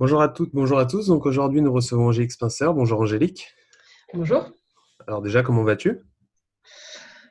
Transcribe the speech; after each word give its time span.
Bonjour 0.00 0.22
à 0.22 0.30
toutes, 0.30 0.54
bonjour 0.54 0.78
à 0.78 0.86
tous. 0.86 1.08
Donc 1.08 1.26
aujourd'hui, 1.26 1.60
nous 1.60 1.74
recevons 1.74 2.06
Angélique 2.06 2.32
Spencer. 2.32 2.72
Bonjour 2.72 3.00
Angélique. 3.00 3.48
Bonjour. 4.14 4.50
Alors 5.06 5.20
déjà, 5.20 5.42
comment 5.42 5.62
vas-tu? 5.62 6.00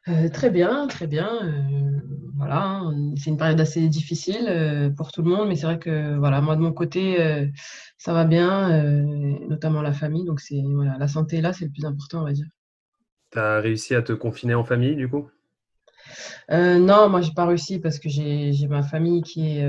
Euh, 0.07 0.29
Très 0.29 0.51
bien, 0.51 0.85
très 0.85 1.07
bien. 1.07 1.31
Euh, 1.45 1.99
voilà, 2.37 2.67
hein, 2.67 3.15
c'est 3.17 3.31
une 3.31 3.37
période 3.37 3.59
assez 3.59 3.89
difficile 3.89 4.45
euh, 4.47 4.91
pour 4.91 5.11
tout 5.11 5.23
le 5.23 5.31
monde, 5.31 5.47
mais 5.47 5.55
c'est 5.55 5.65
vrai 5.65 5.79
que 5.79 6.15
voilà, 6.19 6.41
moi 6.41 6.55
de 6.55 6.61
mon 6.61 6.71
côté, 6.71 7.17
ça 7.97 8.13
va 8.13 8.23
bien, 8.23 8.83
notamment 9.47 9.81
la 9.81 9.91
famille. 9.91 10.25
Donc 10.25 10.39
c'est 10.39 10.61
voilà, 10.63 10.95
la 10.99 11.07
santé 11.07 11.41
là, 11.41 11.53
c'est 11.53 11.65
le 11.65 11.71
plus 11.71 11.85
important, 11.85 12.21
on 12.21 12.25
va 12.25 12.33
dire. 12.33 12.45
Tu 13.31 13.39
as 13.39 13.61
réussi 13.61 13.95
à 13.95 14.03
te 14.03 14.13
confiner 14.13 14.53
en 14.53 14.63
famille, 14.63 14.95
du 14.95 15.09
coup? 15.09 15.27
Non, 16.51 17.09
moi 17.09 17.21
j'ai 17.21 17.33
pas 17.33 17.47
réussi 17.47 17.79
parce 17.79 17.97
que 17.97 18.09
j'ai 18.09 18.67
ma 18.69 18.83
famille 18.83 19.23
qui 19.23 19.57
est 19.57 19.67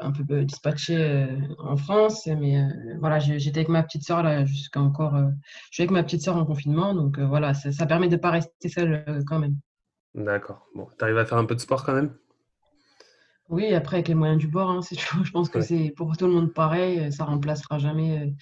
un 0.00 0.12
peu 0.12 0.24
euh, 0.30 0.44
dispatché 0.44 0.96
euh, 0.96 1.26
en 1.58 1.76
France. 1.76 2.26
Mais 2.26 2.58
euh, 2.58 2.68
voilà, 3.00 3.18
j'étais 3.18 3.58
avec 3.58 3.68
ma 3.68 3.82
petite 3.82 4.04
soeur 4.04 4.22
là 4.22 4.44
jusqu'à 4.44 4.80
encore. 4.80 5.16
je 5.16 5.74
suis 5.74 5.82
avec 5.82 5.90
ma 5.90 6.02
petite 6.02 6.22
soeur 6.22 6.36
en 6.36 6.44
confinement, 6.44 6.94
donc 6.94 7.18
voilà, 7.18 7.54
ça, 7.54 7.86
permet 7.86 8.08
de 8.08 8.16
ne 8.16 8.20
pas 8.20 8.30
rester 8.30 8.68
seule 8.68 9.22
quand 9.26 9.38
même. 9.38 9.56
D'accord. 10.14 10.68
Bon, 10.74 10.88
tu 10.96 11.04
arrives 11.04 11.18
à 11.18 11.24
faire 11.24 11.38
un 11.38 11.44
peu 11.44 11.54
de 11.54 11.60
sport 11.60 11.84
quand 11.84 11.94
même? 11.94 12.14
Oui, 13.50 13.74
après 13.74 13.96
avec 13.96 14.08
les 14.08 14.14
moyens 14.14 14.40
du 14.40 14.48
bord, 14.48 14.70
hein, 14.70 14.80
je 14.90 15.30
pense 15.30 15.48
que 15.50 15.60
c'est 15.60 15.92
pour 15.96 16.16
tout 16.16 16.26
le 16.26 16.32
monde 16.32 16.52
pareil. 16.52 17.12
Ça 17.12 17.24
remplacera 17.24 17.78
jamais 17.78 18.34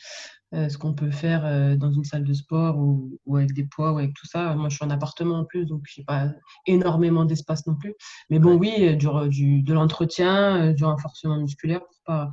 euh, 0.55 0.69
ce 0.69 0.77
qu'on 0.77 0.93
peut 0.93 1.11
faire 1.11 1.47
euh, 1.47 1.77
dans 1.77 1.91
une 1.91 2.05
salle 2.05 2.25
de 2.25 2.33
sport 2.35 2.77
ou, 2.79 3.19
avec 3.35 3.55
des 3.55 3.65
poids 3.65 3.93
ou 3.93 3.99
avec 3.99 4.13
tout 4.13 4.27
ça. 4.27 4.55
Moi, 4.55 4.69
je 4.69 4.77
suis 4.77 4.85
en 4.85 4.91
appartement 4.91 5.39
en 5.39 5.45
plus, 5.45 5.65
donc 5.65 5.83
je 5.87 6.01
n'ai 6.01 6.05
pas 6.05 6.31
énormément 6.67 7.25
d'espace 7.25 7.67
non 7.67 7.75
plus. 7.75 7.95
Mais 8.29 8.39
bon, 8.39 8.57
oui, 8.57 8.73
euh, 8.81 9.29
du, 9.29 9.63
de 9.63 9.73
l'entretien, 9.73 10.73
du 10.73 10.85
renforcement 10.85 11.39
musculaire 11.39 11.81
pour 11.81 11.97
pas 12.05 12.31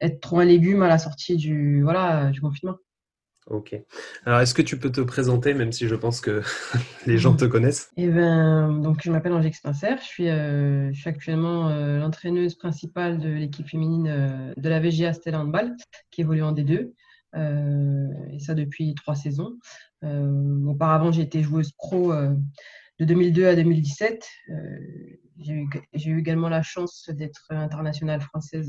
être 0.00 0.20
trop 0.20 0.40
un 0.40 0.46
légume 0.46 0.82
à 0.82 0.88
la 0.88 0.98
sortie 0.98 1.36
du, 1.36 1.82
voilà, 1.82 2.30
du 2.30 2.40
confinement. 2.40 2.76
Ok. 3.50 3.74
Alors, 4.26 4.40
est-ce 4.40 4.52
que 4.52 4.62
tu 4.62 4.78
peux 4.78 4.92
te 4.92 5.00
présenter, 5.00 5.54
même 5.54 5.72
si 5.72 5.88
je 5.88 5.94
pense 5.94 6.20
que 6.20 6.42
les 7.06 7.18
gens 7.18 7.34
te 7.34 7.46
connaissent? 7.46 7.90
Eh 7.96 8.08
ben, 8.08 8.78
donc, 8.78 9.00
je 9.02 9.10
m'appelle 9.10 9.32
Angélique 9.32 9.56
Spencer. 9.56 9.96
Je 9.98 10.04
suis, 10.04 10.98
suis 10.98 11.08
actuellement 11.08 11.70
l'entraîneuse 11.98 12.54
principale 12.54 13.18
de 13.18 13.30
l'équipe 13.30 13.66
féminine 13.66 14.52
de 14.56 14.68
la 14.68 14.80
VGA 14.80 15.14
Stella 15.14 15.40
Handball, 15.40 15.74
qui 16.10 16.20
évolue 16.20 16.42
en 16.42 16.52
D2. 16.52 16.90
Euh, 17.36 18.08
et 18.30 18.38
ça 18.38 18.54
depuis 18.54 18.94
trois 18.94 19.14
saisons. 19.14 19.58
Euh, 20.04 20.64
auparavant, 20.66 21.12
j'ai 21.12 21.22
été 21.22 21.42
joueuse 21.42 21.72
pro 21.72 22.12
euh, 22.12 22.34
de 22.98 23.04
2002 23.04 23.46
à 23.46 23.54
2017. 23.54 24.26
j'ai 25.38 25.54
eu, 25.54 26.18
également 26.18 26.48
la 26.48 26.62
chance 26.62 27.10
d'être 27.10 27.46
internationale 27.50 28.20
française 28.20 28.68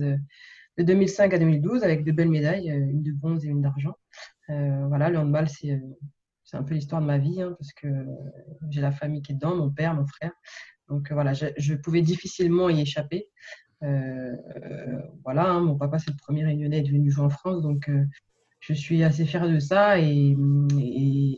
de 0.77 0.83
2005 0.83 1.33
à 1.33 1.37
2012 1.37 1.83
avec 1.83 2.03
de 2.03 2.11
belles 2.11 2.29
médailles, 2.29 2.69
une 2.69 3.03
de 3.03 3.11
bronze 3.11 3.45
et 3.45 3.49
une 3.49 3.61
d'argent. 3.61 3.95
Voilà, 4.49 5.09
le 5.09 5.19
handball, 5.19 5.47
c'est 5.49 5.79
c'est 6.43 6.57
un 6.57 6.63
peu 6.63 6.73
l'histoire 6.73 6.99
de 6.99 7.05
ma 7.05 7.19
vie 7.19 7.43
hein, 7.43 7.55
parce 7.59 7.71
que 7.73 7.87
j'ai 8.71 8.81
la 8.81 8.91
famille 8.91 9.21
qui 9.21 9.33
est 9.33 9.35
dedans, 9.35 9.55
mon 9.55 9.69
père, 9.69 9.93
mon 9.93 10.07
frère. 10.07 10.31
Donc 10.87 11.11
voilà, 11.11 11.33
je, 11.33 11.73
pouvais 11.75 12.01
difficilement 12.01 12.69
y 12.69 12.81
échapper. 12.81 13.29
voilà, 13.81 15.51
hein, 15.51 15.59
mon 15.61 15.77
papa 15.77 15.99
c'est 15.99 16.09
le 16.09 16.17
premier 16.17 16.43
réunionnais 16.43 16.81
venu 16.81 17.11
jouer 17.11 17.25
en 17.25 17.29
France, 17.29 17.61
donc 17.61 17.87
je 18.59 18.73
suis 18.73 19.03
assez 19.03 19.25
fière 19.25 19.47
de 19.49 19.59
ça 19.59 19.99
et, 19.99 20.35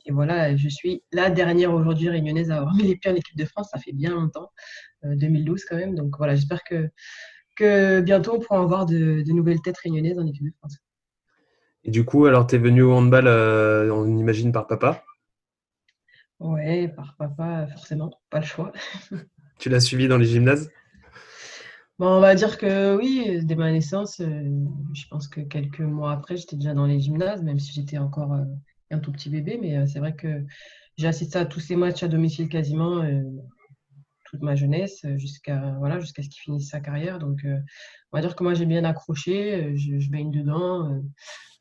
voilà, 0.09 0.55
je 0.55 0.67
suis 0.67 1.03
la 1.11 1.29
dernière 1.29 1.73
aujourd'hui 1.73 2.09
réunionnaise 2.09 2.51
à 2.51 2.57
avoir 2.57 2.75
mis 2.75 2.83
les 2.83 2.95
pieds 2.95 3.11
en 3.11 3.15
équipe 3.15 3.37
de 3.37 3.45
France. 3.45 3.69
Ça 3.71 3.79
fait 3.79 3.93
bien 3.93 4.11
longtemps, 4.11 4.51
2012 5.03 5.61
euh, 5.61 5.65
quand 5.69 5.77
même. 5.77 5.95
Donc 5.95 6.17
voilà, 6.17 6.35
j'espère 6.35 6.63
que, 6.63 6.89
que 7.55 8.01
bientôt 8.01 8.35
on 8.35 8.39
pourra 8.39 8.59
avoir 8.59 8.85
de, 8.85 9.23
nouvelles 9.27 9.61
têtes 9.61 9.77
réunionnaises 9.77 10.19
en 10.19 10.25
équipe 10.25 10.45
de 10.45 10.53
France. 10.57 10.77
Et 11.83 11.91
du 11.91 12.05
coup, 12.05 12.25
alors 12.25 12.47
tu 12.47 12.55
es 12.55 12.57
venu 12.57 12.83
au 12.83 12.93
handball, 12.93 13.27
euh, 13.27 13.93
on 13.93 14.17
imagine 14.17 14.51
par 14.51 14.67
papa? 14.67 15.03
Ouais, 16.39 16.87
par 16.87 17.15
papa, 17.17 17.67
forcément, 17.67 18.11
pas 18.29 18.39
le 18.39 18.45
choix. 18.45 18.71
tu 19.59 19.69
l'as 19.69 19.79
suivi 19.79 20.07
dans 20.07 20.17
les 20.17 20.25
gymnases? 20.25 20.71
On 21.99 22.19
va 22.19 22.33
dire 22.33 22.57
que 22.57 22.95
oui, 22.97 23.45
dès 23.45 23.55
ma 23.55 23.71
naissance, 23.71 24.21
euh, 24.21 24.49
je 24.93 25.07
pense 25.07 25.27
que 25.27 25.41
quelques 25.41 25.81
mois 25.81 26.13
après, 26.13 26.35
j'étais 26.35 26.55
déjà 26.55 26.73
dans 26.73 26.87
les 26.87 26.99
gymnases, 26.99 27.43
même 27.43 27.59
si 27.59 27.71
j'étais 27.73 27.99
encore 27.99 28.33
euh, 28.33 28.43
un 28.89 28.97
tout 28.97 29.11
petit 29.11 29.29
bébé. 29.29 29.59
Mais 29.61 29.77
euh, 29.77 29.85
c'est 29.85 29.99
vrai 29.99 30.15
que 30.15 30.43
j'ai 30.97 31.07
assisté 31.07 31.37
à 31.37 31.45
tous 31.45 31.59
ces 31.59 31.75
matchs 31.75 32.01
à 32.01 32.07
domicile 32.07 32.49
quasiment 32.49 33.03
toute 34.31 34.41
ma 34.41 34.55
jeunesse, 34.55 35.05
jusqu'à 35.17 35.75
voilà, 35.77 35.99
jusqu'à 35.99 36.23
ce 36.23 36.29
qu'il 36.29 36.41
finisse 36.41 36.69
sa 36.69 36.79
carrière. 36.79 37.19
Donc, 37.19 37.39
on 37.45 38.17
va 38.17 38.21
dire 38.21 38.35
que 38.35 38.43
moi, 38.43 38.53
j'ai 38.53 38.65
bien 38.65 38.83
accroché, 38.83 39.75
je, 39.75 40.09
baigne 40.09 40.31
dedans 40.31 41.01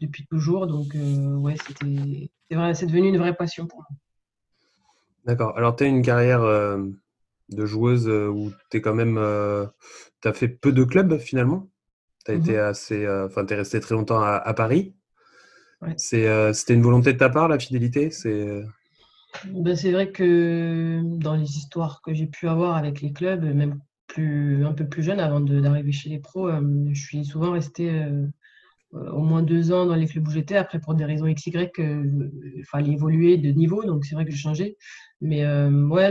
depuis 0.00 0.26
toujours. 0.26 0.66
Donc, 0.66 0.94
ouais, 0.94 1.56
c'était, 1.66 2.30
c'est, 2.74 2.86
devenu 2.86 3.08
une 3.08 3.18
vraie 3.18 3.34
passion 3.34 3.66
pour 3.66 3.80
moi. 3.80 3.88
D'accord. 5.26 5.56
Alors, 5.58 5.76
tu 5.76 5.84
as 5.84 5.88
une 5.88 6.02
carrière 6.02 6.42
de 6.42 7.66
joueuse 7.66 8.08
où 8.08 8.52
tu 8.70 8.76
es 8.78 8.80
quand 8.80 8.94
même 8.94 9.18
tu 10.20 10.28
as 10.28 10.32
fait 10.32 10.48
peu 10.48 10.72
de 10.72 10.84
clubs 10.84 11.18
finalement? 11.18 11.68
Tu 12.24 12.32
as 12.32 12.34
été 12.34 12.56
mmh 12.56 12.60
assez. 12.60 13.04
Euh, 13.04 13.26
enfin, 13.26 13.44
tu 13.44 13.54
es 13.54 13.56
resté 13.56 13.80
très 13.80 13.94
longtemps 13.94 14.20
à, 14.20 14.54
Paris. 14.54 14.94
Euh, 16.12 16.52
c'était 16.52 16.74
une 16.74 16.82
volonté 16.82 17.12
de 17.12 17.18
ta 17.18 17.30
part, 17.30 17.48
la 17.48 17.58
fidélité? 17.58 18.10
C'est 18.10 18.62
euh 19.46 19.62
ben, 19.62 19.74
vrai 19.74 20.10
que 20.12 21.00
dans 21.18 21.36
les 21.36 21.56
histoires 21.56 22.00
que 22.02 22.14
j'ai 22.14 22.26
pu 22.26 22.48
avoir 22.48 22.76
avec 22.76 23.00
les 23.00 23.12
clubs, 23.12 23.44
même 23.44 23.80
plus, 24.06 24.64
un 24.64 24.72
peu 24.72 24.88
plus 24.88 25.02
jeune, 25.02 25.20
avant 25.20 25.40
d'arriver 25.40 25.92
chez 25.92 26.08
les 26.08 26.18
pros, 26.18 26.50
je 26.50 27.00
suis 27.00 27.24
souvent 27.24 27.52
resté 27.52 28.06
au 28.92 29.20
moins 29.20 29.42
deux 29.42 29.72
ans 29.72 29.86
dans 29.86 29.94
les 29.94 30.06
clubs 30.06 30.26
où 30.26 30.30
j'étais. 30.32 30.56
Après, 30.56 30.80
pour 30.80 30.94
des 30.94 31.04
raisons 31.04 31.32
XY, 31.32 31.68
il 31.78 32.64
fallait 32.64 32.92
évoluer 32.92 33.36
de 33.36 33.50
niveau, 33.50 33.84
donc 33.84 34.04
c'est 34.04 34.16
vrai 34.16 34.24
que 34.24 34.32
j'ai 34.32 34.36
changé. 34.36 34.76
Mais 35.20 35.46
ouais, 35.46 36.10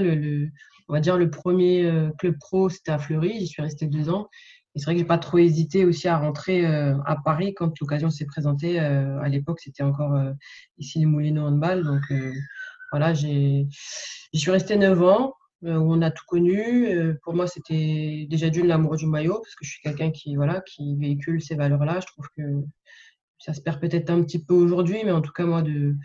on 0.89 0.93
va 0.93 0.99
dire 0.99 1.17
le 1.17 1.29
premier 1.29 1.85
euh, 1.85 2.09
club 2.17 2.37
pro, 2.39 2.67
c'était 2.67 2.91
à 2.91 2.97
Fleury. 2.97 3.39
J'y 3.39 3.47
suis 3.47 3.61
resté 3.61 3.85
deux 3.85 4.09
ans. 4.09 4.27
Et 4.73 4.79
c'est 4.79 4.85
vrai 4.85 4.95
que 4.95 4.99
j'ai 4.99 5.05
pas 5.05 5.19
trop 5.19 5.37
hésité 5.37 5.85
aussi 5.85 6.07
à 6.07 6.17
rentrer 6.17 6.65
euh, 6.65 6.97
à 7.05 7.15
Paris 7.15 7.53
quand 7.53 7.79
l'occasion 7.79 8.09
s'est 8.09 8.25
présentée. 8.25 8.79
Euh, 8.79 9.19
à 9.19 9.29
l'époque, 9.29 9.59
c'était 9.59 9.83
encore 9.83 10.19
ici 10.79 10.99
les 10.99 11.05
Moulineaux 11.05 11.45
handball. 11.45 12.01
Voilà, 12.91 13.13
j'y 13.13 13.67
suis 14.33 14.51
resté 14.51 14.75
neuf 14.75 15.01
ans 15.01 15.33
où 15.61 15.67
on 15.67 16.01
a 16.01 16.11
tout 16.11 16.23
connu. 16.27 17.17
pour 17.23 17.33
moi, 17.33 17.47
c'était 17.47 18.27
déjà 18.29 18.49
d'une 18.49 18.67
l'amour 18.67 18.95
du 18.95 19.07
maillot 19.07 19.39
parce 19.41 19.55
que 19.55 19.65
je 19.65 19.71
suis 19.71 19.81
quelqu'un 19.81 20.11
qui 20.11 20.35
voilà 20.35 20.61
qui 20.61 20.95
véhicule 20.97 21.41
ces 21.41 21.55
valeurs-là. 21.55 21.99
Je 21.99 22.07
trouve 22.07 22.27
que 22.37 22.43
ça 23.39 23.53
se 23.53 23.61
perd 23.61 23.79
peut-être 23.79 24.09
un 24.09 24.23
petit 24.23 24.43
peu 24.43 24.53
aujourd'hui, 24.53 24.99
mais 25.03 25.11
en 25.11 25.21
tout 25.21 25.33
cas 25.33 25.45
moi 25.45 25.61
de 25.61 25.95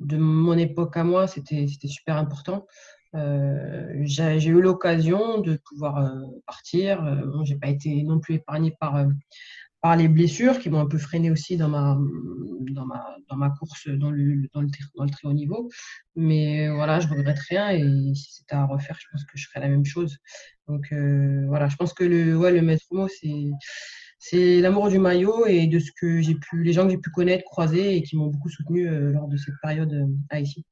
de 0.00 0.16
mon 0.16 0.58
époque 0.58 0.96
à 0.96 1.04
moi, 1.04 1.26
c'était 1.26 1.66
super 1.66 2.16
important. 2.16 2.66
Euh, 3.14 3.92
j'ai 4.02 4.48
eu 4.48 4.60
l'occasion 4.60 5.40
de 5.40 5.56
pouvoir 5.68 5.98
euh, 5.98 6.20
partir. 6.46 7.04
Euh, 7.04 7.26
bon, 7.26 7.44
j'ai 7.44 7.56
pas 7.56 7.68
été 7.68 8.02
non 8.02 8.18
plus 8.18 8.34
épargnée 8.36 8.74
par, 8.80 9.06
par 9.84 9.96
les 9.96 10.08
blessures 10.08 10.58
qui 10.60 10.70
m'ont 10.70 10.80
un 10.80 10.86
peu 10.86 10.96
freiné 10.96 11.30
aussi 11.30 11.58
dans 11.58 11.68
ma, 11.68 11.98
dans 12.70 12.86
ma, 12.86 13.04
dans 13.28 13.36
ma 13.36 13.50
course 13.50 13.86
dans 13.86 14.10
le, 14.10 14.48
dans, 14.54 14.62
le, 14.62 14.68
dans 14.94 15.04
le 15.04 15.10
très 15.10 15.28
haut 15.28 15.34
niveau. 15.34 15.68
Mais 16.16 16.70
voilà, 16.70 17.00
je 17.00 17.08
regrette 17.08 17.38
rien 17.50 17.68
et 17.68 18.14
si 18.14 18.32
c'était 18.32 18.54
à 18.54 18.64
refaire, 18.64 18.96
je 18.98 19.06
pense 19.12 19.24
que 19.26 19.36
je 19.36 19.46
ferais 19.46 19.60
la 19.60 19.68
même 19.68 19.84
chose. 19.84 20.16
Donc 20.68 20.90
voilà, 21.48 21.68
je 21.68 21.76
pense 21.76 21.92
que 21.92 22.02
le, 22.02 22.34
ouais, 22.34 22.50
le 22.50 22.62
maître 22.62 22.86
mot, 22.92 23.08
c'est 23.08 23.50
c'est 24.18 24.62
l'amour 24.62 24.88
du 24.88 24.98
maillot 24.98 25.44
et 25.44 25.66
de 25.66 25.78
ce 25.78 25.90
que 26.00 26.22
j'ai 26.22 26.36
pu, 26.36 26.62
les 26.62 26.72
gens 26.72 26.84
que 26.84 26.92
j'ai 26.92 26.96
pu 26.96 27.10
connaître, 27.10 27.44
croiser 27.44 27.94
et 27.94 28.02
qui 28.02 28.16
m'ont 28.16 28.28
beaucoup 28.28 28.48
soutenu 28.48 28.88
lors 29.12 29.28
de 29.28 29.36
cette 29.36 29.56
période 29.62 30.08
à 30.30 30.40
ici. 30.40 30.64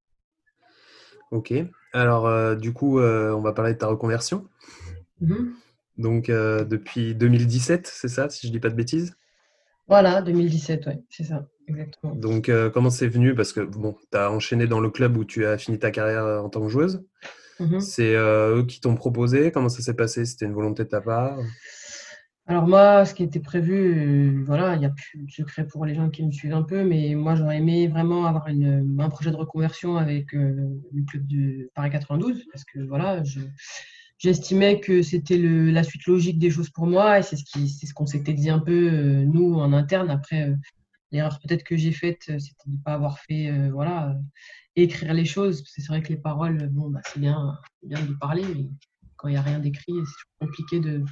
Ok. 1.32 1.52
Alors, 1.92 2.26
euh, 2.26 2.54
du 2.54 2.72
coup, 2.72 2.98
euh, 2.98 3.30
on 3.32 3.42
va 3.42 3.52
parler 3.52 3.74
de 3.74 3.78
ta 3.78 3.88
reconversion. 3.88 4.48
Mm-hmm. 5.20 5.50
Donc, 5.98 6.30
euh, 6.30 6.64
depuis 6.64 7.14
2017, 7.14 7.86
c'est 7.86 8.08
ça, 8.08 8.28
si 8.30 8.46
je 8.46 8.52
ne 8.52 8.52
dis 8.52 8.60
pas 8.60 8.70
de 8.70 8.74
bêtises? 8.74 9.16
Voilà, 9.88 10.22
2017, 10.22 10.84
oui, 10.86 10.94
c'est 11.10 11.24
ça, 11.24 11.46
exactement. 11.68 12.14
Donc, 12.14 12.50
comment 12.72 12.88
c'est 12.90 13.08
venu? 13.08 13.34
Parce 13.34 13.52
que, 13.52 13.60
bon, 13.60 13.96
tu 14.10 14.16
as 14.16 14.30
enchaîné 14.30 14.66
dans 14.66 14.80
le 14.80 14.90
club 14.90 15.16
où 15.16 15.24
tu 15.24 15.44
as 15.44 15.58
fini 15.58 15.78
ta 15.78 15.90
carrière 15.90 16.24
en 16.42 16.48
tant 16.48 16.62
que 16.62 16.68
joueuse. 16.68 17.04
Mm-hmm. 17.60 17.80
C'est 17.80 18.14
eux 18.14 18.64
qui 18.66 18.80
t'ont 18.80 18.94
proposé 18.94 19.52
Comment 19.52 19.68
ça 19.68 19.82
s'est 19.82 19.94
passé? 19.94 20.24
C'était 20.24 20.46
une 20.46 20.54
volonté 20.54 20.84
de 20.84 20.88
ta 20.88 21.00
part? 21.00 21.38
Alors 22.46 22.66
moi, 22.66 23.04
ce 23.04 23.14
qui 23.14 23.22
était 23.22 23.40
prévu, 23.40 24.38
euh, 24.38 24.44
voilà, 24.44 24.74
il 24.74 24.80
n'y 24.80 24.86
a 24.86 24.90
plus 24.90 25.24
de 25.24 25.30
secret 25.30 25.64
pour 25.66 25.86
les 25.86 25.94
gens 25.94 26.10
qui 26.10 26.24
me 26.24 26.32
suivent 26.32 26.54
un 26.54 26.64
peu, 26.64 26.82
mais 26.82 27.14
moi 27.14 27.36
j'aurais 27.36 27.58
aimé 27.58 27.86
vraiment 27.86 28.26
avoir 28.26 28.48
une, 28.48 29.00
un 29.00 29.08
projet 29.08 29.30
de 29.30 29.36
reconversion 29.36 29.96
avec 29.96 30.34
euh, 30.34 30.68
le 30.92 31.04
club 31.04 31.26
de 31.28 31.70
Paris 31.74 31.90
92, 31.90 32.44
parce 32.50 32.64
que 32.64 32.80
voilà, 32.80 33.22
j'estimais 34.22 34.80
que 34.80 35.02
c'était 35.02 35.38
la 35.38 35.82
suite 35.82 36.06
logique 36.06 36.38
des 36.38 36.50
choses 36.50 36.70
pour 36.70 36.86
moi, 36.86 37.18
et 37.18 37.22
c'est 37.22 37.36
ce 37.36 37.44
qu'on 37.52 37.66
ce 37.66 37.94
qu'on 37.94 38.06
s'était 38.06 38.34
dit 38.34 38.50
un 38.50 38.60
peu, 38.60 38.90
euh, 38.92 39.24
nous, 39.24 39.54
en 39.54 39.72
interne. 39.72 40.10
Après, 40.10 40.52
l'erreur 41.10 41.38
peut-être 41.40 41.64
que 41.64 41.76
j'ai 41.76 41.92
faite, 41.92 42.22
c'était 42.26 42.66
de 42.66 42.76
ne 42.76 42.82
pas 42.82 42.94
avoir 42.94 43.18
fait, 43.20 43.68
voilà, 43.70 44.16
écrire 44.76 45.12
les 45.12 45.24
choses, 45.24 45.62
c'est 45.66 45.86
vrai 45.88 46.02
que 46.02 46.08
les 46.08 46.16
paroles, 46.16 46.68
bon, 46.70 46.90
bah, 46.90 47.00
c'est 47.04 47.20
bien, 47.20 47.58
bien 47.82 48.02
de 48.02 48.14
parler, 48.14 48.70
quand 49.16 49.28
il 49.28 49.32
n'y 49.32 49.36
a 49.36 49.42
rien 49.42 49.58
d'écrit, 49.58 49.92
c'est 50.04 50.46
compliqué 50.46 50.80
de 50.80 51.04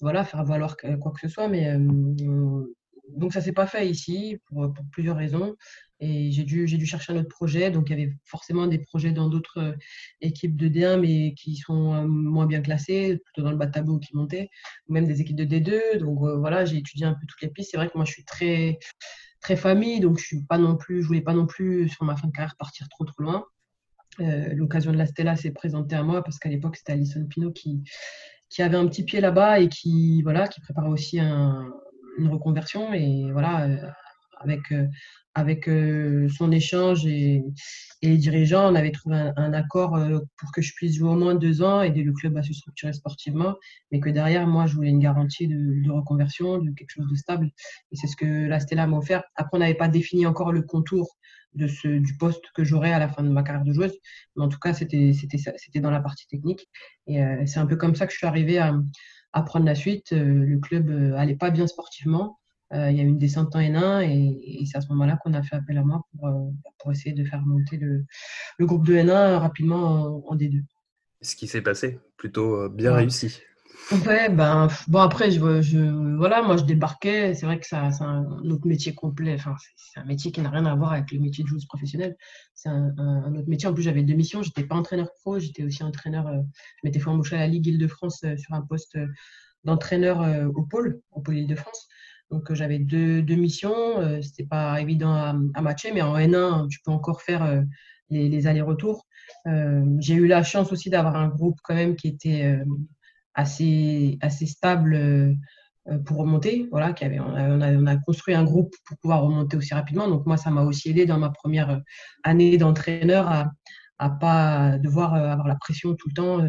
voilà, 0.00 0.24
faire 0.24 0.44
valoir 0.44 0.76
quoi 0.76 1.12
que 1.12 1.20
ce 1.20 1.28
soit. 1.28 1.48
Mais 1.48 1.74
euh, 1.74 2.66
donc 3.08 3.32
ça 3.32 3.40
s'est 3.40 3.52
pas 3.52 3.66
fait 3.66 3.88
ici 3.88 4.38
pour, 4.46 4.72
plusieurs 4.92 5.16
raisons. 5.16 5.56
Et 6.00 6.30
j'ai 6.30 6.44
dû, 6.44 6.66
dû 6.66 6.86
chercher 6.86 7.12
un 7.12 7.16
autre 7.16 7.28
projet. 7.28 7.70
Donc 7.70 7.88
il 7.88 7.98
y 7.98 8.02
avait 8.02 8.12
forcément 8.24 8.66
des 8.66 8.78
projets 8.78 9.12
dans 9.12 9.28
d'autres 9.28 9.60
euh, 9.60 9.72
équipes 10.20 10.56
de 10.56 10.68
D1, 10.68 11.00
mais 11.00 11.34
qui 11.34 11.56
sont 11.56 11.94
euh, 11.94 12.06
moins 12.06 12.46
bien 12.46 12.60
classées, 12.60 13.18
plutôt 13.24 13.42
dans 13.42 13.50
le 13.50 13.56
bas 13.56 13.66
tableau 13.66 13.98
qui 13.98 14.14
montaient, 14.14 14.50
ou 14.88 14.92
même 14.92 15.06
des 15.06 15.20
équipes 15.20 15.36
de 15.36 15.44
D2. 15.44 15.98
Donc 15.98 16.18
voilà, 16.38 16.64
j'ai 16.64 16.76
étudié 16.76 17.06
un 17.06 17.14
peu 17.14 17.26
toutes 17.26 17.42
les 17.42 17.48
pistes. 17.48 17.70
C'est 17.70 17.76
vrai 17.76 17.88
que 17.88 17.96
moi 17.96 18.04
je 18.04 18.12
suis 18.12 18.24
très 18.24 18.78
très 19.40 19.56
famille, 19.56 20.00
donc 20.00 20.18
je 20.18 20.24
suis 20.24 20.38
voulais 21.02 21.20
pas 21.20 21.34
non 21.34 21.46
plus 21.46 21.88
sur 21.88 22.04
ma 22.04 22.16
fin 22.16 22.28
de 22.28 22.32
carrière 22.32 22.56
partir 22.58 22.88
trop 22.88 23.04
trop 23.04 23.22
loin. 23.22 23.44
L'occasion 24.18 24.92
de 24.92 24.96
la 24.96 25.06
Stella 25.06 25.36
s'est 25.36 25.50
présentée 25.50 25.94
à 25.94 26.02
moi 26.02 26.22
parce 26.24 26.38
qu'à 26.38 26.48
l'époque 26.48 26.76
c'était 26.76 26.92
Alison 26.92 27.26
Pino 27.26 27.52
qui, 27.52 27.82
qui 28.48 28.62
avait 28.62 28.76
un 28.76 28.86
petit 28.86 29.04
pied 29.04 29.20
là-bas 29.20 29.60
et 29.60 29.68
qui, 29.68 30.22
voilà, 30.22 30.48
qui 30.48 30.60
préparait 30.60 30.88
aussi 30.88 31.18
une 31.18 32.28
reconversion. 32.28 32.92
Et 32.92 33.30
voilà, 33.32 33.66
euh, 33.66 33.76
avec, 34.36 34.72
euh, 34.72 34.86
avec 35.34 35.68
euh, 35.68 36.28
son 36.28 36.52
échange 36.52 37.06
et, 37.06 37.42
les 38.02 38.18
dirigeants, 38.18 38.70
on 38.70 38.74
avait 38.76 38.92
trouvé 38.92 39.16
un, 39.36 39.52
accord 39.52 39.98
pour 40.36 40.52
que 40.52 40.62
je 40.62 40.72
puisse 40.74 40.96
jouer 40.96 41.08
au 41.08 41.16
moins 41.16 41.34
deux 41.34 41.62
ans, 41.62 41.82
aider 41.82 42.04
le 42.04 42.12
club 42.12 42.36
à 42.36 42.42
se 42.42 42.52
structurer 42.52 42.92
sportivement, 42.92 43.56
mais 43.90 43.98
que 43.98 44.10
derrière, 44.10 44.46
moi, 44.46 44.66
je 44.66 44.76
voulais 44.76 44.90
une 44.90 45.00
garantie 45.00 45.48
de, 45.48 45.90
reconversion, 45.90 46.58
de 46.58 46.70
quelque 46.70 46.90
chose 46.90 47.08
de 47.10 47.16
stable. 47.16 47.50
Et 47.90 47.96
c'est 47.96 48.06
ce 48.06 48.14
que 48.14 48.46
la 48.46 48.60
Stella 48.60 48.86
m'a 48.86 48.98
offert. 48.98 49.24
Après, 49.34 49.56
on 49.56 49.60
n'avait 49.60 49.74
pas 49.74 49.88
défini 49.88 50.24
encore 50.24 50.52
le 50.52 50.62
contour 50.62 51.16
de 51.56 51.66
ce, 51.66 51.88
du 51.88 52.16
poste 52.16 52.44
que 52.54 52.64
j'aurais 52.64 52.92
à 52.92 52.98
la 52.98 53.08
fin 53.08 53.22
de 53.22 53.28
ma 53.28 53.42
carrière 53.42 53.64
de 53.64 53.72
joueuse. 53.72 53.98
Mais 54.36 54.44
en 54.44 54.48
tout 54.48 54.58
cas, 54.58 54.72
c'était 54.72 55.80
dans 55.80 55.90
la 55.90 56.00
partie 56.00 56.26
technique. 56.28 56.68
Et 57.06 57.22
euh, 57.22 57.44
c'est 57.46 57.58
un 57.58 57.66
peu 57.66 57.76
comme 57.76 57.94
ça 57.94 58.06
que 58.06 58.12
je 58.12 58.18
suis 58.18 58.26
arrivée 58.26 58.58
à, 58.58 59.42
prendre 59.42 59.66
la 59.66 59.74
suite. 59.74 60.12
Euh, 60.12 60.44
le 60.44 60.58
club 60.58 60.88
n'allait 60.88 61.34
euh, 61.34 61.38
pas 61.38 61.50
bien 61.50 61.66
sportivement. 61.66 62.38
Il 62.72 62.96
y 62.96 63.00
a 63.00 63.02
eu 63.04 63.06
une 63.06 63.18
descente 63.18 63.54
en 63.54 63.60
N1 63.60 64.02
et, 64.02 64.64
c'est 64.66 64.78
à 64.78 64.80
ce 64.80 64.88
moment-là 64.88 65.18
qu'on 65.22 65.34
a 65.34 65.42
fait 65.42 65.56
appel 65.56 65.78
à 65.78 65.84
moi 65.84 66.02
pour, 66.10 66.52
pour 66.78 66.92
essayer 66.92 67.14
de 67.14 67.24
faire 67.24 67.40
monter 67.46 67.76
le, 67.76 68.04
le, 68.58 68.66
groupe 68.66 68.86
de 68.86 68.94
N1 68.94 69.36
rapidement 69.36 70.28
en, 70.28 70.36
D2. 70.36 70.62
Ce 71.22 71.36
qui 71.36 71.46
s'est 71.46 71.62
passé, 71.62 72.00
plutôt 72.16 72.68
bien 72.68 72.94
réussi. 72.94 73.40
Ouais, 74.04 74.28
ben, 74.28 74.66
bon, 74.88 74.98
après, 74.98 75.30
je, 75.30 75.62
je, 75.62 76.16
voilà, 76.16 76.42
moi, 76.42 76.56
je 76.56 76.64
débarquais. 76.64 77.34
C'est 77.34 77.46
vrai 77.46 77.60
que 77.60 77.66
ça, 77.66 77.92
c'est 77.92 78.02
un 78.02 78.24
autre 78.50 78.66
métier 78.66 78.94
complet. 78.94 79.34
Enfin, 79.34 79.54
c'est 79.76 80.00
un 80.00 80.04
métier 80.04 80.32
qui 80.32 80.40
n'a 80.40 80.50
rien 80.50 80.66
à 80.66 80.74
voir 80.74 80.92
avec 80.92 81.12
le 81.12 81.20
métier 81.20 81.44
de 81.44 81.48
joueuse 81.48 81.66
professionnelle. 81.66 82.16
C'est 82.54 82.68
un, 82.68 82.92
un, 82.98 83.34
autre 83.36 83.48
métier. 83.48 83.68
En 83.68 83.74
plus, 83.74 83.84
j'avais 83.84 84.02
deux 84.02 84.14
missions. 84.14 84.42
J'étais 84.42 84.64
pas 84.64 84.74
entraîneur 84.74 85.08
pro, 85.20 85.38
j'étais 85.38 85.62
aussi 85.62 85.84
entraîneur. 85.84 86.26
Euh, 86.26 86.40
je 86.42 86.88
m'étais 86.88 86.98
fait 86.98 87.08
embaucher 87.08 87.36
à 87.36 87.40
la 87.40 87.46
Ligue 87.46 87.66
Île-de-France 87.66 88.24
euh, 88.24 88.36
sur 88.36 88.54
un 88.54 88.62
poste 88.62 88.96
euh, 88.96 89.06
d'entraîneur 89.62 90.20
au 90.54 90.62
pôle, 90.62 91.00
au 91.12 91.20
pôle 91.20 91.38
Île-de-France. 91.38 91.88
Donc, 92.30 92.52
j'avais 92.52 92.78
deux, 92.78 93.22
deux 93.22 93.36
missions. 93.36 94.20
C'était 94.22 94.46
pas 94.46 94.80
évident 94.80 95.12
à, 95.14 95.62
matcher, 95.62 95.92
mais 95.92 96.02
en 96.02 96.16
N1, 96.16 96.68
tu 96.68 96.80
peux 96.84 96.90
encore 96.90 97.22
faire 97.22 97.62
les, 98.10 98.28
les 98.28 98.46
allers-retours. 98.46 99.06
J'ai 99.44 100.14
eu 100.14 100.26
la 100.26 100.42
chance 100.42 100.72
aussi 100.72 100.90
d'avoir 100.90 101.16
un 101.16 101.28
groupe 101.28 101.58
quand 101.62 101.74
même 101.74 101.94
qui 101.94 102.08
était 102.08 102.58
assez, 103.36 104.18
assez 104.20 104.46
stable 104.46 104.94
euh, 104.94 105.32
euh, 105.88 105.98
pour 105.98 106.16
remonter. 106.16 106.66
Voilà, 106.72 106.92
qui 106.92 107.04
on, 107.04 107.34
a, 107.34 107.70
on, 107.70 107.86
a, 107.86 107.96
construit 107.98 108.34
un 108.34 108.42
groupe 108.42 108.74
pour 108.84 108.96
pouvoir 108.98 109.22
remonter 109.22 109.56
aussi 109.56 109.74
rapidement. 109.74 110.08
Donc 110.08 110.26
moi, 110.26 110.36
ça 110.36 110.50
m'a 110.50 110.62
aussi 110.62 110.90
aidé 110.90 111.06
dans 111.06 111.18
ma 111.18 111.30
première 111.30 111.80
année 112.24 112.58
d'entraîneur 112.58 113.28
à 113.28 113.52
à 113.98 114.10
pas 114.10 114.76
devoir 114.76 115.14
euh, 115.14 115.30
avoir 115.30 115.48
la 115.48 115.54
pression 115.54 115.94
tout 115.94 116.08
le 116.08 116.14
temps 116.14 116.46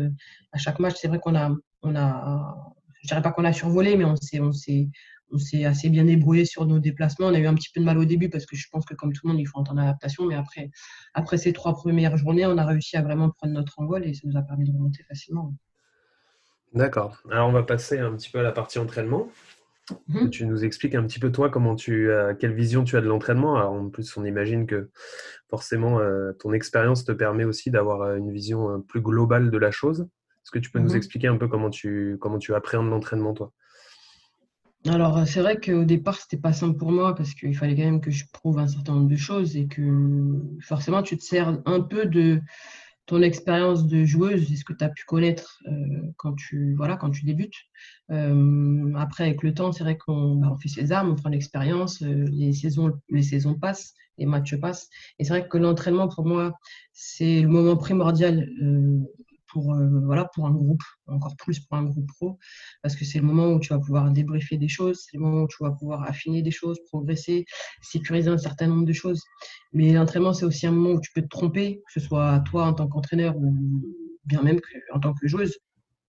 à 0.51 0.57
chaque 0.57 0.79
match. 0.79 0.95
C'est 0.99 1.07
vrai 1.07 1.19
qu'on 1.19 1.33
a, 1.33 1.49
on 1.81 1.95
a, 1.95 2.73
je 3.01 3.07
dirais 3.07 3.21
pas 3.21 3.31
qu'on 3.31 3.45
a 3.45 3.53
survolé, 3.53 3.95
mais 3.95 4.03
on 4.03 4.17
s'est, 4.17 4.89
on 5.31 5.37
s'est 5.37 5.65
assez 5.65 5.89
bien 5.89 6.05
débrouillé 6.05 6.45
sur 6.45 6.65
nos 6.65 6.79
déplacements. 6.79 7.27
On 7.27 7.33
a 7.33 7.39
eu 7.39 7.47
un 7.47 7.55
petit 7.55 7.69
peu 7.73 7.79
de 7.79 7.85
mal 7.85 7.97
au 7.97 8.05
début 8.05 8.29
parce 8.29 8.45
que 8.45 8.55
je 8.55 8.67
pense 8.71 8.85
que 8.85 8.93
comme 8.93 9.13
tout 9.13 9.27
le 9.27 9.33
monde, 9.33 9.41
il 9.41 9.45
faut 9.45 9.57
entendre 9.57 9.79
l'adaptation. 9.79 10.25
Mais 10.25 10.35
après, 10.35 10.69
après 11.13 11.37
ces 11.37 11.53
trois 11.53 11.73
premières 11.73 12.17
journées, 12.17 12.45
on 12.45 12.57
a 12.57 12.65
réussi 12.65 12.97
à 12.97 13.01
vraiment 13.01 13.29
prendre 13.29 13.53
notre 13.53 13.79
envol 13.79 14.05
et 14.05 14.13
ça 14.13 14.21
nous 14.25 14.37
a 14.37 14.41
permis 14.41 14.65
de 14.65 14.73
remonter 14.73 15.03
facilement. 15.03 15.53
D'accord. 16.73 17.21
Alors 17.31 17.49
on 17.49 17.53
va 17.53 17.63
passer 17.63 17.99
un 17.99 18.13
petit 18.15 18.29
peu 18.29 18.39
à 18.39 18.43
la 18.43 18.51
partie 18.51 18.79
entraînement. 18.79 19.29
Mhm. 20.09 20.29
Tu 20.29 20.45
nous 20.45 20.65
expliques 20.65 20.95
un 20.95 21.03
petit 21.03 21.19
peu 21.19 21.31
toi 21.31 21.49
comment 21.49 21.75
tu 21.75 22.09
quelle 22.39 22.53
vision 22.53 22.83
tu 22.83 22.97
as 22.97 23.01
de 23.01 23.07
l'entraînement. 23.07 23.55
Alors 23.55 23.71
en 23.71 23.89
plus 23.89 24.17
on 24.17 24.25
imagine 24.25 24.67
que 24.67 24.89
forcément 25.49 25.99
euh, 25.99 26.33
ton 26.33 26.53
expérience 26.53 27.05
te 27.05 27.11
permet 27.11 27.45
aussi 27.45 27.71
d'avoir 27.71 28.01
euh, 28.01 28.17
une 28.17 28.31
vision 28.31 28.69
euh, 28.69 28.77
plus 28.79 29.01
globale 29.01 29.49
de 29.49 29.57
la 29.57 29.71
chose. 29.71 30.01
Est-ce 30.01 30.51
que 30.51 30.59
tu 30.59 30.71
peux 30.71 30.79
nous 30.79 30.91
mhm. 30.91 30.97
expliquer 30.97 31.27
un 31.27 31.37
peu 31.37 31.47
comment 31.47 31.69
tu 31.69 32.17
comment 32.19 32.37
tu 32.37 32.53
appréhendes 32.53 32.89
l'entraînement 32.89 33.33
toi? 33.33 33.53
Alors, 34.89 35.27
c'est 35.27 35.41
vrai 35.41 35.59
qu'au 35.59 35.83
départ, 35.83 36.15
c'était 36.15 36.37
pas 36.37 36.53
simple 36.53 36.77
pour 36.77 36.91
moi 36.91 37.15
parce 37.15 37.33
qu'il 37.33 37.55
fallait 37.55 37.75
quand 37.75 37.83
même 37.83 38.01
que 38.01 38.11
je 38.11 38.25
prouve 38.31 38.59
un 38.59 38.67
certain 38.67 38.93
nombre 38.93 39.09
de 39.09 39.15
choses 39.15 39.55
et 39.55 39.67
que 39.67 40.41
forcément, 40.61 41.03
tu 41.03 41.17
te 41.17 41.23
sers 41.23 41.59
un 41.65 41.81
peu 41.81 42.05
de, 42.05 42.41
ton 43.07 43.21
expérience 43.21 43.87
de 43.87 44.03
joueuse, 44.03 44.51
est-ce 44.51 44.65
que 44.65 44.73
tu 44.73 44.83
as 44.83 44.89
pu 44.89 45.05
connaître 45.05 45.59
euh, 45.67 46.11
quand, 46.17 46.35
tu, 46.35 46.75
voilà, 46.75 46.97
quand 46.97 47.09
tu 47.09 47.25
débutes 47.25 47.55
euh, 48.11 48.93
Après, 48.97 49.23
avec 49.23 49.43
le 49.43 49.53
temps, 49.53 49.71
c'est 49.71 49.83
vrai 49.83 49.97
qu'on 49.97 50.35
bah, 50.35 50.55
fait 50.61 50.67
ses 50.67 50.91
armes, 50.91 51.11
on 51.11 51.15
prend 51.15 51.29
l'expérience, 51.29 52.03
euh, 52.03 52.25
les, 52.31 52.51
saisons, 52.51 52.91
les 53.09 53.23
saisons 53.23 53.55
passent, 53.55 53.93
les 54.17 54.25
matchs 54.25 54.57
passent. 54.57 54.89
Et 55.19 55.23
c'est 55.23 55.29
vrai 55.29 55.47
que 55.47 55.57
l'entraînement, 55.57 56.09
pour 56.09 56.25
moi, 56.25 56.59
c'est 56.91 57.41
le 57.41 57.47
moment 57.47 57.77
primordial 57.77 58.45
pour, 59.51 59.73
euh, 59.73 59.87
voilà, 60.03 60.25
pour 60.33 60.47
un 60.47 60.51
groupe, 60.51 60.81
encore 61.07 61.35
plus 61.37 61.59
pour 61.59 61.77
un 61.77 61.83
groupe 61.83 62.07
pro, 62.07 62.37
parce 62.81 62.95
que 62.95 63.05
c'est 63.05 63.19
le 63.19 63.25
moment 63.25 63.47
où 63.53 63.59
tu 63.59 63.69
vas 63.69 63.79
pouvoir 63.79 64.11
débriefer 64.11 64.57
des 64.57 64.67
choses, 64.67 65.05
c'est 65.05 65.17
le 65.17 65.23
moment 65.23 65.43
où 65.43 65.47
tu 65.47 65.63
vas 65.63 65.71
pouvoir 65.71 66.03
affiner 66.03 66.41
des 66.41 66.51
choses, 66.51 66.79
progresser, 66.87 67.45
sécuriser 67.81 68.29
un 68.29 68.37
certain 68.37 68.67
nombre 68.67 68.85
de 68.85 68.93
choses. 68.93 69.21
Mais 69.73 69.93
l'entraînement, 69.93 70.33
c'est 70.33 70.45
aussi 70.45 70.67
un 70.67 70.71
moment 70.71 70.95
où 70.95 71.01
tu 71.01 71.11
peux 71.13 71.21
te 71.21 71.27
tromper, 71.27 71.81
que 71.87 71.99
ce 71.99 72.05
soit 72.05 72.39
toi 72.41 72.65
en 72.65 72.73
tant 72.73 72.87
qu'entraîneur 72.87 73.35
ou 73.37 73.55
bien 74.25 74.41
même 74.41 74.59
en 74.93 74.99
tant 74.99 75.13
que 75.13 75.27
joueuse. 75.27 75.57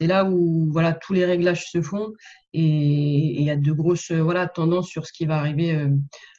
C'est 0.00 0.06
là 0.06 0.24
où 0.24 0.70
voilà, 0.70 0.92
tous 0.92 1.12
les 1.12 1.24
réglages 1.24 1.70
se 1.70 1.82
font 1.82 2.12
et 2.54 2.60
il 2.60 3.42
y 3.42 3.50
a 3.50 3.56
de 3.56 3.72
grosses 3.72 4.10
voilà, 4.10 4.46
tendances 4.46 4.88
sur 4.88 5.06
ce 5.06 5.12
qui 5.12 5.26
va 5.26 5.38
arriver 5.38 5.74
euh, 5.74 5.88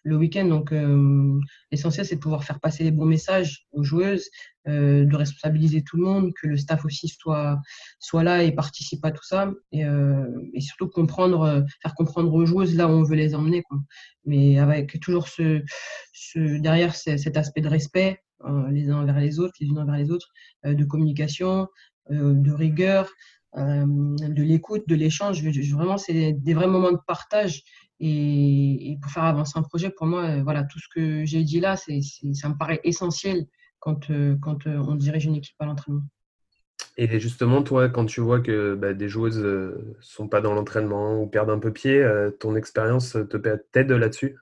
le 0.04 0.18
week-end. 0.18 0.46
Donc, 0.46 0.72
euh, 0.72 1.40
l'essentiel, 1.72 2.06
c'est 2.06 2.16
de 2.16 2.20
pouvoir 2.20 2.44
faire 2.44 2.60
passer 2.60 2.84
les 2.84 2.92
bons 2.92 3.06
messages 3.06 3.68
aux 3.72 3.84
joueuses, 3.84 4.28
euh, 4.68 5.06
de 5.06 5.16
responsabiliser 5.16 5.84
tout 5.84 5.98
le 5.98 6.04
monde, 6.04 6.32
que 6.42 6.48
le 6.48 6.58
staff 6.58 6.84
aussi 6.84 7.10
soit, 7.10 7.60
soit 8.00 8.24
là 8.24 8.44
et 8.44 8.52
participe 8.54 9.06
à 9.06 9.12
tout 9.12 9.24
ça. 9.24 9.52
Et, 9.72 9.84
et 10.54 10.62
surtout, 10.62 10.88
comprendre, 10.88 11.64
faire 11.82 11.94
comprendre 11.96 12.34
aux 12.34 12.46
joueuses 12.46 12.76
là 12.76 12.88
où 12.88 12.92
on 12.92 13.04
veut 13.04 13.16
les 13.16 13.36
emmener. 13.36 13.62
Quoi. 13.64 13.78
Mais 14.26 14.58
avec 14.58 15.00
toujours 15.02 15.28
ce, 15.28 15.62
ce 16.14 16.60
derrière 16.60 16.96
cet 16.96 17.38
aspect 17.38 17.62
de 17.62 17.70
respect 17.70 18.20
les 18.72 18.90
uns 18.90 19.02
envers 19.02 19.20
les 19.20 19.40
autres, 19.40 19.54
les 19.60 19.68
unes 19.68 19.80
envers 19.80 19.98
les 19.98 20.12
autres, 20.12 20.30
de 20.64 20.86
communication, 20.86 21.68
de 22.10 22.52
rigueur. 22.52 23.12
Euh, 23.58 23.86
de 23.86 24.44
l'écoute, 24.44 24.88
de 24.88 24.96
l'échange. 24.96 25.44
Vraiment, 25.44 25.98
c'est 25.98 26.34
des 26.34 26.54
vrais 26.54 26.68
moments 26.68 26.92
de 26.92 27.00
partage. 27.08 27.64
Et, 28.00 28.98
pour 29.02 29.12
faire 29.12 29.24
avancer 29.24 29.58
un 29.58 29.64
projet, 29.64 29.90
pour 29.90 30.06
moi, 30.06 30.24
euh, 30.24 30.44
voilà, 30.44 30.64
tout 30.64 30.80
ce 30.80 30.88
que 30.94 31.26
j'ai 31.26 31.44
dit 31.44 31.60
là, 31.60 31.76
c'est, 31.76 32.00
ça 32.34 32.48
me 32.48 32.58
paraît 32.58 32.80
essentiel 32.84 33.46
quand, 33.80 34.10
euh, 34.10 34.38
quand 34.42 34.68
on 34.68 34.96
dirige 34.96 35.26
une 35.26 35.36
équipe 35.36 35.56
à 35.60 35.66
l'entraînement. 35.66 36.04
Et 36.96 37.20
justement, 37.20 37.64
toi, 37.64 37.90
quand 37.90 38.06
tu 38.06 38.22
vois 38.22 38.40
que 38.40 38.76
bah, 38.76 38.94
des 38.94 39.10
joueuses 39.10 39.40
ne 39.40 39.96
sont 40.02 40.28
pas 40.28 40.42
dans 40.42 40.54
l'entraînement 40.54 41.22
ou 41.22 41.28
perdent 41.28 41.50
un 41.50 41.60
peu 41.60 41.72
pied, 41.72 42.06
ton 42.40 42.56
expérience 42.56 43.12
te 43.12 43.38
t'aide 43.72 43.92
là-dessus? 43.92 44.36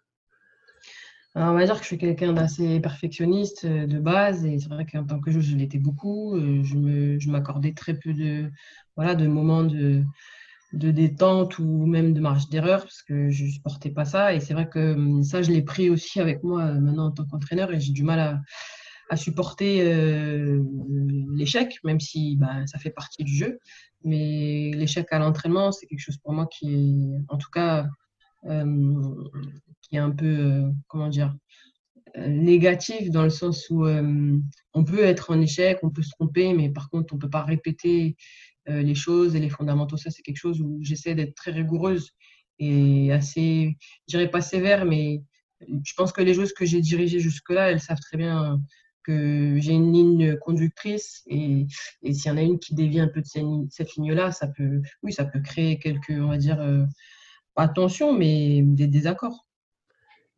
On 1.35 1.53
va 1.53 1.65
dire 1.65 1.75
que 1.75 1.81
je 1.81 1.87
suis 1.87 1.99
quelqu'un 1.99 2.33
d'assez 2.33 2.79
perfectionniste 2.79 3.67
de 3.67 3.99
base 3.99 4.43
et 4.43 4.57
c'est 4.57 4.69
vrai 4.69 4.87
qu'en 4.87 5.03
tant 5.03 5.19
que 5.19 5.29
joueuse, 5.29 5.45
je 5.45 5.55
l'étais 5.55 5.77
beaucoup. 5.77 6.35
Je 6.35 7.29
m'accordais 7.29 7.73
très 7.73 7.93
peu 7.93 8.11
de, 8.11 8.49
voilà, 8.97 9.15
de 9.15 9.27
moments 9.27 9.63
de, 9.63 10.03
de 10.73 10.91
détente 10.91 11.59
ou 11.59 11.85
même 11.85 12.13
de 12.13 12.19
marge 12.19 12.49
d'erreur 12.49 12.81
parce 12.81 13.01
que 13.03 13.29
je 13.29 13.45
ne 13.45 13.49
supportais 13.49 13.91
pas 13.91 14.05
ça. 14.05 14.33
Et 14.33 14.41
c'est 14.41 14.53
vrai 14.53 14.67
que 14.67 14.93
hum, 14.95 15.23
ça, 15.23 15.41
je 15.41 15.51
l'ai 15.51 15.61
pris 15.61 15.89
aussi 15.89 16.19
avec 16.19 16.43
moi 16.43 16.63
euh, 16.63 16.79
maintenant 16.79 17.07
en 17.07 17.11
tant 17.11 17.25
qu'entraîneur 17.25 17.71
et 17.73 17.79
j'ai 17.79 17.93
du 17.93 18.03
mal 18.03 18.19
à, 18.19 18.41
à 19.09 19.15
supporter 19.15 19.81
l'échec, 21.33 21.79
même 21.83 21.99
si 21.99 22.35
bah, 22.35 22.65
ça 22.67 22.77
fait 22.77 22.89
partie 22.89 23.23
du 23.23 23.33
jeu. 23.33 23.59
Mais 24.03 24.71
l'échec 24.75 25.07
à 25.11 25.19
l'entraînement, 25.19 25.71
c'est 25.71 25.85
quelque 25.87 26.01
chose 26.01 26.17
pour 26.17 26.33
moi 26.33 26.47
qui 26.47 26.73
est, 26.73 27.21
en 27.29 27.37
tout 27.37 27.49
cas, 27.51 27.87
qui 28.43 29.95
est 29.95 29.99
un 29.99 30.11
peu, 30.11 30.63
comment 30.87 31.07
dire, 31.07 31.33
négatif 32.17 33.09
dans 33.11 33.23
le 33.23 33.29
sens 33.29 33.69
où 33.69 33.85
on 33.87 34.83
peut 34.83 35.03
être 35.03 35.31
en 35.31 35.39
échec, 35.41 35.79
on 35.83 35.89
peut 35.89 36.03
se 36.03 36.11
tromper, 36.11 36.53
mais 36.53 36.69
par 36.69 36.89
contre, 36.89 37.13
on 37.13 37.17
ne 37.17 37.21
peut 37.21 37.29
pas 37.29 37.43
répéter 37.43 38.15
les 38.67 38.95
choses 38.95 39.35
et 39.35 39.39
les 39.39 39.49
fondamentaux. 39.49 39.97
Ça, 39.97 40.11
c'est 40.11 40.21
quelque 40.21 40.37
chose 40.37 40.61
où 40.61 40.79
j'essaie 40.81 41.15
d'être 41.15 41.35
très 41.35 41.51
rigoureuse 41.51 42.11
et 42.59 43.11
assez, 43.11 43.77
je 44.07 44.17
dirais 44.17 44.29
pas 44.29 44.41
sévère, 44.41 44.85
mais 44.85 45.23
je 45.61 45.93
pense 45.95 46.11
que 46.11 46.21
les 46.21 46.33
joueuses 46.33 46.53
que 46.53 46.65
j'ai 46.65 46.81
dirigées 46.81 47.19
jusque-là, 47.19 47.71
elles 47.71 47.79
savent 47.79 47.99
très 47.99 48.17
bien 48.17 48.61
que 49.03 49.57
j'ai 49.59 49.71
une 49.71 49.93
ligne 49.93 50.37
conductrice 50.37 51.23
et, 51.27 51.65
et 52.03 52.13
s'il 52.13 52.29
y 52.29 52.33
en 52.33 52.37
a 52.37 52.41
une 52.41 52.59
qui 52.59 52.75
dévie 52.75 52.99
un 52.99 53.07
peu 53.07 53.21
de 53.21 53.67
cette 53.69 53.95
ligne-là, 53.95 54.31
ça 54.31 54.47
peut, 54.47 54.81
oui, 55.01 55.13
ça 55.13 55.23
peut 55.23 55.39
créer 55.39 55.79
quelques, 55.79 56.09
on 56.11 56.27
va 56.27 56.37
dire, 56.37 56.59
euh, 56.59 56.83
pas 57.55 57.73
mais 58.17 58.61
des 58.61 58.87
désaccords. 58.87 59.47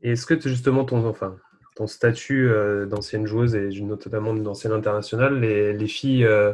Et 0.02 0.12
est-ce 0.12 0.26
que 0.26 0.40
justement 0.40 0.86
ton, 0.86 1.06
enfin, 1.06 1.36
ton 1.76 1.88
statut 1.88 2.48
euh, 2.48 2.86
d'ancienne 2.86 3.26
joueuse 3.26 3.56
et 3.56 3.70
notamment 3.82 4.34
d'ancienne 4.34 4.72
internationale, 4.72 5.40
les, 5.40 5.74
les 5.74 5.88
filles, 5.88 6.24
euh, 6.24 6.54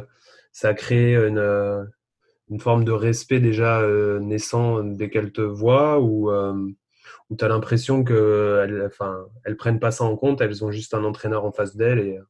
ça 0.56 0.68
a 0.70 0.74
créé 0.74 1.14
une, 1.16 1.90
forme 2.60 2.84
de 2.84 2.92
respect 2.92 3.40
déjà 3.40 3.86
naissant 4.20 4.82
dès 4.82 5.10
qu'elles 5.10 5.32
te 5.32 5.42
voient 5.42 6.00
ou 6.00 6.30
ou 7.28 7.36
tu 7.36 7.44
as 7.44 7.48
l'impression 7.48 8.04
qu'elles 8.04 8.84
enfin, 8.86 9.26
elles 9.44 9.56
prennent 9.58 9.80
pas 9.80 9.90
ça 9.90 10.04
en 10.04 10.16
compte, 10.16 10.40
elles 10.40 10.64
ont 10.64 10.70
juste 10.70 10.94
un 10.94 11.04
entraîneur 11.04 11.44
en 11.44 11.52
face 11.52 11.76
d'elles. 11.76 12.24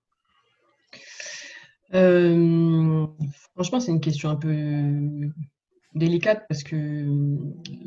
Euh, 1.95 3.07
franchement, 3.55 3.79
c'est 3.79 3.93
une 3.93 4.01
question 4.01 4.29
un 4.31 4.37
peu 4.37 5.31
délicate 5.95 6.47
parce 6.49 6.65
que 6.65 7.07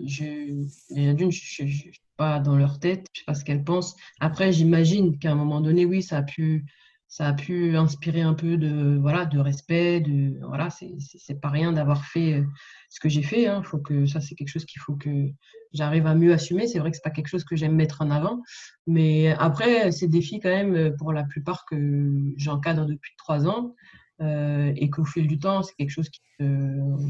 je, 0.07 0.63
je 0.95 1.23
ne 1.23 1.31
suis 1.31 2.01
pas 2.15 2.39
dans 2.39 2.55
leur 2.55 2.79
tête, 2.79 3.05
je 3.13 3.19
sais 3.19 3.25
pas 3.25 3.35
ce 3.35 3.43
qu'elles 3.43 3.65
pensent. 3.65 3.97
Après, 4.21 4.53
j'imagine 4.53 5.19
qu'à 5.19 5.31
un 5.31 5.35
moment 5.35 5.59
donné, 5.59 5.83
oui, 5.83 6.01
ça 6.01 6.19
a 6.19 6.23
pu 6.23 6.65
ça 7.09 7.27
a 7.27 7.33
pu 7.33 7.75
inspirer 7.75 8.21
un 8.21 8.35
peu 8.35 8.55
de, 8.55 8.97
voilà, 9.01 9.25
de 9.25 9.39
respect. 9.39 9.99
De, 9.99 10.39
voilà, 10.45 10.69
c'est 10.69 11.41
pas 11.41 11.49
rien 11.49 11.73
d'avoir 11.73 12.05
fait 12.05 12.35
euh, 12.35 12.43
ce 12.89 12.99
que 12.99 13.09
j'ai 13.09 13.23
fait. 13.23 13.47
Hein. 13.47 13.63
Faut 13.63 13.79
que, 13.79 14.05
ça, 14.05 14.21
c'est 14.21 14.35
quelque 14.35 14.49
chose 14.49 14.65
qu'il 14.65 14.79
faut 14.79 14.95
que 14.95 15.27
j'arrive 15.73 16.05
à 16.05 16.13
mieux 16.13 16.31
assumer. 16.31 16.67
C'est 16.67 16.77
vrai 16.77 16.91
que 16.91 16.97
c'est 16.97 17.03
pas 17.03 17.09
quelque 17.09 17.27
chose 17.27 17.43
que 17.43 17.55
j'aime 17.55 17.75
mettre 17.75 18.03
en 18.03 18.11
avant. 18.11 18.43
Mais 18.85 19.33
après, 19.39 19.91
c'est 19.91 20.07
des 20.07 20.21
filles 20.21 20.39
quand 20.39 20.49
même, 20.49 20.95
pour 20.97 21.11
la 21.11 21.23
plupart, 21.23 21.65
que 21.65 22.13
j'encadre 22.37 22.85
depuis 22.85 23.13
trois 23.17 23.47
ans. 23.47 23.73
Euh, 24.21 24.73
et 24.75 24.89
qu'au 24.89 25.05
fil 25.05 25.27
du 25.27 25.39
temps, 25.39 25.63
c'est 25.63 25.73
quelque 25.75 25.91
chose 25.91 26.09
qui, 26.09 26.21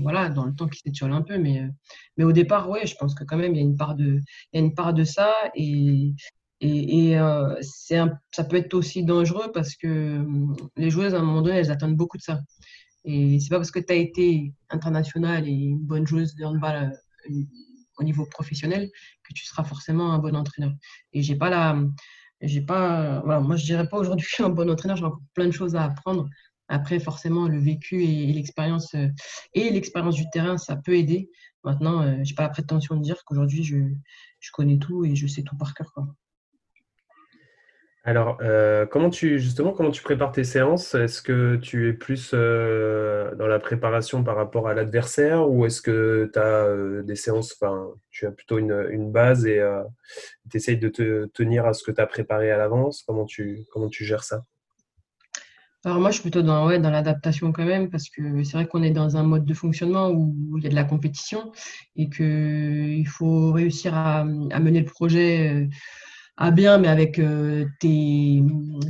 voilà, 0.02 0.30
dans 0.30 0.46
le 0.46 0.56
temps 0.56 0.68
qui 0.68 0.80
s'étiole 0.80 1.12
un 1.12 1.24
peu. 1.24 1.38
Mais, 1.38 1.68
mais 2.16 2.24
au 2.24 2.32
départ, 2.32 2.70
oui, 2.70 2.80
je 2.86 2.96
pense 2.96 3.14
que 3.16 3.26
quand 3.26 3.38
même, 3.38 3.54
il 3.54 3.58
y 3.58 3.62
a 3.62 3.64
une 3.64 3.76
part 3.76 3.96
de, 3.96 4.22
il 4.54 4.60
y 4.60 4.64
a 4.64 4.66
une 4.66 4.74
part 4.74 4.94
de 4.94 5.04
ça. 5.04 5.34
Et, 5.56 6.14
et, 6.62 7.18
euh, 7.18 7.56
ça 7.62 8.44
peut 8.44 8.58
être 8.58 8.74
aussi 8.74 9.04
dangereux 9.04 9.52
parce 9.54 9.76
que 9.76 10.20
hum, 10.20 10.56
les 10.76 10.90
joueuses, 10.90 11.16
à 11.16 11.20
un 11.20 11.24
moment 11.24 11.42
donné, 11.42 11.58
elles 11.58 11.72
attendent 11.72 11.96
beaucoup 11.96 12.18
de 12.18 12.22
ça. 12.22 12.42
Et 13.06 13.40
c'est 13.40 13.50
pas 13.50 13.58
parce 13.58 13.72
que 13.72 13.80
tu 13.80 13.94
as 13.94 13.96
été 13.96 14.54
international 14.70 15.48
et 15.48 15.52
une 15.52 15.80
bonne 15.80 16.06
joueuse 16.06 16.36
de 16.36 16.44
handball 16.46 17.00
euh, 17.30 17.44
au 17.98 18.04
niveau 18.04 18.26
professionnel 18.26 18.90
que 19.24 19.34
tu 19.34 19.46
seras 19.46 19.64
forcément 19.64 20.12
un 20.14 20.20
bon 20.20 20.36
entraîneur. 20.36 20.74
Et 21.14 21.22
j'ai 21.24 21.36
pas 21.36 21.50
la. 21.50 21.82
J'ai 22.42 22.62
pas, 22.62 23.20
voilà, 23.26 23.42
moi, 23.42 23.58
je 23.58 23.66
dirais 23.66 23.88
pas 23.90 23.98
aujourd'hui 23.98 24.28
un 24.40 24.50
bon 24.50 24.70
entraîneur, 24.70 24.98
j'ai 24.98 25.04
encore 25.04 25.22
plein 25.34 25.48
de 25.48 25.52
choses 25.52 25.76
à 25.76 25.84
apprendre. 25.84 26.28
Après, 26.70 27.00
forcément, 27.00 27.48
le 27.48 27.60
vécu 27.60 28.04
et, 28.06 28.32
l'expérience 28.34 28.94
euh, 28.96 29.08
et 29.54 29.70
l'expérience 29.72 30.16
du 30.16 30.30
terrain, 30.32 30.58
ça 30.58 30.78
peut 30.78 30.96
aider. 30.96 31.30
Maintenant, 31.64 32.24
j'ai 32.24 32.36
pas 32.36 32.44
la 32.44 32.50
prétention 32.50 32.96
de 32.96 33.02
dire 33.02 33.24
qu'aujourd'hui, 33.26 33.64
je, 33.64 33.78
je, 34.40 34.52
connais 34.54 34.78
tout 34.78 35.04
et 35.04 35.16
je 35.16 35.28
sais 35.28 35.44
tout 35.44 35.58
par 35.58 35.74
cœur. 35.74 35.92
Quoi. 35.94 36.08
Alors, 38.10 38.40
euh, 38.42 38.88
comment 38.88 39.12
tu 39.12 39.38
justement 39.38 39.72
comment 39.72 39.92
tu 39.92 40.02
prépares 40.02 40.32
tes 40.32 40.44
séances? 40.44 40.96
Est-ce 40.96 41.22
que 41.22 41.58
tu 41.58 41.90
es 41.90 41.94
plus 41.94 42.32
euh, 42.34 43.36
dans 43.36 43.46
la 43.46 43.60
préparation 43.60 44.24
par 44.24 44.36
rapport 44.36 44.68
à 44.68 44.74
l'adversaire 44.74 45.48
ou 45.48 45.68
est-ce 45.68 45.80
que 45.80 46.28
tu 46.34 46.40
as 46.40 46.66
euh, 46.66 47.04
des 47.04 47.16
séances, 47.16 47.56
tu 48.10 48.26
as 48.26 48.32
plutôt 48.32 48.58
une, 48.58 49.12
base 49.12 49.46
et 49.46 49.64
tu 50.50 50.58
essayes 50.58 50.80
de 50.80 50.90
te 50.90 51.28
tenir 51.36 51.68
à 51.68 51.74
ce 51.74 51.84
que 51.84 51.92
tu 51.92 52.02
as 52.02 52.08
préparé 52.08 52.50
à 52.50 52.58
l'avance? 52.58 53.04
Comment 53.06 53.26
tu, 53.26 53.68
comment 53.72 53.90
tu 53.90 54.04
gères 54.06 54.24
ça? 54.24 54.44
Alors 55.86 56.00
moi, 56.00 56.10
je 56.10 56.16
suis 56.16 56.24
plutôt 56.24 56.42
dans, 56.42 56.68
l'adaptation 56.68 57.52
quand 57.52 57.66
même, 57.66 57.92
parce 57.92 58.10
que 58.10 58.44
c'est 58.44 58.54
vrai 58.54 58.66
qu'on 58.66 58.82
est 58.82 58.90
dans 58.90 59.18
un 59.18 59.24
mode 59.24 59.46
de 59.46 59.54
fonctionnement 59.54 60.10
où 60.10 60.58
il 60.58 60.64
y 60.64 60.66
a 60.68 60.72
de 60.72 60.76
la 60.76 60.84
compétition 60.84 61.52
et 61.96 62.10
qu'il 62.10 63.08
faut 63.08 63.52
réussir 63.52 63.96
à 63.96 64.24
mener 64.26 64.80
le 64.80 64.88
projet 64.88 65.70
à 66.42 66.52
bien, 66.52 66.78
mais 66.78 66.88
avec 66.88 67.20
euh, 67.20 67.66
tes, 67.82 68.42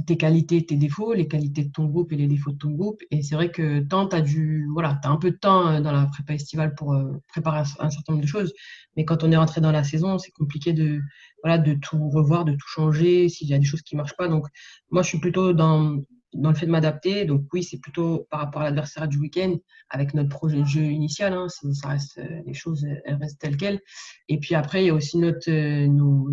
tes, 0.06 0.18
qualités, 0.18 0.64
tes 0.68 0.76
défauts, 0.76 1.14
les 1.14 1.28
qualités 1.28 1.66
de 1.66 1.72
ton 1.72 1.86
groupe 1.86 2.12
et 2.12 2.16
les 2.16 2.28
défauts 2.28 2.52
de 2.52 2.58
ton 2.60 2.70
groupe. 2.70 3.02
Et 3.10 3.24
c'est 3.24 3.34
vrai 3.34 3.50
que 3.50 3.80
tant 3.80 4.08
tu 4.08 4.16
as, 4.16 4.22
du, 4.22 4.68
voilà, 4.72 5.00
as 5.04 5.10
un 5.10 5.18
peu 5.18 5.32
de 5.32 5.36
temps 5.36 5.68
euh, 5.68 5.82
dans 5.82 5.92
la 5.92 6.06
prépa 6.06 6.36
estivale 6.36 6.76
pour 6.76 6.94
euh, 6.94 7.12
préparer 7.28 7.62
un 7.80 7.90
certain 7.90 8.14
nombre 8.14 8.22
de 8.22 8.28
choses, 8.30 8.54
mais 8.96 9.04
quand 9.04 9.24
on 9.24 9.32
est 9.32 9.36
rentré 9.36 9.62
dans 9.62 9.72
la 9.72 9.84
saison, 9.84 10.20
c'est 10.20 10.30
compliqué 10.30 10.74
de, 10.74 11.02
voilà, 11.44 11.58
de 11.58 11.74
tout 11.74 12.10
revoir, 12.10 12.46
de 12.46 12.52
tout 12.52 12.68
changer, 12.68 13.30
s'il 13.30 13.48
y 13.48 13.56
a 13.56 13.58
des 13.58 13.66
choses 13.66 13.82
qui 13.82 13.96
marchent 13.96 14.16
pas. 14.16 14.28
Donc, 14.28 14.46
moi, 14.92 15.02
je 15.02 15.08
suis 15.08 15.20
plutôt 15.20 15.52
dans, 15.52 15.98
dans 16.34 16.50
le 16.50 16.56
fait 16.56 16.66
de 16.66 16.72
m'adapter. 16.72 17.26
Donc 17.26 17.46
oui, 17.54 17.64
c'est 17.64 17.80
plutôt 17.80 18.28
par 18.30 18.42
rapport 18.42 18.62
à 18.62 18.66
l'adversaire 18.66 19.08
du 19.08 19.18
week-end 19.18 19.56
avec 19.90 20.14
notre 20.14 20.30
projet 20.30 20.60
de 20.60 20.66
jeu 20.66 20.84
initial. 20.84 21.34
Hein, 21.34 21.48
ça 21.50 21.90
reste, 21.90 22.18
euh, 22.20 22.42
les 22.46 22.54
choses 22.54 22.86
elles 23.06 23.16
restent 23.16 23.40
telles 23.40 23.58
quelles. 23.58 23.80
Et 24.28 24.40
puis 24.40 24.56
après, 24.56 24.84
il 24.84 24.88
y 24.88 24.90
a 24.90 24.94
aussi 24.94 25.18
notre, 25.18 25.50
euh, 25.50 25.88
nos, 25.88 26.30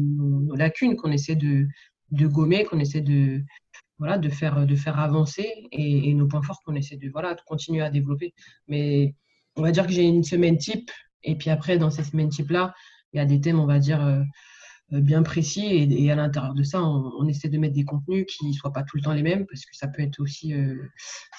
lacunes 0.54 0.96
qu'on 0.96 1.12
essaie 1.12 1.36
de, 1.36 1.66
de 2.10 2.26
gommer, 2.26 2.64
qu'on 2.64 2.78
essaie 2.78 3.00
de, 3.00 3.42
voilà, 3.98 4.18
de, 4.18 4.28
faire, 4.28 4.66
de 4.66 4.76
faire 4.76 4.98
avancer 4.98 5.50
et, 5.72 6.12
nos 6.14 6.26
points 6.26 6.42
forts 6.42 6.60
qu'on 6.64 6.74
essaie 6.74 6.96
de, 6.96 7.08
voilà, 7.10 7.34
de 7.34 7.40
continuer 7.46 7.82
à 7.82 7.90
développer. 7.90 8.34
Mais 8.68 9.14
on 9.56 9.62
va 9.62 9.70
dire 9.70 9.86
que 9.86 9.92
j'ai 9.92 10.02
une 10.02 10.24
semaine 10.24 10.58
type. 10.58 10.90
Et 11.22 11.36
puis 11.36 11.50
après, 11.50 11.78
dans 11.78 11.90
cette 11.90 12.06
semaine 12.06 12.28
type-là, 12.28 12.74
il 13.12 13.18
y 13.18 13.20
a 13.20 13.24
des 13.24 13.40
thèmes, 13.40 13.58
on 13.58 13.66
va 13.66 13.78
dire, 13.78 14.04
euh, 14.04 14.22
bien 14.90 15.22
précis 15.22 15.66
et, 15.90 16.10
à 16.10 16.14
l'intérieur 16.14 16.54
de 16.54 16.62
ça, 16.62 16.82
on, 16.82 17.26
essaie 17.26 17.48
de 17.48 17.58
mettre 17.58 17.74
des 17.74 17.84
contenus 17.84 18.24
qui 18.28 18.46
ne 18.46 18.52
soient 18.52 18.72
pas 18.72 18.84
tout 18.84 18.96
le 18.96 19.02
temps 19.02 19.12
les 19.12 19.22
mêmes 19.22 19.46
parce 19.46 19.64
que 19.64 19.74
ça 19.76 19.88
peut 19.88 20.02
être 20.02 20.20
aussi, 20.20 20.54
euh, 20.54 20.76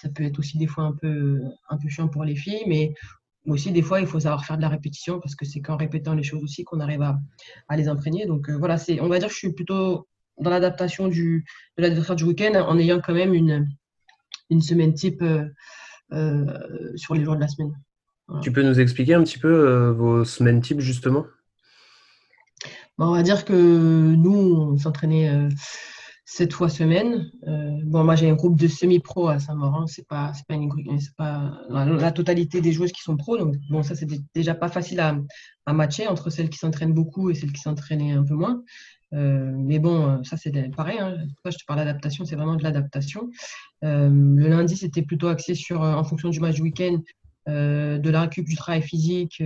ça 0.01 0.09
peut 0.09 0.23
être 0.23 0.39
aussi 0.39 0.57
des 0.57 0.67
fois 0.67 0.83
un 0.83 0.93
peu, 0.93 1.41
un 1.69 1.77
peu 1.77 1.87
chiant 1.87 2.09
pour 2.09 2.25
les 2.25 2.35
filles, 2.35 2.63
mais 2.67 2.93
aussi 3.45 3.71
des 3.71 3.81
fois 3.81 4.01
il 4.01 4.07
faut 4.07 4.19
savoir 4.19 4.45
faire 4.45 4.57
de 4.57 4.61
la 4.61 4.69
répétition 4.69 5.21
parce 5.21 5.35
que 5.35 5.45
c'est 5.45 5.61
qu'en 5.61 5.77
répétant 5.77 6.13
les 6.13 6.23
choses 6.23 6.43
aussi 6.43 6.65
qu'on 6.65 6.81
arrive 6.81 7.01
à, 7.01 7.19
à, 7.69 7.77
les 7.77 7.87
imprégner. 7.87 8.25
Donc 8.25 8.49
euh, 8.49 8.57
voilà, 8.57 8.77
c'est, 8.77 8.99
on 8.99 9.07
va 9.07 9.17
dire 9.19 9.29
que 9.29 9.33
je 9.33 9.39
suis 9.39 9.53
plutôt 9.53 10.07
dans 10.39 10.49
l'adaptation 10.49 11.07
du, 11.07 11.45
de 11.77 11.83
l'adversaire 11.83 12.17
du 12.17 12.25
week-end 12.25 12.53
en 12.67 12.77
ayant 12.77 12.99
quand 12.99 13.13
même 13.13 13.33
une, 13.33 13.65
une 14.49 14.61
semaine 14.61 14.93
type 14.93 15.23
sur 16.95 17.15
les 17.15 17.23
jours 17.23 17.35
de 17.35 17.41
la 17.41 17.47
semaine. 17.47 17.73
Tu 18.41 18.51
peux 18.51 18.61
nous 18.61 18.79
expliquer 18.79 19.13
un 19.13 19.23
petit 19.23 19.39
peu 19.39 19.89
vos 19.89 20.25
semaines 20.25 20.61
types 20.61 20.81
justement? 20.81 21.25
On 23.05 23.11
va 23.11 23.23
dire 23.23 23.45
que 23.45 24.15
nous, 24.15 24.31
on 24.33 24.77
s'entraînait 24.77 25.29
euh, 25.29 25.49
sept 26.25 26.51
fois 26.51 26.69
semaine. 26.69 27.29
Euh, 27.47 27.79
bon, 27.85 28.03
moi, 28.03 28.15
j'ai 28.15 28.29
un 28.29 28.35
groupe 28.35 28.59
de 28.59 28.67
semi-pro 28.67 29.27
à 29.27 29.39
Saint-Maurent. 29.39 29.87
C'est 29.87 30.07
pas, 30.07 30.33
c'est 30.33 30.45
pas, 30.47 30.55
une, 30.55 30.71
c'est 30.99 31.15
pas 31.15 31.61
la, 31.69 32.11
totalité 32.11 32.59
des 32.59 32.71
joueuses 32.71 32.91
qui 32.91 33.01
sont 33.01 33.15
pros. 33.15 33.37
Donc, 33.37 33.55
bon, 33.69 33.83
ça, 33.83 33.95
c'est 33.95 34.07
déjà 34.33 34.55
pas 34.55 34.69
facile 34.69 34.99
à, 34.99 35.17
à 35.65 35.73
matcher 35.73 36.07
entre 36.07 36.29
celles 36.29 36.49
qui 36.49 36.57
s'entraînent 36.57 36.93
beaucoup 36.93 37.29
et 37.29 37.35
celles 37.35 37.51
qui 37.51 37.61
s'entraînaient 37.61 38.13
un 38.13 38.23
peu 38.23 38.33
moins. 38.33 38.63
Euh, 39.13 39.53
mais 39.55 39.79
bon, 39.79 40.23
ça 40.23 40.35
c'est 40.35 40.51
pareil. 40.75 40.99
Hein. 40.99 41.17
je 41.45 41.51
te 41.51 41.65
parle 41.65 41.79
d'adaptation, 41.79 42.25
c'est 42.25 42.35
vraiment 42.35 42.55
de 42.55 42.63
l'adaptation. 42.63 43.29
le 43.81 44.47
lundi, 44.49 44.75
c'était 44.75 45.03
plutôt 45.03 45.27
axé 45.27 45.55
sur, 45.55 45.81
en 45.81 46.03
fonction 46.03 46.29
du 46.29 46.39
match 46.39 46.55
du 46.55 46.63
week-end, 46.63 46.99
de 47.47 48.09
la 48.09 48.21
récup, 48.21 48.45
du 48.45 48.55
travail 48.55 48.81
physique, 48.81 49.41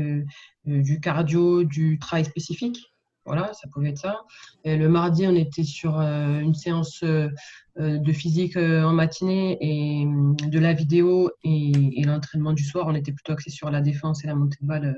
du 0.66 1.00
cardio, 1.00 1.64
du 1.64 2.00
travail 2.00 2.26
spécifique. 2.26 2.91
Voilà, 3.32 3.54
ça 3.54 3.70
pouvait 3.70 3.92
être 3.92 3.98
ça. 3.98 4.26
Le 4.66 4.88
mardi, 4.90 5.26
on 5.26 5.36
était 5.38 5.64
sur 5.64 6.02
euh, 6.02 6.42
une 6.42 6.54
séance 6.54 7.02
euh, 7.04 7.30
euh, 7.80 7.98
de 7.98 8.12
physique 8.12 8.58
en 8.58 8.92
matinée 8.92 9.58
et 9.62 10.06
de 10.50 10.60
la 10.60 10.74
vidéo 10.74 11.32
et, 11.46 12.04
l'entraînement 12.04 12.52
du 12.52 12.66
soir. 12.66 12.88
On 12.90 12.94
était 12.94 13.14
plutôt 13.14 13.32
axé 13.32 13.50
sur 13.50 13.72
la 13.72 13.80
défense 13.80 14.26
et 14.26 14.28
la 14.28 14.36
montée 14.36 14.58
de 14.60 14.68
balle 14.68 14.98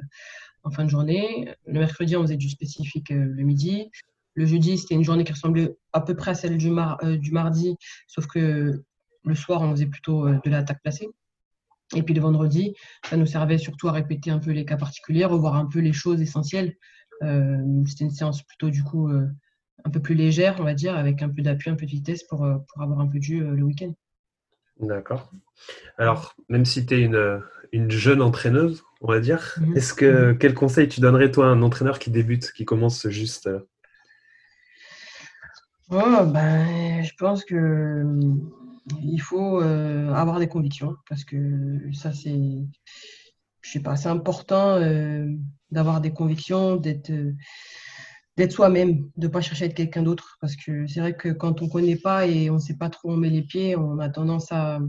en 0.63 0.72
fin 0.72 0.84
de 0.84 0.90
journée. 0.90 1.48
Le 1.68 1.80
mercredi, 1.82 2.18
on 2.18 2.24
faisait 2.24 2.38
du 2.38 2.50
spécifique 2.50 3.12
le 3.12 3.44
midi. 3.44 3.92
Le 4.34 4.48
jeudi, 4.48 4.80
c'était 4.80 4.96
une 4.96 5.04
journée 5.04 5.25
qui 5.25 5.34
ressemblait 5.34 5.78
à 5.92 6.02
peu 6.02 6.16
près 6.16 6.32
à 6.32 6.34
celle 6.34 6.58
du, 6.58 6.72
du 7.20 7.32
mardi, 7.32 7.75
sauf 8.08 8.25
que 8.25 8.82
le 9.25 9.36
soir, 9.36 9.62
on 9.62 9.70
faisait 9.70 9.86
plutôt 9.86 10.28
de 10.28 10.50
l'attaque 10.50 10.82
placée. 10.82 11.08
Et 11.96 12.02
puis 12.02 12.16
le 12.16 12.22
vendredi, 12.22 12.74
ça 13.08 13.16
nous 13.16 13.28
servait 13.28 13.60
surtout 13.60 13.90
à 13.90 13.92
répéter 13.92 14.32
un 14.32 14.40
peu 14.40 14.50
les 14.50 14.66
cas 14.66 14.78
particuliers, 14.78 15.25
revoir 15.25 15.56
un 15.56 15.68
peu 15.68 15.82
les 15.82 15.94
choses 15.94 16.20
essentielles 16.20 16.75
c'était 17.22 18.03
une 18.03 18.12
séance 18.12 18.43
plutôt 18.43 18.70
du 18.70 18.84
coup 18.84 19.10
euh, 19.10 19.27
un 19.86 19.89
peu 19.89 20.01
plus 20.01 20.15
légère, 20.15 20.55
on 20.60 20.63
va 20.63 20.74
dire, 20.74 20.96
avec 20.96 21.22
un 21.22 21.29
peu 21.29 21.41
d'appui, 21.41 21.70
un 21.70 21.75
peu 21.75 21.86
de 21.86 21.91
vitesse 21.91 22.24
pour, 22.24 22.39
pour 22.39 22.82
avoir 22.82 23.00
un 23.00 23.08
peu 23.08 23.20
de 23.20 23.24
jus 23.24 23.39
le 23.41 23.63
week-end. 23.63 23.93
D'accord. 24.79 25.32
Alors, 25.98 26.36
même 26.50 26.65
si 26.65 26.86
tu 26.86 26.96
es 26.96 27.01
une, 27.01 27.41
une, 27.72 27.91
jeune 27.91 28.22
entraîneuse, 28.22 28.84
on 29.01 29.08
va 29.08 29.20
dire, 29.20 29.55
mhm. 29.60 29.77
est-ce 29.77 29.93
que 29.93 30.32
mhm. 30.32 30.38
quel 30.38 30.53
conseil 30.53 30.88
tu 30.88 31.01
donnerais 31.01 31.32
toi 31.32 31.48
à 31.48 31.50
un 31.50 31.62
entraîneur 31.62 32.00
qui 32.00 32.12
débute, 32.12 32.51
qui 32.53 32.65
commence 32.65 33.08
juste 33.10 33.50
oh, 35.91 36.25
ben, 36.25 37.03
Je 37.03 37.12
pense 37.17 37.43
que 37.46 38.03
il 39.01 39.20
faut 39.20 39.62
euh, 39.62 40.12
avoir 40.13 40.39
des 40.39 40.48
convictions 40.48 40.96
parce 41.08 41.24
que 41.24 41.79
ça, 41.93 42.12
c'est, 42.12 42.67
je 43.63 43.72
sais 43.72 43.79
pas, 43.79 43.96
c'est 43.96 44.10
important 44.10 44.75
euh, 44.75 45.25
d'avoir 45.72 46.01
des 46.01 46.13
convictions, 46.13 46.75
d'être, 46.75 47.12
d'être 48.38 48.51
soi-même, 48.51 49.10
de 49.17 49.27
ne 49.27 49.32
pas 49.32 49.41
chercher 49.41 49.63
à 49.63 49.67
être 49.67 49.74
quelqu'un 49.74 50.03
d'autre. 50.03 50.38
Parce 50.39 50.55
que 50.55 50.86
c'est 50.86 51.00
vrai 51.00 51.15
que 51.15 51.29
quand 51.29 51.62
on 51.62 51.65
ne 51.65 51.72
connaît 51.72 51.96
pas 51.96 52.27
et 52.27 52.50
on 52.50 52.55
ne 52.55 52.60
sait 52.60 52.77
pas 52.77 52.89
trop 52.89 53.10
où 53.10 53.13
on 53.13 53.17
met 53.17 53.29
les 53.29 53.41
pieds, 53.41 53.75
on 53.75 53.98
a 54.00 54.10
tendance 54.10 54.51
à, 54.51 54.79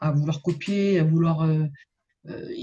à 0.00 0.10
vouloir 0.10 0.42
copier, 0.42 0.98
à 0.98 1.04
vouloir. 1.04 1.42
Euh, 1.42 1.66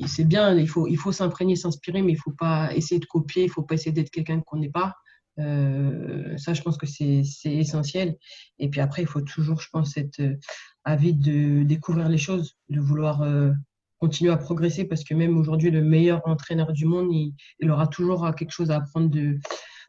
c'est 0.07 0.25
bien, 0.25 0.55
il 0.57 0.69
faut, 0.69 0.87
il 0.87 0.97
faut 0.97 1.11
s'imprégner, 1.11 1.55
s'inspirer, 1.55 2.01
mais 2.01 2.13
il 2.13 2.15
ne 2.15 2.21
faut 2.21 2.31
pas 2.31 2.73
essayer 2.75 2.99
de 2.99 3.05
copier, 3.05 3.43
il 3.43 3.47
ne 3.47 3.51
faut 3.51 3.63
pas 3.63 3.75
essayer 3.75 3.91
d'être 3.91 4.11
quelqu'un 4.11 4.39
qu'on 4.41 4.57
n'est 4.57 4.69
pas. 4.69 4.95
Euh, 5.39 6.37
ça, 6.37 6.53
je 6.53 6.61
pense 6.61 6.77
que 6.77 6.85
c'est 6.85 7.23
essentiel. 7.45 8.17
Et 8.57 8.69
puis 8.69 8.81
après, 8.81 9.01
il 9.03 9.07
faut 9.07 9.21
toujours, 9.21 9.61
je 9.61 9.69
pense, 9.71 9.97
être 9.97 10.19
euh, 10.19 10.35
avide 10.83 11.19
de 11.19 11.63
découvrir 11.63 12.09
les 12.09 12.17
choses, 12.17 12.57
de 12.69 12.79
vouloir 12.79 13.21
euh, 13.21 13.51
continuer 13.99 14.31
à 14.31 14.37
progresser 14.37 14.85
parce 14.85 15.03
que 15.03 15.13
même 15.13 15.37
aujourd'hui, 15.37 15.71
le 15.71 15.81
meilleur 15.81 16.21
entraîneur 16.25 16.71
du 16.73 16.85
monde, 16.85 17.11
il, 17.11 17.71
aura 17.71 17.87
toujours 17.87 18.33
quelque 18.35 18.51
chose 18.51 18.71
à 18.71 18.77
apprendre 18.77 19.09
de, 19.09 19.37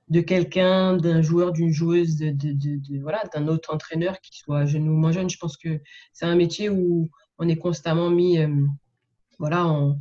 de 0.09 0.21
quelqu'un, 0.21 0.97
d'un 0.97 1.23
joueur, 1.23 1.53
d'une 1.53 1.73
joueuse, 1.73 2.17
de, 2.17 2.31
de, 2.31 2.53
de 2.53 3.01
voilà, 3.01 3.23
d'un 3.35 3.49
autre 3.49 3.73
entraîneur, 3.73 4.21
qui 4.21 4.39
soit 4.39 4.67
jeune 4.67 4.89
ou 4.89 4.93
moins 4.93 5.13
jeune. 5.13 5.31
Je 5.31 5.39
pense 5.39 5.57
que 5.57 5.81
c'est 6.13 6.27
un 6.27 6.37
métier 6.37 6.69
où 6.69 7.11
on 7.39 7.49
est 7.49 7.57
constamment 7.57 8.11
mis 8.11 8.39
voilà, 9.39 9.67
en, 9.67 9.97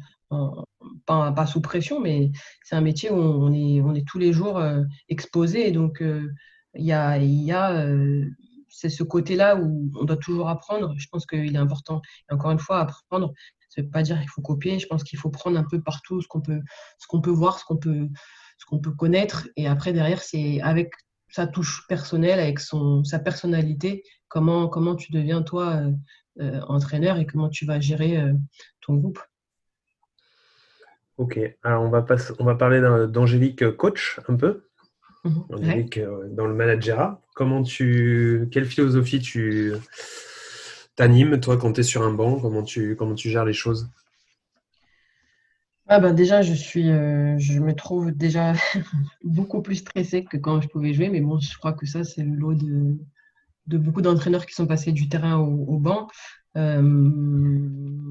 pas, 1.06 1.46
sous 1.46 1.62
pression, 1.62 2.00
mais 2.00 2.32
c'est 2.64 2.76
un 2.76 2.82
métier 2.82 3.10
où 3.10 3.16
on 3.16 3.52
est, 3.54 3.82
on 3.82 3.94
est 3.96 4.08
tous 4.08 4.20
les 4.20 4.34
jours 4.34 4.58
euh, 4.58 4.84
exposé. 5.08 5.72
donc, 5.72 6.02
euh, 6.02 6.30
il 6.76 6.86
y 6.86 6.92
a, 6.92 7.18
y 7.18 7.52
a 7.52 7.72
euh, 7.72 8.26
c'est 8.70 8.90
ce 8.90 9.04
côté-là 9.04 9.56
où 9.56 9.92
on 10.00 10.04
doit 10.04 10.18
toujours 10.18 10.50
apprendre. 10.50 10.94
Je 10.98 11.08
pense 11.12 11.26
qu'il 11.26 11.56
est 11.56 11.58
important. 11.58 12.02
Encore 12.30 12.52
une 12.52 12.60
fois, 12.60 12.82
apprendre, 12.82 13.34
ça 13.70 13.82
ne 13.82 13.86
veut 13.86 13.92
pas 13.92 14.02
dire 14.02 14.20
qu'il 14.20 14.30
faut 14.30 14.42
copier. 14.42 14.80
Je 14.80 14.88
pense 14.88 15.04
qu'il 15.04 15.20
faut 15.20 15.30
prendre 15.30 15.58
un 15.58 15.66
peu 15.70 15.82
partout 15.82 16.22
ce 16.22 16.28
qu'on 16.28 16.42
peut, 16.42 16.62
ce 16.98 17.08
qu'on 17.08 17.22
peut 17.22 17.32
voir, 17.32 17.60
ce 17.60 17.66
qu'on 17.66 17.78
peut, 17.78 18.08
ce 18.58 18.66
qu'on 18.66 18.80
peut 18.80 18.92
connaître. 18.92 19.48
Et 19.56 19.68
après, 19.68 19.94
derrière, 19.94 20.22
c'est 20.22 20.62
avec 20.62 20.92
sa 21.30 21.48
touche 21.48 21.86
personnelle, 21.88 22.40
avec 22.40 22.60
son, 22.60 23.04
sa 23.04 23.20
personnalité, 23.20 24.04
comment, 24.28 24.68
comment 24.68 24.96
tu 24.96 25.12
deviens 25.12 25.44
toi 25.44 25.82
entraîneur 26.68 27.18
et 27.18 27.26
comment 27.26 27.50
tu 27.50 27.66
vas 27.66 27.80
gérer 27.80 28.24
ton 28.82 28.96
groupe. 28.96 29.20
Ok, 31.20 31.38
alors 31.64 31.84
on 31.84 31.90
va, 31.90 32.06
on 32.40 32.46
va 32.46 32.56
parler 32.56 32.80
d'Angélique 33.10 33.62
euh, 33.62 33.74
coach 33.74 34.22
un 34.30 34.38
peu. 34.38 34.64
Mhm. 35.26 35.44
Angélique 35.50 35.98
euh, 35.98 36.30
dans 36.30 36.48
le 36.48 36.54
managerat. 36.54 37.22
Comment 37.36 37.62
tu, 37.62 38.48
quelle 38.54 38.64
philosophie 38.64 39.20
tu 39.20 39.74
t'animes 41.00 41.40
toi 41.40 41.58
quand 41.58 41.74
tu 41.74 41.84
sur 41.84 42.04
un 42.04 42.14
banc 42.14 42.40
Comment 42.40 42.62
tu, 42.62 42.96
comment 42.96 43.16
tu 43.16 43.30
gères 43.32 43.46
les 43.46 43.54
choses? 43.54 43.90
Ah 45.88 46.00
ben 46.00 46.14
déjà, 46.14 46.42
je 46.44 46.54
suis, 46.54 46.90
euh, 46.90 47.36
je 47.40 47.60
me 47.60 47.74
trouve 47.74 48.12
déjà 48.12 48.54
beaucoup 49.24 49.62
plus 49.62 49.78
stressée 49.78 50.24
que 50.24 50.38
quand 50.38 50.62
je 50.62 50.68
pouvais 50.68 50.94
jouer, 50.94 51.10
mais 51.10 51.22
bon, 51.22 51.40
je 51.40 51.58
crois 51.58 51.74
que 51.74 51.86
ça, 51.88 52.04
c'est 52.04 52.24
le 52.24 52.36
lot 52.36 52.54
de, 52.54 52.98
de 53.68 53.78
beaucoup 53.80 54.02
d'entraîneurs 54.02 54.46
qui 54.46 54.54
sont 54.56 54.68
passés 54.68 54.92
du 54.94 55.10
terrain 55.10 55.38
au 55.40 55.80
banc. 55.80 56.08
Euh, 56.58 57.70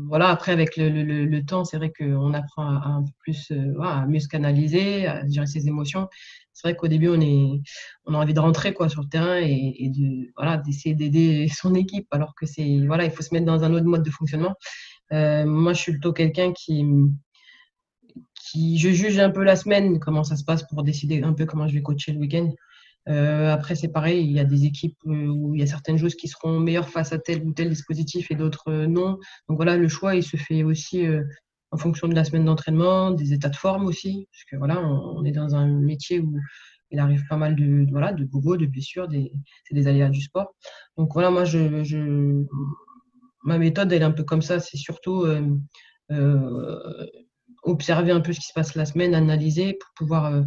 voilà, 0.09 0.28
après, 0.28 0.52
avec 0.52 0.76
le, 0.76 1.40
temps, 1.40 1.64
c'est 1.64 1.76
vrai 1.76 1.92
qu'on 1.92 2.33
apprend 2.35 2.66
à, 2.66 3.04
plus, 3.21 3.50
euh, 3.50 4.07
mieux 4.07 4.21
se 4.21 4.28
canaliser, 4.28 5.07
à 5.07 5.26
gérer 5.28 5.47
ses 5.47 5.68
émotions. 5.68 6.09
C'est 6.52 6.68
vrai 6.68 6.76
qu'au 6.76 6.88
début, 6.88 7.09
on, 7.09 7.21
est, 7.21 7.61
on 8.07 8.14
a 8.14 8.18
envie 8.18 8.35
de 8.35 8.40
rentrer 8.40 8.73
quoi, 8.73 8.88
sur 8.88 9.02
le 9.02 9.09
terrain 9.09 9.37
et, 9.37 9.90
de, 9.94 10.33
voilà, 10.37 10.57
d'essayer 10.57 10.94
d'aider 10.94 11.48
son 11.55 11.74
équipe, 11.74 12.07
alors 12.11 12.35
que 12.35 12.46
c'est, 12.46 12.87
voilà, 12.87 13.05
il 13.05 13.11
faut 13.11 13.22
se 13.22 13.33
mettre 13.35 13.46
dans 13.46 13.64
un 13.64 13.72
autre 13.74 13.87
mode 13.87 14.03
de 14.03 14.11
fonctionnement. 14.11 14.55
Euh, 15.12 15.44
moi, 15.44 15.72
je 15.72 15.81
suis 15.81 15.92
plutôt 15.92 16.12
quelqu'un 16.12 16.53
qui, 16.53 16.85
qui, 18.35 18.79
je 18.79 18.90
juge 18.90 19.18
un 19.18 19.31
peu 19.31 19.42
la 19.42 19.57
semaine, 19.57 19.98
comment 20.01 20.24
ça 20.24 20.37
se 20.37 20.44
passe 20.44 20.66
pour 20.66 20.83
décider 20.83 21.22
un 21.22 21.33
peu 21.33 21.44
comment 21.44 21.68
je 21.68 21.74
vais 21.74 21.83
coacher 21.83 22.12
le 22.12 22.18
week-end. 22.18 22.51
Euh, 23.09 23.53
après, 23.53 23.75
c'est 23.75 23.89
pareil, 23.89 24.25
il 24.25 24.33
y 24.33 24.41
a 24.41 24.45
des 24.45 24.65
équipes 24.65 24.99
euh, 25.07 25.27
où 25.27 25.55
il 25.55 25.61
y 25.61 25.63
a 25.63 25.67
certaines 25.67 25.99
choses 25.99 26.15
qui 26.15 26.29
seront 26.29 26.61
meilleures 26.61 26.89
face 26.89 27.13
à 27.13 27.19
tel 27.19 27.43
ou 27.43 27.53
tel 27.53 27.71
dispositif 27.71 28.31
et 28.31 28.35
d'autres 28.35 28.69
euh, 28.69 28.87
non. 28.87 29.19
Donc 29.49 29.57
voilà, 29.57 29.77
le 29.77 29.89
choix, 29.89 30.15
il 30.15 30.23
se 30.23 30.37
fait 30.37 30.63
aussi 30.63 31.07
en 31.71 31.77
fonction 31.77 32.09
de 32.09 32.15
la 32.15 32.25
semaine 32.25 32.45
d'entraînement, 32.45 33.11
des 33.11 33.33
états 33.33 33.49
de 33.49 33.57
forme 33.57 33.87
aussi, 33.87 34.27
parce 34.33 34.45
que 34.45 34.57
voilà, 34.57 34.81
on, 34.81 35.25
est 35.25 35.33
dans 35.33 35.55
un 35.55 35.67
métier 35.67 36.21
où 36.21 36.39
il 36.91 36.99
arrive 36.99 37.25
pas 37.29 37.37
mal 37.37 37.57
de, 37.57 37.87
voilà, 37.91 38.13
de 38.13 38.25
bobos, 38.25 38.57
de 38.57 38.67
blessures, 38.67 39.09
c'est 39.11 39.75
des 39.75 39.87
aléas 39.87 40.09
du 40.09 40.23
sport. 40.23 40.55
Donc 40.97 41.13
voilà, 41.13 41.31
moi, 41.31 41.45
je, 41.45 42.45
ma 43.45 43.59
méthode, 43.59 43.93
elle 43.93 44.03
est 44.03 44.05
un 44.05 44.13
peu 44.13 44.25
comme 44.25 44.43
ça, 44.43 44.61
c'est 44.61 44.79
surtout 44.79 45.27
observer 47.65 48.13
un 48.13 48.21
peu 48.21 48.33
ce 48.33 48.41
qui 48.41 48.47
se 48.47 48.55
passe 48.55 48.75
la 48.75 48.87
semaine, 48.87 49.15
analyser 49.15 49.75
pour 49.75 49.91
pouvoir 49.95 50.43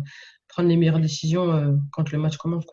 prendre 0.51 0.69
les 0.69 0.77
meilleures 0.77 0.99
décisions 0.99 1.51
euh, 1.51 1.71
quand 1.91 2.11
le 2.11 2.17
match 2.17 2.37
commence. 2.37 2.65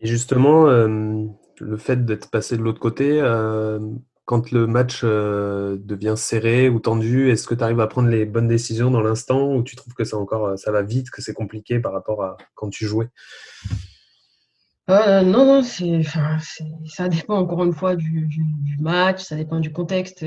Et 0.00 0.06
justement, 0.06 0.68
euh, 0.68 1.24
le 1.58 1.76
fait 1.76 2.04
d'être 2.04 2.30
passé 2.30 2.56
de 2.56 2.62
l'autre 2.62 2.80
côté, 2.80 3.20
euh, 3.20 3.78
quand 4.24 4.50
le 4.52 4.66
match 4.68 5.02
devient 5.04 6.14
serré 6.16 6.68
ou 6.68 6.78
tendu, 6.78 7.30
est-ce 7.30 7.48
que 7.48 7.54
tu 7.54 7.64
arrives 7.64 7.80
à 7.80 7.88
prendre 7.88 8.08
les 8.08 8.26
bonnes 8.26 8.46
décisions 8.46 8.90
dans 8.90 9.00
l'instant 9.00 9.52
ou 9.52 9.64
tu 9.64 9.74
trouves 9.74 9.94
que 9.94 10.04
ça, 10.04 10.18
encore, 10.18 10.56
ça 10.56 10.70
va 10.70 10.82
vite, 10.82 11.10
que 11.10 11.20
c'est 11.20 11.34
compliqué 11.34 11.80
par 11.80 11.92
rapport 11.92 12.22
à 12.22 12.36
quand 12.54 12.70
tu 12.70 12.86
jouais? 12.86 13.08
Non, 14.90 15.46
non, 15.46 15.62
c'est, 15.62 16.02
ça 16.86 17.08
dépend 17.08 17.36
encore 17.36 17.64
une 17.64 17.72
fois 17.72 17.96
du, 17.96 18.28
match, 18.80 19.22
ça 19.22 19.36
dépend 19.36 19.60
du 19.60 19.72
contexte. 19.72 20.24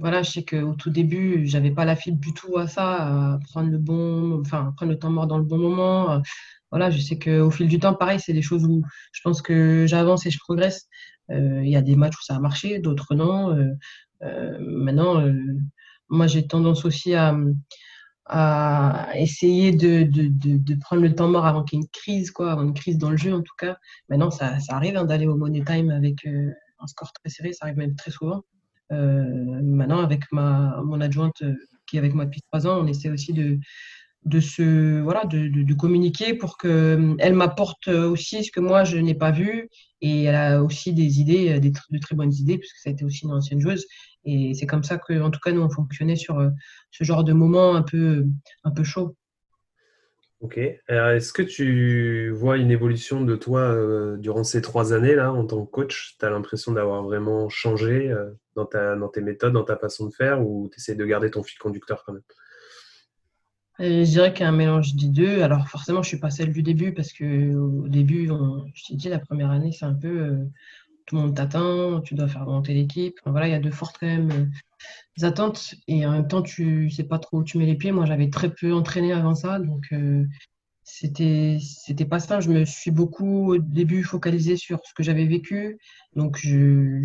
voilà, 0.00 0.22
je 0.22 0.30
sais 0.30 0.44
qu'au 0.44 0.74
tout 0.74 0.90
début, 0.90 1.46
j'avais 1.46 1.70
pas 1.70 1.84
la 1.84 1.96
fibre 1.96 2.18
du 2.20 2.34
tout 2.34 2.58
à 2.58 2.66
ça, 2.66 3.34
à 3.34 3.38
prendre 3.50 3.70
le 3.70 3.78
bon, 3.78 4.40
enfin, 4.40 4.72
prendre 4.76 4.92
le 4.92 4.98
temps 4.98 5.10
mort 5.10 5.26
dans 5.26 5.38
le 5.38 5.44
bon 5.44 5.58
moment. 5.58 6.22
Voilà, 6.70 6.90
je 6.90 7.00
sais 7.00 7.18
qu'au 7.18 7.50
fil 7.50 7.68
du 7.68 7.78
temps, 7.78 7.94
pareil, 7.94 8.20
c'est 8.20 8.32
des 8.32 8.42
choses 8.42 8.64
où 8.64 8.82
je 9.12 9.20
pense 9.22 9.40
que 9.40 9.86
j'avance 9.86 10.26
et 10.26 10.30
je 10.30 10.38
progresse. 10.38 10.88
Il 11.30 11.68
y 11.68 11.76
a 11.76 11.82
des 11.82 11.96
matchs 11.96 12.18
où 12.18 12.22
ça 12.22 12.36
a 12.36 12.40
marché, 12.40 12.80
d'autres 12.80 13.14
non. 13.14 13.56
maintenant, 14.60 15.24
moi, 16.08 16.26
j'ai 16.26 16.46
tendance 16.46 16.84
aussi 16.84 17.14
à, 17.14 17.34
à 18.26 19.10
essayer 19.16 19.72
de, 19.72 20.02
de, 20.04 20.28
de, 20.30 20.74
prendre 20.76 21.02
le 21.02 21.14
temps 21.14 21.28
mort 21.28 21.46
avant 21.46 21.62
qu'il 21.62 21.78
y 21.78 21.82
ait 21.82 21.84
une 21.84 21.90
crise, 21.90 22.30
quoi, 22.30 22.52
avant 22.52 22.62
une 22.62 22.74
crise 22.74 22.96
dans 22.98 23.10
le 23.10 23.16
jeu 23.16 23.34
en 23.34 23.42
tout 23.42 23.54
cas. 23.58 23.76
Maintenant, 24.08 24.30
ça, 24.30 24.58
ça 24.60 24.76
arrive 24.76 24.96
hein, 24.96 25.04
d'aller 25.04 25.26
au 25.26 25.36
money 25.36 25.62
time 25.64 25.90
avec 25.90 26.26
euh, 26.26 26.50
un 26.78 26.86
score 26.86 27.12
très 27.12 27.28
serré, 27.30 27.52
ça 27.52 27.66
arrive 27.66 27.76
même 27.76 27.96
très 27.96 28.10
souvent. 28.10 28.42
Euh, 28.92 29.60
maintenant, 29.62 30.02
avec 30.02 30.30
ma, 30.32 30.80
mon 30.84 31.00
adjointe 31.00 31.42
euh, 31.42 31.54
qui 31.86 31.96
est 31.96 31.98
avec 31.98 32.14
moi 32.14 32.24
depuis 32.24 32.42
trois 32.42 32.66
ans, 32.66 32.80
on 32.80 32.86
essaie 32.86 33.10
aussi 33.10 33.32
de, 33.32 33.58
de 34.24 34.40
se 34.40 35.00
voilà 35.00 35.24
de, 35.26 35.48
de, 35.48 35.74
communiquer 35.74 36.34
pour 36.34 36.56
que 36.56 37.14
elle 37.18 37.34
m'apporte 37.34 37.88
aussi 37.88 38.44
ce 38.44 38.50
que 38.50 38.60
moi 38.60 38.84
je 38.84 38.96
n'ai 38.96 39.14
pas 39.14 39.30
vu. 39.30 39.68
Et 40.00 40.24
elle 40.24 40.34
a 40.34 40.62
aussi 40.62 40.92
des 40.92 41.20
idées 41.20 41.60
des, 41.60 41.70
de 41.70 41.98
très 41.98 42.14
bonnes 42.14 42.32
idées 42.32 42.58
puisque 42.58 42.76
ça 42.76 42.90
a 42.90 42.92
été 42.92 43.04
aussi 43.04 43.24
une 43.24 43.32
ancienne 43.32 43.60
joueuse. 43.60 43.86
Et 44.24 44.54
c'est 44.54 44.66
comme 44.66 44.84
ça 44.84 44.98
que 44.98 45.20
en 45.20 45.30
tout 45.30 45.40
cas 45.40 45.52
nous 45.52 45.62
on 45.62 45.70
fonctionnait 45.70 46.16
sur 46.16 46.50
ce 46.90 47.04
genre 47.04 47.24
de 47.24 47.32
moment 47.32 47.74
un 47.74 47.82
peu 47.82 48.26
un 48.64 48.70
peu 48.70 48.84
chaud. 48.84 49.16
Ok. 50.40 50.58
Est-ce 50.58 51.32
que 51.32 51.42
tu 51.42 52.30
vois 52.30 52.58
une 52.58 52.70
évolution 52.70 53.22
de 53.22 53.36
toi 53.36 53.76
durant 54.18 54.44
ces 54.44 54.60
trois 54.60 54.92
années 54.92 55.14
là 55.14 55.32
en 55.32 55.46
tant 55.46 55.64
que 55.64 55.70
coach? 55.70 56.16
Tu 56.18 56.24
as 56.24 56.30
l'impression 56.30 56.72
d'avoir 56.72 57.02
vraiment 57.02 57.48
changé 57.48 58.14
dans 58.54 58.66
ta 58.66 58.96
dans 58.96 59.08
tes 59.08 59.20
méthodes 59.20 59.52
dans 59.52 59.64
ta 59.64 59.76
façon 59.76 60.06
de 60.06 60.14
faire 60.14 60.46
ou 60.46 60.68
tu 60.70 60.78
essaies 60.78 60.94
de 60.96 61.04
garder 61.04 61.30
ton 61.30 61.42
fil 61.42 61.58
conducteur 61.58 62.04
quand 62.04 62.12
même? 62.14 62.22
Je 63.78 64.04
dirais 64.04 64.32
qu'il 64.32 64.42
y 64.42 64.46
a 64.46 64.48
un 64.48 64.52
mélange 64.52 64.94
des 64.94 65.08
deux. 65.08 65.42
Alors 65.42 65.68
forcément, 65.68 66.02
je 66.02 66.08
suis 66.08 66.18
pas 66.18 66.30
celle 66.30 66.52
du 66.52 66.62
début 66.62 66.92
parce 66.92 67.12
que 67.12 67.54
au 67.54 67.88
début, 67.88 68.28
je 68.74 68.86
t'ai 68.86 68.94
dit, 68.94 69.08
la 69.08 69.18
première 69.18 69.50
année, 69.50 69.72
c'est 69.72 69.84
un 69.84 69.94
peu 69.94 70.08
euh, 70.08 70.44
tout 71.06 71.16
le 71.16 71.22
monde 71.22 71.36
t'attend, 71.36 72.00
tu 72.00 72.14
dois 72.14 72.28
faire 72.28 72.46
monter 72.46 72.74
l'équipe. 72.74 73.18
voilà, 73.26 73.48
il 73.48 73.52
y 73.52 73.54
a 73.54 73.60
de 73.60 73.70
fortes 73.70 73.96
quand 73.98 74.06
même 74.06 74.30
euh, 74.30 75.26
attentes 75.26 75.74
et 75.88 76.06
en 76.06 76.12
même 76.12 76.28
temps, 76.28 76.42
tu 76.42 76.90
sais 76.90 77.04
pas 77.04 77.18
trop 77.18 77.38
où 77.38 77.44
tu 77.44 77.58
mets 77.58 77.66
les 77.66 77.76
pieds. 77.76 77.92
Moi, 77.92 78.06
j'avais 78.06 78.30
très 78.30 78.50
peu 78.50 78.72
entraîné 78.72 79.12
avant 79.12 79.34
ça, 79.34 79.58
donc 79.58 79.86
euh, 79.92 80.24
c'était 80.84 81.58
c'était 81.60 82.04
pas 82.04 82.20
ça. 82.20 82.40
Je 82.40 82.50
me 82.50 82.64
suis 82.64 82.90
beaucoup 82.90 83.54
au 83.54 83.58
début 83.58 84.04
focalisé 84.04 84.56
sur 84.56 84.80
ce 84.84 84.94
que 84.94 85.02
j'avais 85.02 85.26
vécu, 85.26 85.78
donc 86.14 86.36
je 86.38 87.00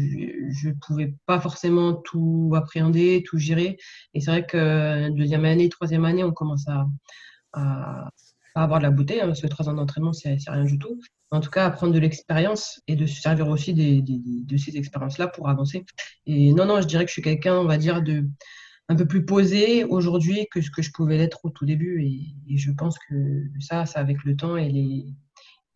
je 0.52 0.70
pouvais 0.86 1.16
pas 1.26 1.40
forcément 1.40 1.94
tout 1.94 2.52
appréhender, 2.56 3.24
tout 3.26 3.38
gérer. 3.40 3.78
Et 4.14 4.22
c'est 4.22 4.32
vrai 4.32 4.46
que 4.46 5.10
deuxième 5.16 5.46
année, 5.46 5.70
troisième 5.70 6.06
année, 6.06 6.24
on 6.24 6.34
commence 6.34 6.68
à, 6.68 6.88
à 7.54 8.10
pas 8.54 8.62
avoir 8.64 8.80
de 8.80 8.84
la 8.84 8.92
bouteille, 8.92 9.22
hein, 9.22 9.28
parce 9.28 9.42
que 9.42 9.48
trois 9.48 9.70
ans 9.70 9.74
d'entraînement, 9.74 10.14
c'est 10.14 10.38
rien 10.48 10.64
du 10.66 10.78
tout. 10.80 11.00
En 11.32 11.40
tout 11.40 11.52
cas, 11.52 11.66
apprendre 11.66 11.94
de 11.94 12.00
l'expérience 12.00 12.82
et 12.88 12.96
de 12.96 13.06
se 13.06 13.22
servir 13.22 13.48
aussi 13.48 13.74
des, 13.74 14.02
de 14.02 14.58
ces 14.58 14.78
expériences-là 14.78 15.28
pour 15.28 15.48
avancer. 15.50 15.86
Et 16.26 16.54
non, 16.54 16.66
non, 16.66 16.82
je 16.82 16.88
dirais 16.88 17.06
que 17.06 17.10
je 17.10 17.14
suis 17.14 17.22
quelqu'un, 17.22 17.56
on 17.56 17.66
va 17.66 17.78
dire, 17.78 18.02
de 18.02 18.28
un 18.90 18.96
peu 18.96 19.06
plus 19.06 19.24
posé 19.24 19.84
aujourd'hui 19.84 20.48
que 20.52 20.62
ce 20.62 20.72
que 20.72 20.82
je 20.82 20.92
pouvais 20.92 21.18
l'être 21.18 21.46
au 21.46 21.52
tout 21.52 21.66
début. 21.66 22.04
Et, 22.04 22.58
je 22.58 22.72
pense 22.72 22.98
que 23.08 23.44
ça, 23.60 23.86
c'est 23.86 24.00
avec 24.00 24.24
le 24.26 24.36
temps 24.36 24.58
et 24.58 24.68
les, 24.68 25.06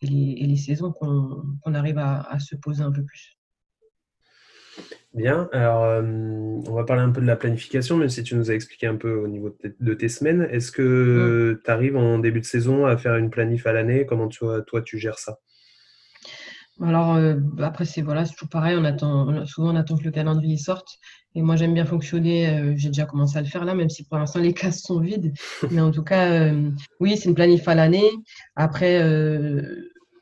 et 0.02 0.08
les, 0.46 0.58
saisons 0.58 0.92
qu'on 0.92 1.74
arrive 1.74 2.00
à, 2.00 2.38
se 2.40 2.56
poser 2.56 2.82
un 2.82 2.92
peu 2.92 3.04
plus. 3.04 3.38
Bien, 5.14 5.48
alors 5.52 5.84
euh, 5.84 6.02
on 6.02 6.74
va 6.74 6.84
parler 6.84 7.04
un 7.04 7.12
peu 7.12 7.22
de 7.22 7.28
la 7.28 7.36
planification, 7.36 7.98
même 7.98 8.10
si 8.10 8.24
tu 8.24 8.36
nous 8.36 8.50
as 8.50 8.56
expliqué 8.56 8.88
un 8.88 8.96
peu 8.96 9.14
au 9.14 9.28
niveau 9.28 9.56
de 9.80 9.94
tes, 9.94 10.10
semaines. 10.10 10.48
Est-ce 10.50 10.72
que 10.72 11.54
mm. 11.54 11.62
tu 11.64 11.72
arrives 11.72 11.96
en 11.96 12.18
début 12.18 12.40
de 12.40 12.46
saison 12.46 12.88
à 12.88 12.98
faire 12.98 13.16
une 13.18 13.30
planif 13.30 13.68
à 13.68 13.74
l'année? 13.74 14.08
Comment 14.08 14.28
toi, 14.28 14.64
toi 14.64 14.82
tu 14.82 14.98
gères 14.98 15.20
ça? 15.20 15.38
Alors 16.82 17.14
euh, 17.14 17.36
après 17.60 17.86
c'est 17.86 18.02
voilà 18.02 18.26
c'est 18.26 18.34
toujours 18.34 18.50
pareil 18.50 18.76
on 18.76 18.84
attend 18.84 19.46
souvent 19.46 19.72
on 19.72 19.76
attend 19.76 19.96
que 19.96 20.04
le 20.04 20.10
calendrier 20.10 20.58
sorte 20.58 20.98
et 21.36 21.42
moi 21.42 21.56
j'aime 21.56 21.74
bien 21.74 21.86
fonctionner 21.86 22.50
euh, 22.50 22.74
j'ai 22.76 22.90
déjà 22.90 23.06
commencé 23.06 23.38
à 23.38 23.42
le 23.42 23.48
faire 23.48 23.66
là 23.66 23.74
même 23.74 23.90
si 23.90 24.04
pour 24.04 24.18
l'instant 24.18 24.40
les 24.40 24.54
cases 24.62 24.82
sont 24.82 25.00
vides 25.00 25.34
mais 25.72 25.82
en 25.82 25.92
tout 25.92 26.04
cas 26.04 26.52
oui 27.00 27.18
c'est 27.18 27.30
une 27.30 27.36
planif 27.36 27.68
à 27.68 27.76
l'année 27.76 28.10
après 28.56 29.00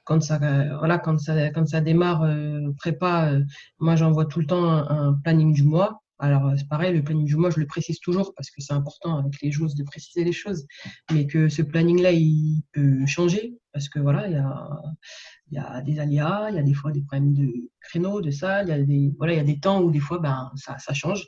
quand 0.03 0.21
ça, 0.21 0.39
voilà, 0.77 0.97
quand 0.97 1.19
ça, 1.19 1.49
quand 1.51 1.67
ça 1.67 1.81
démarre 1.81 2.23
euh, 2.23 2.71
prépa, 2.77 3.31
euh, 3.31 3.43
moi 3.79 3.95
j'envoie 3.95 4.25
tout 4.25 4.39
le 4.39 4.45
temps 4.45 4.69
un, 4.69 5.13
planning 5.23 5.53
du 5.53 5.63
mois. 5.63 6.00
Alors 6.21 6.53
c'est 6.55 6.67
pareil, 6.67 6.93
le 6.93 7.03
planning 7.03 7.25
du 7.25 7.35
mois, 7.35 7.49
je 7.49 7.59
le 7.59 7.65
précise 7.65 7.99
toujours 7.99 8.35
parce 8.35 8.51
que 8.51 8.61
c'est 8.61 8.73
important 8.73 9.17
avec 9.17 9.41
les 9.41 9.51
choses 9.51 9.73
de 9.73 9.83
préciser 9.83 10.23
les 10.23 10.31
choses, 10.31 10.67
mais 11.11 11.25
que 11.25 11.49
ce 11.49 11.63
planning-là, 11.63 12.11
il 12.11 12.61
peut 12.73 13.07
changer 13.07 13.57
parce 13.73 13.89
que 13.89 13.99
voilà, 13.99 14.27
il 14.27 14.33
y 14.33 15.57
a, 15.57 15.79
il 15.79 15.83
des 15.83 15.99
aléas, 15.99 16.49
il 16.51 16.57
y 16.57 16.59
a 16.59 16.63
des 16.63 16.75
fois 16.75 16.91
des 16.91 17.01
problèmes 17.01 17.33
de 17.33 17.51
créneaux, 17.79 18.21
de 18.21 18.29
salle, 18.29 18.67
il 18.67 18.69
y 18.69 18.73
a 18.73 18.83
des, 18.83 19.11
voilà, 19.17 19.33
il 19.33 19.45
des 19.45 19.59
temps 19.59 19.81
où 19.81 19.89
des 19.89 19.99
fois 19.99 20.19
ben, 20.19 20.51
ça, 20.55 20.93
change. 20.93 21.25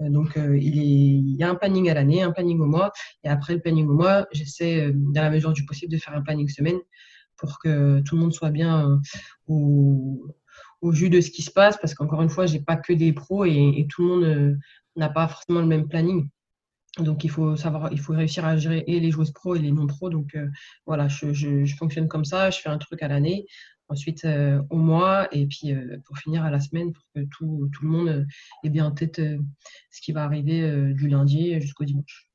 Euh, 0.00 0.08
donc 0.08 0.32
il, 0.36 0.78
est, 0.78 0.84
il 0.86 1.36
y 1.36 1.42
a 1.42 1.50
un 1.50 1.54
planning 1.54 1.90
à 1.90 1.94
l'année, 1.94 2.22
un 2.22 2.32
planning 2.32 2.60
au 2.60 2.66
mois, 2.66 2.92
et 3.24 3.28
après 3.28 3.52
le 3.52 3.60
planning 3.60 3.88
au 3.88 3.94
mois, 3.94 4.26
j'essaie 4.32 4.90
dans 4.94 5.20
la 5.20 5.30
mesure 5.30 5.52
du 5.52 5.66
possible 5.66 5.92
de 5.92 5.98
faire 5.98 6.14
un 6.14 6.22
planning 6.22 6.48
semaine 6.48 6.78
pour 7.40 7.58
que 7.58 8.00
tout 8.00 8.14
le 8.14 8.20
monde 8.20 8.32
soit 8.32 8.50
bien 8.50 8.88
euh, 8.88 8.96
au, 9.46 10.26
au 10.80 10.92
jus 10.92 11.10
de 11.10 11.20
ce 11.20 11.30
qui 11.30 11.42
se 11.42 11.50
passe, 11.50 11.76
parce 11.78 11.94
qu'encore 11.94 12.22
une 12.22 12.30
fois, 12.30 12.46
j'ai 12.46 12.60
pas 12.60 12.76
que 12.76 12.92
des 12.92 13.12
pros 13.12 13.44
et, 13.44 13.86
tout 13.90 14.02
le 14.02 14.08
monde 14.08 14.24
euh, 14.24 14.56
n'a 14.96 15.08
pas 15.08 15.28
forcément 15.28 15.60
le 15.60 15.66
même 15.66 15.88
planning. 15.88 16.28
Donc 16.98 17.22
il 17.22 17.30
faut 17.30 17.56
savoir, 17.56 17.92
il 17.92 18.00
faut 18.00 18.12
réussir 18.12 18.44
à 18.44 18.56
gérer 18.56 18.82
et 18.86 18.98
les 18.98 19.10
joueuses 19.10 19.30
pros 19.32 19.54
et 19.54 19.60
les 19.60 19.70
non 19.70 19.86
pros. 19.86 20.10
Donc 20.10 20.34
euh, 20.34 20.48
voilà, 20.86 21.08
je, 21.08 21.32
je, 21.32 21.76
fonctionne 21.76 22.08
comme 22.08 22.24
ça, 22.24 22.50
je 22.50 22.58
fais 22.58 22.68
un 22.68 22.78
truc 22.78 23.02
à 23.02 23.08
l'année, 23.08 23.46
ensuite 23.88 24.26
au 24.70 24.76
mois 24.76 25.28
et 25.32 25.46
puis 25.46 25.72
pour 26.04 26.16
finir 26.18 26.44
à 26.44 26.50
la 26.50 26.60
semaine 26.60 26.92
pour 26.92 27.04
que 27.14 27.20
tout, 27.22 27.68
tout 27.72 27.84
le 27.84 27.90
monde 27.90 28.26
ait 28.62 28.70
bien 28.70 28.86
en 28.86 28.92
tête 28.92 29.20
ce 29.90 30.00
qui 30.00 30.12
va 30.12 30.24
arriver 30.24 30.92
du 30.94 31.08
lundi 31.08 31.60
jusqu'au 31.60 31.84
dimanche. 31.84 32.28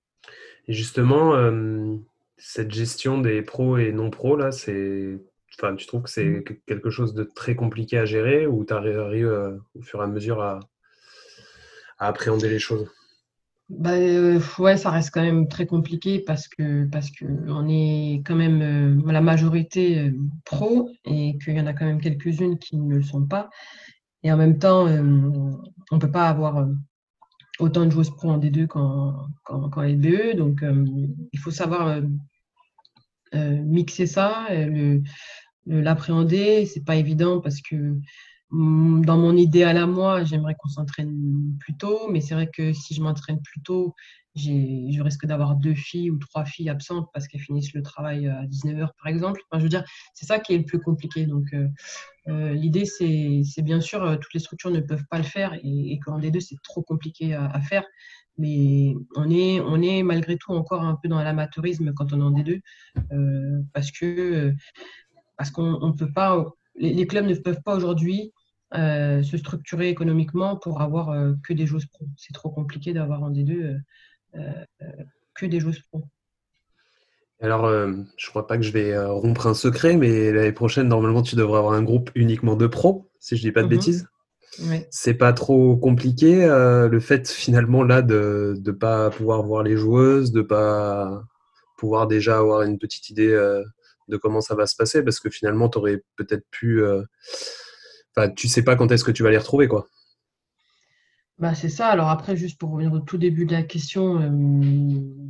Et 0.67 0.73
justement, 0.73 1.33
cette 2.37 2.71
gestion 2.71 3.19
des 3.19 3.41
pros 3.41 3.77
et 3.77 3.91
non 3.91 4.09
pros, 4.09 4.35
là, 4.35 4.51
c'est. 4.51 5.19
Enfin, 5.57 5.75
tu 5.75 5.85
trouves 5.85 6.03
que 6.03 6.09
c'est 6.09 6.25
mmh. 6.25 6.43
quelque 6.67 6.89
chose 6.89 7.13
de 7.13 7.23
très 7.23 7.55
compliqué 7.55 7.97
à 7.97 8.05
gérer 8.05 8.47
ou 8.47 8.65
tu 8.65 8.73
arrives 8.73 9.27
euh, 9.27 9.57
au 9.75 9.81
fur 9.81 10.01
et 10.01 10.03
à 10.03 10.07
mesure 10.07 10.41
à, 10.41 10.59
appréhender 11.97 12.49
les 12.49 12.59
choses? 12.59 12.89
Bah, 13.69 13.91
euh, 13.93 14.39
ouais, 14.59 14.77
ça 14.77 14.91
reste 14.91 15.11
quand 15.11 15.23
même 15.23 15.47
très 15.47 15.65
compliqué 15.65 16.19
parce 16.19 16.47
que 16.47 16.85
parce 16.85 17.09
que 17.09 17.25
on 17.47 17.67
est 17.67 18.21
quand 18.25 18.35
même 18.35 18.61
euh, 18.61 19.11
la 19.11 19.21
majorité 19.21 20.13
pro 20.43 20.89
et 21.05 21.37
qu'il 21.37 21.55
y 21.55 21.61
en 21.61 21.65
a 21.65 21.73
quand 21.73 21.85
même 21.85 22.01
quelques-unes 22.01 22.59
qui 22.59 22.77
ne 22.77 22.95
le 22.95 23.01
sont 23.01 23.25
pas. 23.25 23.49
Et 24.23 24.31
en 24.31 24.37
même 24.37 24.59
temps, 24.59 24.87
on 25.91 25.99
peut 25.99 26.11
pas 26.11 26.27
avoir 26.27 26.67
autant 27.59 27.85
de 27.85 27.91
joueuses 27.91 28.09
pro 28.09 28.31
en 28.31 28.39
D2 28.39 28.65
qu'en 28.65 29.29
qu 29.69 29.79
LBE. 29.79 30.35
Donc, 30.35 30.63
il 31.31 31.39
faut 31.39 31.51
savoir 31.51 32.01
euh, 33.35 33.61
mixer 33.63 34.07
ça, 34.07 34.47
l'appréhender. 35.65 36.65
C'est 36.65 36.85
pas 36.85 36.95
évident 36.95 37.41
parce 37.41 37.61
que 37.61 37.97
mm, 38.51 39.05
dans 39.05 39.17
mon 39.17 39.35
idéal 39.35 39.77
à 39.77 39.87
moi, 39.87 40.23
j'aimerais 40.23 40.55
qu'on 40.55 40.69
s'entraîne 40.69 41.55
plus 41.59 41.75
tôt, 41.77 42.09
mais 42.09 42.21
c'est 42.21 42.35
vrai 42.35 42.49
que 42.51 42.73
si 42.73 42.93
je 42.93 43.01
m'entraîne 43.01 43.41
plus 43.41 43.61
tôt, 43.61 43.95
je 44.35 45.01
risque 45.01 45.25
d'avoir 45.25 45.55
deux 45.55 45.75
filles 45.75 46.11
ou 46.11 46.17
trois 46.17 46.43
filles 46.45 46.69
absentes 46.69 47.07
parce 47.13 47.27
qu'elles 47.27 47.41
finissent 47.41 47.73
le 47.73 47.81
travail 47.81 48.27
à 48.27 48.43
19h 48.45 48.89
par 49.01 49.07
exemple. 49.07 49.41
Je 49.53 49.59
veux 49.59 49.69
dire, 49.69 49.85
c'est 50.13 50.25
ça 50.25 50.39
qui 50.39 50.53
est 50.53 50.57
le 50.57 50.65
plus 50.65 50.79
compliqué. 50.79 51.25
Donc, 51.25 51.53
euh, 51.53 51.67
euh, 52.27 52.53
l'idée, 52.53 52.85
c'est 52.85 53.61
bien 53.61 53.79
sûr, 53.79 54.19
toutes 54.19 54.33
les 54.33 54.39
structures 54.39 54.71
ne 54.71 54.81
peuvent 54.81 55.05
pas 55.09 55.17
le 55.17 55.23
faire 55.23 55.53
et, 55.63 55.93
et 55.93 55.99
qu'en 55.99 56.19
D2, 56.19 56.39
c'est 56.41 56.61
trop 56.63 56.81
compliqué 56.81 57.33
à, 57.33 57.61
faire. 57.61 57.85
Mais 58.37 58.93
on 59.15 59.29
est, 59.29 59.61
on 59.61 59.81
est 59.81 60.03
malgré 60.03 60.37
tout 60.37 60.51
encore 60.51 60.83
un 60.83 60.97
peu 61.01 61.07
dans 61.07 61.23
l'amateurisme 61.23 61.93
quand 61.93 62.11
on 62.11 62.19
est 62.19 62.23
en 62.23 62.31
D2 62.31 62.61
euh, 63.13 63.61
parce 63.73 63.91
que 63.91 64.53
parce 65.37 65.51
qu'on 65.51 65.93
peut 65.97 66.11
pas, 66.11 66.45
les, 66.75 67.07
clubs 67.07 67.25
ne 67.25 67.35
peuvent 67.35 67.61
pas 67.63 67.75
aujourd'hui 67.75 68.31
euh, 68.73 69.23
se 69.23 69.37
structurer 69.37 69.89
économiquement 69.89 70.57
pour 70.57 70.81
avoir 70.81 71.09
euh, 71.09 71.33
que 71.43 71.53
des 71.53 71.65
joueuses 71.65 71.85
pro. 71.85 72.05
C'est 72.17 72.33
trop 72.33 72.49
compliqué 72.49 72.93
d'avoir 72.93 73.23
en 73.23 73.31
D2 73.31 73.79
que 75.33 75.45
des 75.45 75.59
joueuses 75.59 75.79
pro. 75.91 76.03
Alors, 77.41 77.69
je 78.17 78.29
crois 78.29 78.47
pas 78.47 78.57
que 78.57 78.63
je 78.63 78.71
vais 78.71 78.97
rompre 78.97 79.47
un 79.47 79.53
secret, 79.53 79.97
mais 79.97 80.31
l'année 80.31 80.51
prochaine, 80.51 80.87
normalement, 80.87 81.21
tu 81.21 81.35
devrais 81.35 81.59
avoir 81.59 81.73
un 81.73 81.83
groupe 81.83 82.09
uniquement 82.15 82.55
de 82.55 82.67
pros, 82.67 83.09
si 83.19 83.37
je 83.37 83.41
dis 83.41 83.51
pas 83.51 83.61
de 83.61 83.67
mhm. 83.67 83.71
bêtises. 83.71 84.07
C'est 84.89 85.15
pas 85.15 85.33
trop 85.33 85.75
compliqué 85.75 86.45
euh, 86.45 86.87
le 86.87 86.99
fait 86.99 87.29
finalement 87.29 87.83
là 87.83 88.01
de 88.01 88.59
ne 88.65 88.71
pas 88.71 89.09
pouvoir 89.09 89.43
voir 89.43 89.63
les 89.63 89.75
joueuses, 89.75 90.31
de 90.31 90.41
pas 90.41 91.23
pouvoir 91.77 92.07
déjà 92.07 92.37
avoir 92.37 92.61
une 92.61 92.79
petite 92.79 93.09
idée 93.09 93.31
euh, 93.31 93.63
de 94.07 94.17
comment 94.17 94.41
ça 94.41 94.55
va 94.55 94.65
se 94.65 94.75
passer 94.75 95.03
parce 95.03 95.19
que 95.19 95.29
finalement 95.29 95.69
tu 95.69 95.77
aurais 95.77 96.03
peut-être 96.15 96.45
pu. 96.51 96.81
Euh, 96.81 97.03
enfin, 98.15 98.29
tu 98.29 98.47
sais 98.47 98.63
pas 98.63 98.75
quand 98.75 98.91
est-ce 98.91 99.03
que 99.03 99.11
tu 99.11 99.23
vas 99.23 99.31
les 99.31 99.37
retrouver 99.37 99.67
quoi. 99.67 99.87
Bah, 101.37 101.53
c'est 101.53 101.67
ça. 101.67 101.87
Alors 101.87 102.07
après, 102.07 102.37
juste 102.37 102.57
pour 102.57 102.71
revenir 102.71 102.93
au 102.93 102.99
tout 102.99 103.17
début 103.17 103.45
de 103.45 103.51
la 103.51 103.63
question, 103.63 104.21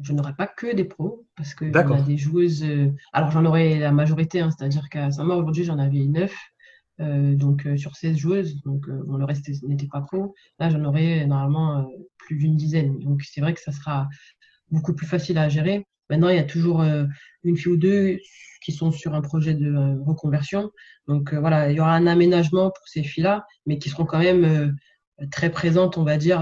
je 0.04 0.14
n'aurai 0.14 0.36
pas 0.36 0.46
que 0.46 0.76
des 0.76 0.84
pros 0.84 1.26
parce 1.36 1.56
que 1.56 1.66
a 1.76 2.02
des 2.02 2.18
joueuses. 2.18 2.64
alors 3.12 3.32
j'en 3.32 3.44
aurai 3.46 3.80
la 3.80 3.92
majorité, 3.92 4.40
hein, 4.40 4.52
c'est-à-dire 4.56 4.88
qu'à 4.90 5.10
Saint-Maur 5.10 5.40
aujourd'hui 5.40 5.64
j'en 5.64 5.80
avais 5.80 6.06
neuf. 6.06 6.36
Euh, 7.02 7.36
donc 7.36 7.66
euh, 7.66 7.76
sur 7.76 7.96
16 7.96 8.16
joueuses, 8.18 8.62
donc 8.64 8.88
euh, 8.88 9.04
le 9.18 9.26
reste 9.26 9.50
n'était 9.64 9.88
pas 9.88 10.02
pro. 10.02 10.34
Là, 10.60 10.70
j'en 10.70 10.84
aurais 10.86 11.26
normalement 11.26 11.90
plus 12.18 12.38
d'une 12.38 12.56
dizaine. 12.56 13.00
Donc 13.00 13.22
c'est 13.24 13.42
vrai 13.42 13.54
que 13.54 13.60
ça 13.62 13.72
sera 13.72 14.08
beaucoup 14.72 14.94
plus 14.94 15.08
facile 15.08 15.38
à 15.38 15.50
gérer. 15.50 15.86
Maintenant, 16.10 16.30
il 16.30 16.36
y 16.36 16.40
a 16.40 16.44
toujours 16.44 16.84
une 17.44 17.58
fille 17.58 17.72
ou 17.72 17.78
deux 17.78 18.20
qui 18.66 18.72
sont 18.72 18.92
sur 18.92 19.14
un 19.14 19.22
projet 19.22 19.54
de 19.54 19.98
reconversion. 20.06 20.72
Donc 21.08 21.34
voilà, 21.34 21.72
il 21.72 21.78
y 21.78 21.80
aura 21.80 21.94
un 21.94 22.08
aménagement 22.08 22.72
pour 22.72 22.88
ces 22.88 23.04
filles-là, 23.04 23.46
mais 23.66 23.78
qui 23.78 23.90
seront 23.90 24.06
quand 24.06 24.20
même 24.20 24.76
très 25.32 25.52
présentes, 25.52 25.98
on 25.98 26.04
va 26.04 26.18
dire, 26.18 26.40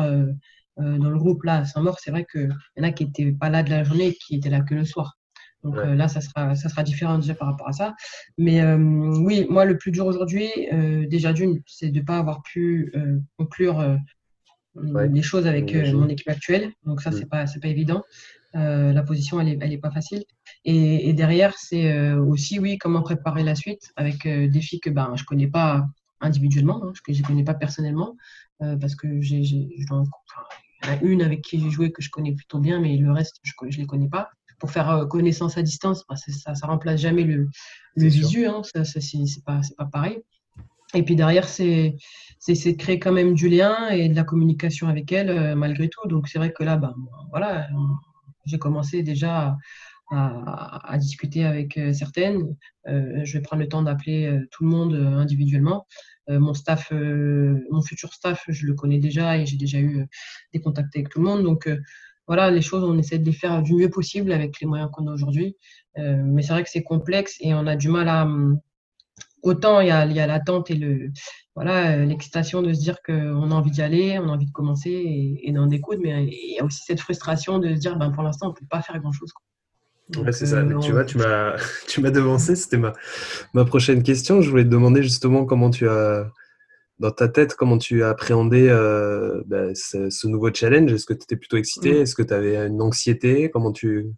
dans 0.77 1.09
le 1.09 1.17
groupe. 1.17 1.43
Là, 1.43 1.57
à 1.57 1.65
Saint-Maur, 1.65 1.99
c'est 1.99 2.11
vrai 2.11 2.25
qu'il 2.31 2.49
y 2.77 2.81
en 2.81 2.83
a 2.83 2.91
qui 2.91 3.05
n'étaient 3.05 3.31
pas 3.33 3.49
là 3.49 3.61
de 3.61 3.69
la 3.69 3.83
journée, 3.83 4.13
qui 4.13 4.35
étaient 4.35 4.49
là 4.49 4.61
que 4.61 4.73
le 4.73 4.85
soir. 4.85 5.17
Donc 5.63 5.77
euh, 5.77 5.95
là, 5.95 6.07
ça 6.07 6.21
sera, 6.21 6.55
ça 6.55 6.69
sera 6.69 6.83
différent 6.83 7.17
déjà 7.17 7.35
par 7.35 7.47
rapport 7.47 7.67
à 7.67 7.73
ça. 7.73 7.95
Mais 8.37 8.61
euh, 8.61 8.77
oui, 8.77 9.47
moi, 9.49 9.65
le 9.65 9.77
plus 9.77 9.91
dur 9.91 10.05
aujourd'hui, 10.05 10.49
euh, 10.73 11.07
déjà 11.07 11.33
d'une, 11.33 11.61
c'est 11.65 11.89
de 11.89 11.99
ne 11.99 12.05
pas 12.05 12.17
avoir 12.17 12.43
pu 12.43 12.93
conclure 13.37 13.97
les 14.75 15.21
choses 15.21 15.47
avec 15.47 15.73
mon 15.93 16.07
équipe 16.09 16.29
actuelle. 16.29 16.71
Donc 16.85 17.01
ça, 17.01 17.11
c'est 17.11 17.25
mm. 17.25 17.29
pas, 17.29 17.47
c'est 17.47 17.59
pas 17.59 17.69
évident. 17.69 18.03
la 18.53 19.03
position, 19.03 19.39
elle 19.39 19.49
est, 19.49 19.57
elle 19.61 19.73
est 19.73 19.77
pas 19.77 19.91
facile. 19.91 20.23
Et, 20.65 21.09
et 21.09 21.13
derrière, 21.13 21.53
c'est 21.57 22.13
aussi, 22.13 22.59
oui, 22.59 22.77
comment 22.77 23.01
préparer 23.01 23.43
la 23.43 23.55
suite 23.55 23.91
avec 23.95 24.27
des 24.27 24.61
filles 24.61 24.79
que 24.79 24.89
ben, 24.89 25.13
je 25.15 25.23
connais 25.23 25.47
pas 25.47 25.85
individuellement, 26.21 26.83
hein, 26.83 26.93
que 27.05 27.13
je 27.13 27.21
ne 27.21 27.27
connais 27.27 27.43
pas 27.43 27.53
personnellement, 27.53 28.15
parce 28.59 28.95
que 28.95 29.21
j'ai, 29.21 29.43
j'ai, 29.43 29.67
il 29.75 29.85
y 29.89 29.93
en 29.93 30.03
a 30.83 31.01
une 31.01 31.21
avec 31.21 31.41
qui 31.41 31.59
j'ai 31.59 31.69
joué 31.69 31.91
que 31.91 32.01
je 32.01 32.09
connais 32.09 32.33
plutôt 32.33 32.59
bien, 32.59 32.79
mais 32.79 32.95
le 32.97 33.11
reste, 33.11 33.39
je 33.43 33.53
ne 33.61 33.71
les 33.71 33.85
connais 33.85 34.09
pas 34.09 34.29
pour 34.63 34.71
faire 34.71 34.89
euh, 34.89 35.05
connaissance 35.05 35.57
à 35.57 35.61
distance, 35.61 36.05
ça, 36.15 36.55
ça 36.55 36.67
remplace 36.67 37.01
jamais 37.01 37.23
le, 37.25 37.49
le 37.97 38.07
visu, 38.07 38.45
hein, 38.45 38.61
ça, 38.63 38.85
c'est 38.85 39.43
pas, 39.45 39.59
pas 39.77 39.85
pareil. 39.85 40.19
Et 40.93 41.03
puis 41.03 41.17
derrière, 41.17 41.49
c'est 41.49 41.97
de 42.47 42.77
créer 42.77 42.97
quand 42.97 43.11
même 43.11 43.33
du 43.33 43.49
lien 43.49 43.89
et 43.89 44.07
de 44.07 44.15
la 44.15 44.23
communication 44.23 44.87
avec 44.87 45.11
elle 45.11 45.29
euh, 45.29 45.55
malgré 45.55 45.89
tout. 45.89 46.07
Donc 46.07 46.29
c'est 46.29 46.37
vrai 46.37 46.53
que 46.53 46.63
là, 46.63 46.77
ben, 46.77 46.93
voilà, 47.31 47.67
j'ai 48.45 48.57
commencé 48.57 49.03
déjà 49.03 49.57
à, 50.11 50.97
discuter 50.99 51.45
avec 51.45 51.77
euh, 51.77 51.93
certaines. 51.93 52.55
je 52.85 53.33
vais 53.33 53.41
prendre 53.41 53.61
le 53.61 53.69
temps 53.69 53.81
d'appeler 53.81 54.39
tout 54.51 54.63
le 54.63 54.69
monde 54.69 54.93
individuellement. 54.93 55.87
mon 56.27 56.53
staff, 56.53 56.91
mon 56.91 57.81
futur 57.81 58.13
staff, 58.13 58.43
je 58.49 58.65
le 58.65 58.73
connais 58.73 58.99
déjà 58.99 59.37
et 59.37 59.45
j'ai 59.45 59.57
déjà 59.57 59.79
eu 59.79 60.05
des 60.53 60.59
contacts 60.59 60.95
avec 60.95 61.09
tout 61.09 61.19
le 61.19 61.25
monde. 61.25 61.43
Donc 61.43 61.69
voilà, 62.27 62.51
les 62.51 62.61
choses, 62.61 62.83
on 62.83 62.97
essaie 62.97 63.19
de 63.19 63.25
les 63.25 63.33
faire 63.33 63.61
du 63.63 63.73
mieux 63.73 63.89
possible 63.89 64.31
avec 64.31 64.59
les 64.59 64.67
moyens 64.67 64.89
qu'on 64.91 65.07
a 65.07 65.13
aujourd'hui. 65.13 65.55
mais 65.97 66.41
c'est 66.41 66.53
vrai 66.53 66.63
que 66.63 66.69
c'est 66.69 66.83
complexe 66.83 67.37
et 67.39 67.53
on 67.53 67.65
a 67.67 67.75
du 67.75 67.89
mal 67.89 68.09
à. 68.09 68.27
Autant 69.43 69.81
il 69.81 69.87
y 69.87 69.91
a, 69.91 70.27
l'attente 70.27 70.71
et 70.71 70.75
le, 70.75 71.11
voilà, 71.55 71.97
l'excitation 72.05 72.61
de 72.61 72.73
se 72.73 72.79
dire 72.79 73.01
qu'on 73.03 73.51
a 73.51 73.53
envie 73.53 73.71
d'y 73.71 73.81
aller, 73.81 74.17
on 74.17 74.29
a 74.29 74.31
envie 74.31 74.47
de 74.47 74.51
commencer 74.51 75.37
et, 75.43 75.51
d'en 75.51 75.67
découdre, 75.67 76.01
mais 76.01 76.25
il 76.25 76.55
y 76.55 76.59
a 76.59 76.65
aussi 76.65 76.81
cette 76.85 76.99
frustration 76.99 77.59
de 77.59 77.75
se 77.75 77.79
dire 77.79 77.97
ben, 77.97 78.09
pour 78.11 78.23
l'instant, 78.23 78.47
on 78.47 78.49
ne 78.51 78.55
peut 78.55 78.65
pas 78.69 78.81
faire 78.81 78.95
c'est 80.31 80.45
ça. 80.47 80.63
tu 80.81 80.91
vois, 80.91 81.05
tu 81.05 81.17
m'as, 81.17 81.55
tu 81.87 82.01
m'as 82.01 82.11
devancé. 82.11 82.55
C'était 82.55 82.77
ma, 82.77 82.93
ma 83.53 83.65
prochaine 83.65 84.03
question. 84.03 84.41
Je 84.41 84.49
voulais 84.49 84.63
te 84.63 84.69
demander 84.69 85.03
justement 85.03 85.45
comment 85.45 85.69
tu 85.69 85.87
as, 85.87 86.31
dans 86.99 87.11
ta 87.11 87.27
tête, 87.27 87.55
comment 87.55 87.77
tu 87.77 88.03
as 88.03 88.09
appréhendé 88.09 88.67
euh, 88.69 89.41
bah, 89.45 89.73
ce, 89.75 90.27
nouveau 90.27 90.53
challenge. 90.53 90.91
Est-ce 90.91 91.05
que 91.05 91.13
tu 91.13 91.23
étais 91.23 91.35
plutôt 91.35 91.57
excité? 91.57 91.93
Mm. 91.93 92.01
Est-ce 92.01 92.15
que 92.15 92.23
tu 92.23 92.33
avais 92.33 92.57
une 92.57 92.81
anxiété? 92.81 93.49
Comment 93.51 93.71
tu. 93.71 94.11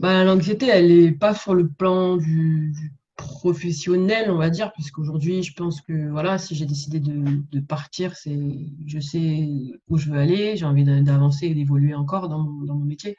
Bah, 0.00 0.24
l'anxiété, 0.24 0.66
elle 0.66 0.88
n'est 0.88 1.12
pas 1.12 1.34
sur 1.34 1.54
le 1.54 1.68
plan 1.68 2.16
du, 2.16 2.72
professionnel, 3.16 4.30
on 4.30 4.36
va 4.36 4.50
dire, 4.50 4.72
puisqu'aujourd'hui, 4.72 5.42
je 5.42 5.54
pense 5.54 5.80
que 5.80 6.10
voilà, 6.10 6.38
si 6.38 6.54
j'ai 6.54 6.66
décidé 6.66 6.98
de, 7.00 7.22
de 7.50 7.60
partir, 7.60 8.16
c'est, 8.16 8.38
je 8.86 8.98
sais 8.98 9.48
où 9.88 9.98
je 9.98 10.10
veux 10.10 10.18
aller, 10.18 10.56
j'ai 10.56 10.64
envie 10.64 10.84
d'avancer 10.84 11.46
et 11.46 11.54
d'évoluer 11.54 11.94
encore 11.94 12.28
dans, 12.28 12.42
dans 12.42 12.74
mon 12.74 12.84
métier. 12.84 13.16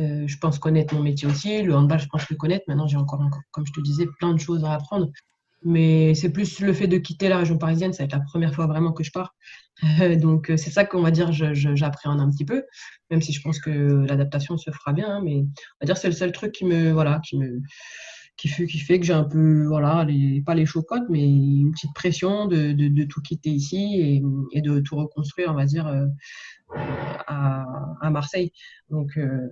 Euh, 0.00 0.26
je 0.26 0.38
pense 0.38 0.58
connaître 0.58 0.94
mon 0.94 1.02
métier 1.02 1.28
aussi. 1.28 1.62
Le 1.62 1.74
handball, 1.74 2.00
je 2.00 2.08
pense 2.08 2.28
le 2.28 2.36
connaître. 2.36 2.64
Maintenant, 2.68 2.86
j'ai 2.86 2.96
encore, 2.96 3.20
comme 3.52 3.66
je 3.66 3.72
te 3.72 3.80
disais, 3.80 4.06
plein 4.18 4.32
de 4.32 4.40
choses 4.40 4.64
à 4.64 4.72
apprendre. 4.72 5.10
Mais 5.62 6.14
c'est 6.14 6.30
plus 6.30 6.60
le 6.60 6.74
fait 6.74 6.86
de 6.86 6.98
quitter 6.98 7.28
la 7.28 7.38
région 7.38 7.56
parisienne. 7.56 7.92
Ça 7.92 8.02
va 8.02 8.04
être 8.04 8.12
la 8.12 8.20
première 8.20 8.54
fois 8.54 8.66
vraiment 8.66 8.92
que 8.92 9.04
je 9.04 9.10
pars. 9.12 9.34
donc, 10.20 10.50
euh, 10.50 10.56
c'est 10.56 10.70
ça 10.70 10.84
qu'on 10.84 11.02
va 11.02 11.10
dire, 11.10 11.32
j'appréhende 11.32 12.20
un 12.20 12.30
petit 12.30 12.44
peu. 12.44 12.64
Même 13.10 13.22
si 13.22 13.32
je 13.32 13.40
pense 13.40 13.60
que 13.60 14.04
l'adaptation 14.06 14.56
se 14.58 14.70
fera 14.70 14.92
bien. 14.92 15.08
Hein, 15.08 15.22
mais 15.24 15.36
on 15.36 15.46
va 15.80 15.86
dire 15.86 15.96
c'est 15.96 16.08
le 16.08 16.14
seul 16.14 16.32
truc 16.32 16.52
qui 16.52 16.64
me, 16.64 16.92
voilà, 16.92 17.20
qui 17.24 17.38
me, 17.38 17.62
qui 18.36 18.48
fait, 18.48 18.98
que 18.98 19.06
j'ai 19.06 19.12
un 19.12 19.24
peu, 19.24 19.64
voilà, 19.66 20.06
pas 20.44 20.54
les 20.54 20.66
chocottes, 20.66 21.08
mais 21.08 21.24
une 21.24 21.70
petite 21.72 21.94
pression 21.94 22.46
de, 22.46 22.72
de, 22.72 23.04
tout 23.04 23.22
quitter 23.22 23.50
ici 23.50 24.22
et, 24.52 24.60
de 24.60 24.80
tout 24.80 24.96
reconstruire, 24.96 25.50
on 25.50 25.54
va 25.54 25.66
dire, 25.66 25.86
euh, 25.86 26.06
à, 27.26 28.10
Marseille. 28.10 28.52
Donc, 28.90 29.16
euh, 29.16 29.48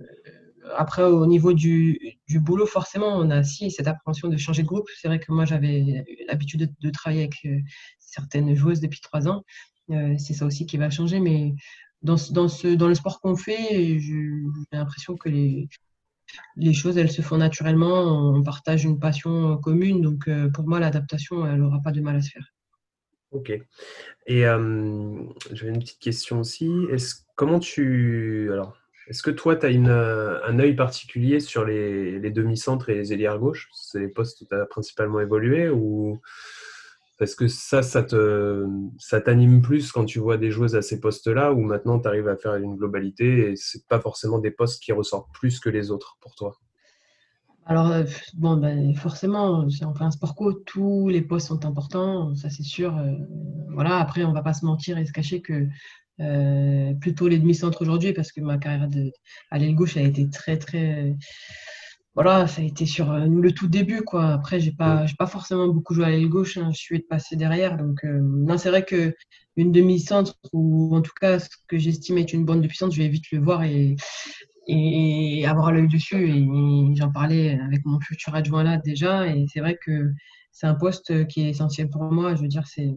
après, 0.75 1.03
au 1.03 1.25
niveau 1.25 1.53
du, 1.53 2.17
du, 2.27 2.39
boulot, 2.39 2.65
forcément, 2.65 3.17
on 3.17 3.29
a 3.29 3.39
aussi 3.39 3.71
cette 3.71 3.87
appréhension 3.87 4.27
de 4.27 4.37
changer 4.37 4.63
de 4.63 4.67
groupe. 4.67 4.87
C'est 4.97 5.07
vrai 5.07 5.19
que 5.19 5.31
moi, 5.31 5.45
j'avais 5.45 6.05
l'habitude 6.27 6.61
de, 6.61 6.69
de, 6.81 6.89
travailler 6.89 7.23
avec 7.23 7.39
euh, 7.45 7.59
certaines 7.99 8.53
joueuses 8.53 8.81
depuis 8.81 9.01
trois 9.01 9.27
ans. 9.27 9.43
c'est 9.89 10.33
ça 10.33 10.45
aussi 10.45 10.65
qui 10.65 10.77
va 10.77 10.89
changer, 10.89 11.19
mais 11.19 11.55
dans, 12.01 12.17
dans, 12.31 12.49
ce, 12.49 12.67
dans 12.67 12.89
le 12.89 12.95
sport 12.95 13.21
qu'on 13.21 13.37
fait, 13.37 13.99
j'ai 13.99 14.29
l'impression 14.73 15.15
que 15.15 15.29
les, 15.29 15.69
les 16.55 16.73
choses, 16.73 16.97
elles 16.97 17.11
se 17.11 17.21
font 17.21 17.37
naturellement. 17.37 18.33
On 18.35 18.43
partage 18.43 18.85
une 18.85 18.99
passion 18.99 19.57
commune. 19.57 20.01
Donc, 20.01 20.27
euh, 20.27 20.49
pour 20.49 20.67
moi, 20.67 20.79
l'adaptation, 20.79 21.45
elle 21.45 21.59
n'aura 21.59 21.81
pas 21.81 21.91
de 21.91 22.01
mal 22.01 22.15
à 22.15 22.21
se 22.21 22.31
faire. 22.31 22.53
Ok. 23.31 23.51
Et 24.27 24.45
euh, 24.45 25.23
j'avais 25.51 25.71
une 25.71 25.79
petite 25.79 25.99
question 25.99 26.39
aussi. 26.39 26.71
Est-ce, 26.91 27.15
tu. 27.61 28.51
Que 29.23 29.31
toi, 29.31 29.55
tu 29.55 29.65
as 29.65 29.69
une, 29.69 29.89
un 29.89 30.59
œil 30.59 30.75
particulier 30.75 31.39
sur 31.39 31.65
les, 31.65 32.19
demi-centres 32.31 32.89
et 32.89 32.95
les 32.95 33.11
ailières 33.11 33.39
gauche 33.39 33.69
C'est 33.73 33.99
les 33.99 34.07
postes 34.07 34.41
où 34.41 34.45
tu 34.45 34.55
as 34.55 34.65
principalement 34.65 35.19
évolué 35.19 35.69
ou 35.69 36.21
est-ce 37.23 37.35
que 37.35 37.47
ça, 37.47 37.81
ça 37.81 38.03
te, 38.03 38.67
ça 38.97 39.21
t'anime 39.21 39.61
plus 39.61 39.91
quand 39.91 40.05
tu 40.05 40.19
vois 40.19 40.37
des 40.37 40.51
joueuses 40.51 40.75
à 40.75 40.81
ces 40.81 40.99
postes-là 40.99 41.53
ou 41.53 41.61
maintenant 41.61 41.99
tu 41.99 42.07
arrives 42.07 42.27
à 42.27 42.37
faire 42.37 42.55
une 42.55 42.75
globalité 42.75 43.51
et 43.51 43.55
c'est 43.55 43.87
pas 43.87 43.99
forcément 43.99 44.39
des 44.39 44.51
postes 44.51 44.81
qui 44.81 44.91
ressortent 44.91 45.33
plus 45.33 45.59
que 45.59 45.69
les 45.69 45.91
autres 45.91 46.17
pour 46.21 46.35
toi? 46.35 46.57
Alors, 47.65 47.91
euh, 47.91 48.03
bon, 48.33 48.57
ben, 48.57 48.93
forcément, 48.93 49.69
si 49.69 49.85
on 49.85 49.95
fait 49.95 50.03
un 50.03 50.11
sport 50.11 50.35
co, 50.35 50.51
tous 50.51 51.07
les 51.07 51.21
postes 51.21 51.47
sont 51.47 51.65
importants, 51.65 52.35
ça 52.35 52.49
c'est 52.49 52.63
sûr. 52.63 52.97
Euh, 52.97 53.13
voilà, 53.69 53.97
après, 53.97 54.25
on 54.25 54.33
va 54.33 54.41
pas 54.41 54.53
se 54.53 54.65
mentir 54.65 54.97
et 54.97 55.05
se 55.05 55.13
cacher 55.13 55.41
que 55.41 55.67
euh, 56.19 56.93
plutôt 56.95 57.27
les 57.27 57.39
demi-centres 57.39 57.81
aujourd'hui, 57.81 58.13
parce 58.13 58.31
que 58.31 58.41
ma 58.41 58.57
carrière 58.57 58.89
à 59.49 59.57
l'aile 59.57 59.75
gauche 59.75 59.95
a 59.95 60.01
été 60.01 60.29
très, 60.29 60.57
très 60.57 61.15
voilà, 62.15 62.45
ça 62.47 62.61
a 62.61 62.65
été 62.65 62.85
sur 62.85 63.11
euh, 63.11 63.25
le 63.25 63.51
tout 63.53 63.67
début, 63.67 64.03
quoi. 64.03 64.33
Après, 64.33 64.59
j'ai 64.59 64.71
pas, 64.71 65.05
j'ai 65.07 65.15
pas 65.15 65.25
forcément 65.25 65.67
beaucoup 65.67 65.95
joué 65.95 66.05
à 66.05 66.09
l'aile 66.09 66.29
gauche. 66.29 66.57
Hein. 66.57 66.69
Je 66.71 66.77
suis 66.77 66.99
de 66.99 67.03
passer 67.03 67.35
derrière. 67.35 67.75
Donc, 67.75 68.03
euh, 68.05 68.19
non, 68.21 68.57
c'est 68.57 68.69
vrai 68.69 68.85
que 68.85 69.15
une 69.55 69.71
demi-centre, 69.71 70.35
ou 70.51 70.95
en 70.95 71.01
tout 71.01 71.11
cas 71.19 71.39
ce 71.39 71.49
que 71.67 71.77
j'estime 71.77 72.17
être 72.19 72.33
une 72.33 72.45
bande 72.45 72.61
de 72.61 72.67
puissance, 72.67 72.93
je 72.95 73.01
vais 73.01 73.07
vite 73.09 73.31
le 73.31 73.39
voir 73.39 73.63
et, 73.63 73.95
et 74.67 75.45
avoir 75.47 75.71
l'œil 75.71 75.87
dessus. 75.87 76.29
Et, 76.29 76.95
j'en 76.95 77.11
parlais 77.11 77.59
avec 77.59 77.85
mon 77.85 77.99
futur 77.99 78.35
adjoint 78.35 78.63
là 78.63 78.77
déjà. 78.77 79.27
Et 79.27 79.45
c'est 79.51 79.59
vrai 79.59 79.77
que 79.83 80.11
c'est 80.51 80.67
un 80.67 80.75
poste 80.75 81.27
qui 81.27 81.41
est 81.41 81.49
essentiel 81.49 81.89
pour 81.89 82.03
moi. 82.03 82.35
Je 82.35 82.41
veux 82.41 82.47
dire, 82.47 82.67
c'est 82.67 82.93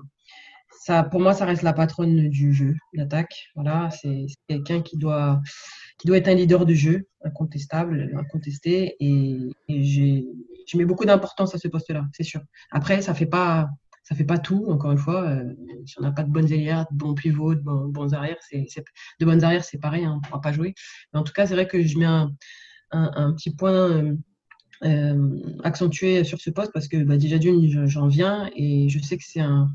ça, 0.86 1.02
pour 1.04 1.20
moi, 1.20 1.32
ça 1.34 1.46
reste 1.46 1.62
la 1.62 1.72
patronne 1.72 2.28
du 2.28 2.52
jeu, 2.52 2.74
l'attaque. 2.92 3.48
Voilà, 3.54 3.90
c'est 3.90 4.26
quelqu'un 4.48 4.82
qui 4.82 4.98
doit 4.98 5.40
qui 5.98 6.06
doit 6.06 6.18
être 6.18 6.28
un 6.28 6.34
leader 6.34 6.66
de 6.66 6.74
jeu, 6.74 7.08
incontestable, 7.24 8.12
incontesté. 8.16 8.96
Et, 9.00 9.50
je 10.68 10.76
mets 10.76 10.84
beaucoup 10.84 11.04
d'importance 11.04 11.54
à 11.54 11.58
ce 11.58 11.68
poste-là, 11.68 12.06
c'est 12.12 12.24
sûr. 12.24 12.40
Après, 12.72 13.00
ça 13.00 13.14
fait 13.14 13.26
fait 14.14 14.24
pas 14.24 14.38
tout, 14.38 14.66
encore 14.68 14.92
une 14.92 14.98
fois. 14.98 15.22
Euh, 15.22 15.54
si 15.84 15.96
on 15.98 16.02
n'a 16.02 16.12
pas 16.12 16.24
de 16.24 16.30
bonnes 16.30 16.52
ailières, 16.52 16.86
de 16.90 16.96
bons 16.96 17.14
pivots, 17.14 17.54
de 17.54 17.60
bons, 17.60 18.14
arrières, 18.14 18.36
de 18.52 19.24
bonnes 19.24 19.44
arrières, 19.44 19.64
c'est 19.64 19.78
pareil, 19.78 20.04
hein, 20.04 20.12
on 20.14 20.16
ne 20.16 20.20
pourra 20.22 20.40
pas 20.40 20.52
jouer. 20.52 20.74
Mais 21.12 21.20
en 21.20 21.22
tout 21.22 21.32
cas, 21.32 21.46
c'est 21.46 21.54
vrai 21.54 21.68
que 21.68 21.82
je 21.82 21.98
mets 21.98 22.04
un, 22.04 22.32
un, 22.90 23.32
petit 23.32 23.54
point 23.54 23.72
euh, 23.72 24.16
euh, 24.84 25.38
accentué 25.64 26.24
sur 26.24 26.40
ce 26.40 26.50
poste 26.50 26.72
parce 26.72 26.88
que 26.88 26.96
bah, 27.02 27.16
déjà 27.16 27.38
d'une, 27.38 27.86
j'en 27.86 28.08
viens 28.08 28.50
et 28.54 28.88
je 28.88 28.98
sais 29.00 29.16
que 29.16 29.24
c'est 29.24 29.40
un, 29.40 29.70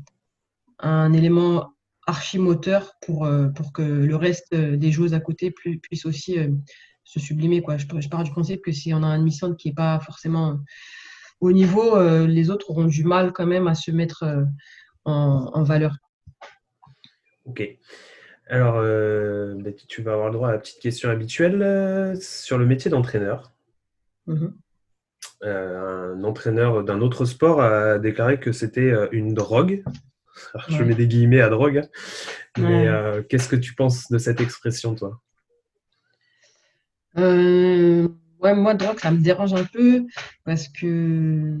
un 0.78 1.12
élément 1.12 1.72
archimoteur 2.06 2.94
pour, 3.00 3.24
euh, 3.24 3.48
pour 3.48 3.72
que 3.72 3.82
le 3.82 4.16
reste 4.16 4.52
euh, 4.54 4.76
des 4.76 4.90
joueuses 4.90 5.14
à 5.14 5.20
côté 5.20 5.50
puisse 5.50 6.04
aussi 6.04 6.38
euh, 6.38 6.48
se 7.04 7.20
sublimer. 7.20 7.62
Quoi. 7.62 7.76
Je, 7.76 7.86
je, 8.00 8.08
pars 8.08 8.24
du 8.24 8.30
principe 8.30 8.62
que 8.62 8.72
si 8.72 8.92
on 8.92 9.02
a 9.02 9.06
un 9.06 9.18
demi 9.18 9.38
qui 9.58 9.68
n'est 9.68 9.74
pas 9.74 10.00
forcément 10.00 10.58
au 11.40 11.50
niveau, 11.50 12.00
les 12.24 12.50
autres 12.50 12.70
auront 12.70 12.84
du 12.84 13.02
mal 13.02 13.32
quand 13.32 13.46
même 13.46 13.66
à 13.66 13.74
se 13.74 13.90
mettre 13.90 14.24
en, 15.04 15.64
valeur. 15.64 15.96
Ok. 17.46 17.64
Alors, 18.46 18.74
bah, 19.60 19.70
tu 19.88 20.02
vas 20.02 20.12
avoir 20.12 20.28
le 20.28 20.34
droit 20.34 20.50
à 20.50 20.52
la 20.52 20.58
petite 20.58 20.78
question 20.78 21.10
habituelle 21.10 22.16
sur 22.20 22.58
le 22.58 22.64
métier 22.64 22.92
d'entraîneur. 22.92 23.50
Mm-hmm. 24.28 24.52
un 25.42 26.22
entraîneur 26.22 26.84
d'un 26.84 27.00
autre 27.00 27.24
sport 27.24 27.60
a 27.60 27.98
déclaré 27.98 28.38
que 28.38 28.52
c'était 28.52 28.92
une 29.10 29.34
drogue 29.34 29.82
je 30.68 30.82
mets 30.82 30.94
des 30.94 31.06
guillemets 31.06 31.40
à 31.40 31.48
drogue. 31.48 31.78
Hein. 31.78 31.88
Mais 32.58 32.88
euh, 32.88 33.22
qu'est-ce 33.22 33.48
que 33.48 33.56
tu 33.56 33.74
penses 33.74 34.10
de 34.10 34.18
cette 34.18 34.40
expression, 34.40 34.94
toi? 34.94 35.20
Euh, 37.18 38.08
ouais, 38.40 38.54
Moi, 38.54 38.74
drogue, 38.74 38.98
ça 38.98 39.10
me 39.10 39.20
dérange 39.20 39.54
un 39.54 39.64
peu 39.64 40.04
parce 40.44 40.68
que. 40.68 41.58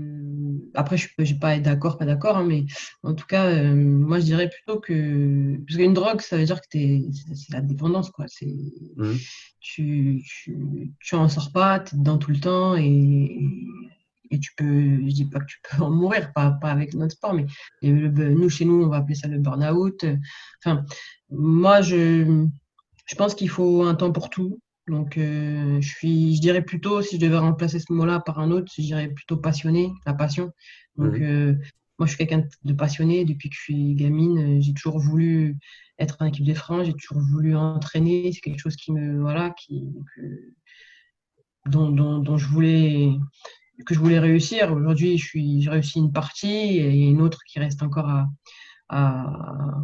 Après, 0.74 0.96
je 0.96 1.08
ne 1.18 1.24
vais 1.24 1.34
pas 1.34 1.56
être 1.56 1.62
d'accord, 1.62 1.98
pas 1.98 2.06
d'accord, 2.06 2.38
hein, 2.38 2.44
mais 2.46 2.64
en 3.02 3.14
tout 3.14 3.26
cas, 3.26 3.46
euh, 3.46 3.74
moi, 3.74 4.18
je 4.18 4.24
dirais 4.24 4.48
plutôt 4.48 4.80
que. 4.80 5.56
Parce 5.66 5.76
qu'une 5.76 5.94
drogue, 5.94 6.20
ça 6.20 6.36
veut 6.36 6.44
dire 6.44 6.60
que 6.60 6.66
c'est 6.70 7.02
la 7.50 7.60
dépendance, 7.60 8.10
quoi. 8.10 8.26
Mmh. 8.96 9.12
Tu, 9.60 10.22
tu, 10.26 10.92
tu 11.00 11.14
en 11.14 11.28
sors 11.28 11.52
pas, 11.52 11.80
tu 11.80 11.94
es 11.94 11.98
dedans 11.98 12.18
tout 12.18 12.30
le 12.30 12.40
temps 12.40 12.76
et 12.76 13.38
et 14.32 14.40
tu 14.40 14.50
peux, 14.56 14.64
je 14.64 15.12
dis 15.12 15.26
pas 15.26 15.38
que 15.40 15.46
tu 15.46 15.58
peux 15.62 15.82
en 15.82 15.90
mourir, 15.90 16.32
pas, 16.32 16.50
pas 16.50 16.70
avec 16.70 16.94
notre 16.94 17.12
sport, 17.12 17.34
mais 17.34 17.46
nous, 17.82 18.48
chez 18.48 18.64
nous, 18.64 18.82
on 18.82 18.88
va 18.88 18.96
appeler 18.96 19.14
ça 19.14 19.28
le 19.28 19.38
burn-out. 19.38 20.04
Enfin, 20.64 20.84
moi, 21.30 21.82
je, 21.82 22.46
je 23.06 23.14
pense 23.14 23.34
qu'il 23.34 23.50
faut 23.50 23.82
un 23.82 23.94
temps 23.94 24.10
pour 24.10 24.30
tout. 24.30 24.58
Donc, 24.88 25.16
euh, 25.16 25.80
je, 25.80 25.88
suis, 25.88 26.34
je 26.34 26.40
dirais 26.40 26.62
plutôt, 26.62 27.02
si 27.02 27.16
je 27.16 27.20
devais 27.20 27.38
remplacer 27.38 27.78
ce 27.78 27.92
mot-là 27.92 28.20
par 28.20 28.40
un 28.40 28.50
autre, 28.50 28.72
je 28.76 28.82
dirais 28.82 29.08
plutôt 29.08 29.36
passionné, 29.36 29.92
la 30.06 30.14
passion. 30.14 30.50
Donc, 30.96 31.14
euh, 31.20 31.54
moi, 31.98 32.06
je 32.06 32.14
suis 32.14 32.18
quelqu'un 32.18 32.44
de 32.64 32.72
passionné. 32.72 33.24
Depuis 33.24 33.48
que 33.48 33.54
je 33.54 33.60
suis 33.60 33.94
gamine, 33.94 34.60
j'ai 34.60 34.74
toujours 34.74 34.98
voulu 34.98 35.56
être 35.98 36.16
en 36.20 36.24
équipe 36.24 36.46
de 36.46 36.54
France, 36.54 36.86
j'ai 36.86 36.94
toujours 36.94 37.22
voulu 37.22 37.54
entraîner. 37.54 38.32
C'est 38.32 38.40
quelque 38.40 38.58
chose 38.58 38.76
qui 38.76 38.92
me, 38.92 39.20
voilà, 39.20 39.50
qui, 39.50 39.84
dont, 41.66 41.90
dont, 41.90 42.18
dont, 42.18 42.38
je 42.38 42.48
voulais, 42.48 43.10
que 43.84 43.94
je 43.94 43.98
voulais 43.98 44.18
réussir. 44.18 44.72
Aujourd'hui, 44.72 45.18
j'ai 45.18 45.70
réussi 45.70 45.98
une 45.98 46.12
partie 46.12 46.78
et 46.78 47.08
une 47.08 47.20
autre 47.20 47.40
qui 47.46 47.58
reste 47.58 47.82
encore 47.82 48.08
à, 48.08 48.26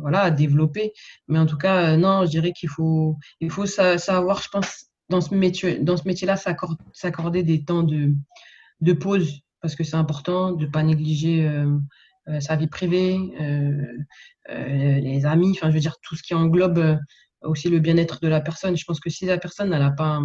voilà, 0.00 0.22
à 0.22 0.30
développer. 0.30 0.92
Mais 1.28 1.38
en 1.38 1.46
tout 1.46 1.56
cas, 1.56 1.96
non, 1.96 2.24
je 2.24 2.30
dirais 2.30 2.52
qu'il 2.52 2.68
faut, 2.68 3.16
il 3.40 3.50
faut 3.50 3.66
savoir, 3.66 4.42
je 4.42 4.48
pense, 4.48 4.86
dans 5.08 5.20
ce 5.20 5.34
métier, 5.34 5.78
dans 5.78 5.96
ce 5.96 6.06
métier-là, 6.06 6.36
s'accorder 6.92 7.42
des 7.42 7.64
temps 7.64 7.82
de, 7.82 8.14
de 8.80 8.92
pause 8.92 9.40
parce 9.60 9.74
que 9.74 9.84
c'est 9.84 9.96
important 9.96 10.52
de 10.52 10.66
ne 10.66 10.70
pas 10.70 10.82
négliger 10.82 11.46
euh, 11.46 11.78
euh, 12.28 12.40
sa 12.40 12.56
vie 12.56 12.68
privée, 12.68 13.18
euh, 13.40 15.00
les 15.00 15.26
amis, 15.26 15.52
enfin, 15.52 15.68
je 15.68 15.74
veux 15.74 15.80
dire, 15.80 15.96
tout 16.02 16.16
ce 16.16 16.22
qui 16.22 16.34
englobe 16.34 16.98
aussi 17.42 17.68
le 17.68 17.78
bien-être 17.78 18.20
de 18.20 18.28
la 18.28 18.40
personne. 18.40 18.76
Je 18.76 18.84
pense 18.84 19.00
que 19.00 19.10
si 19.10 19.26
la 19.26 19.38
personne 19.38 19.70
n'a 19.70 19.90
pas 19.90 20.20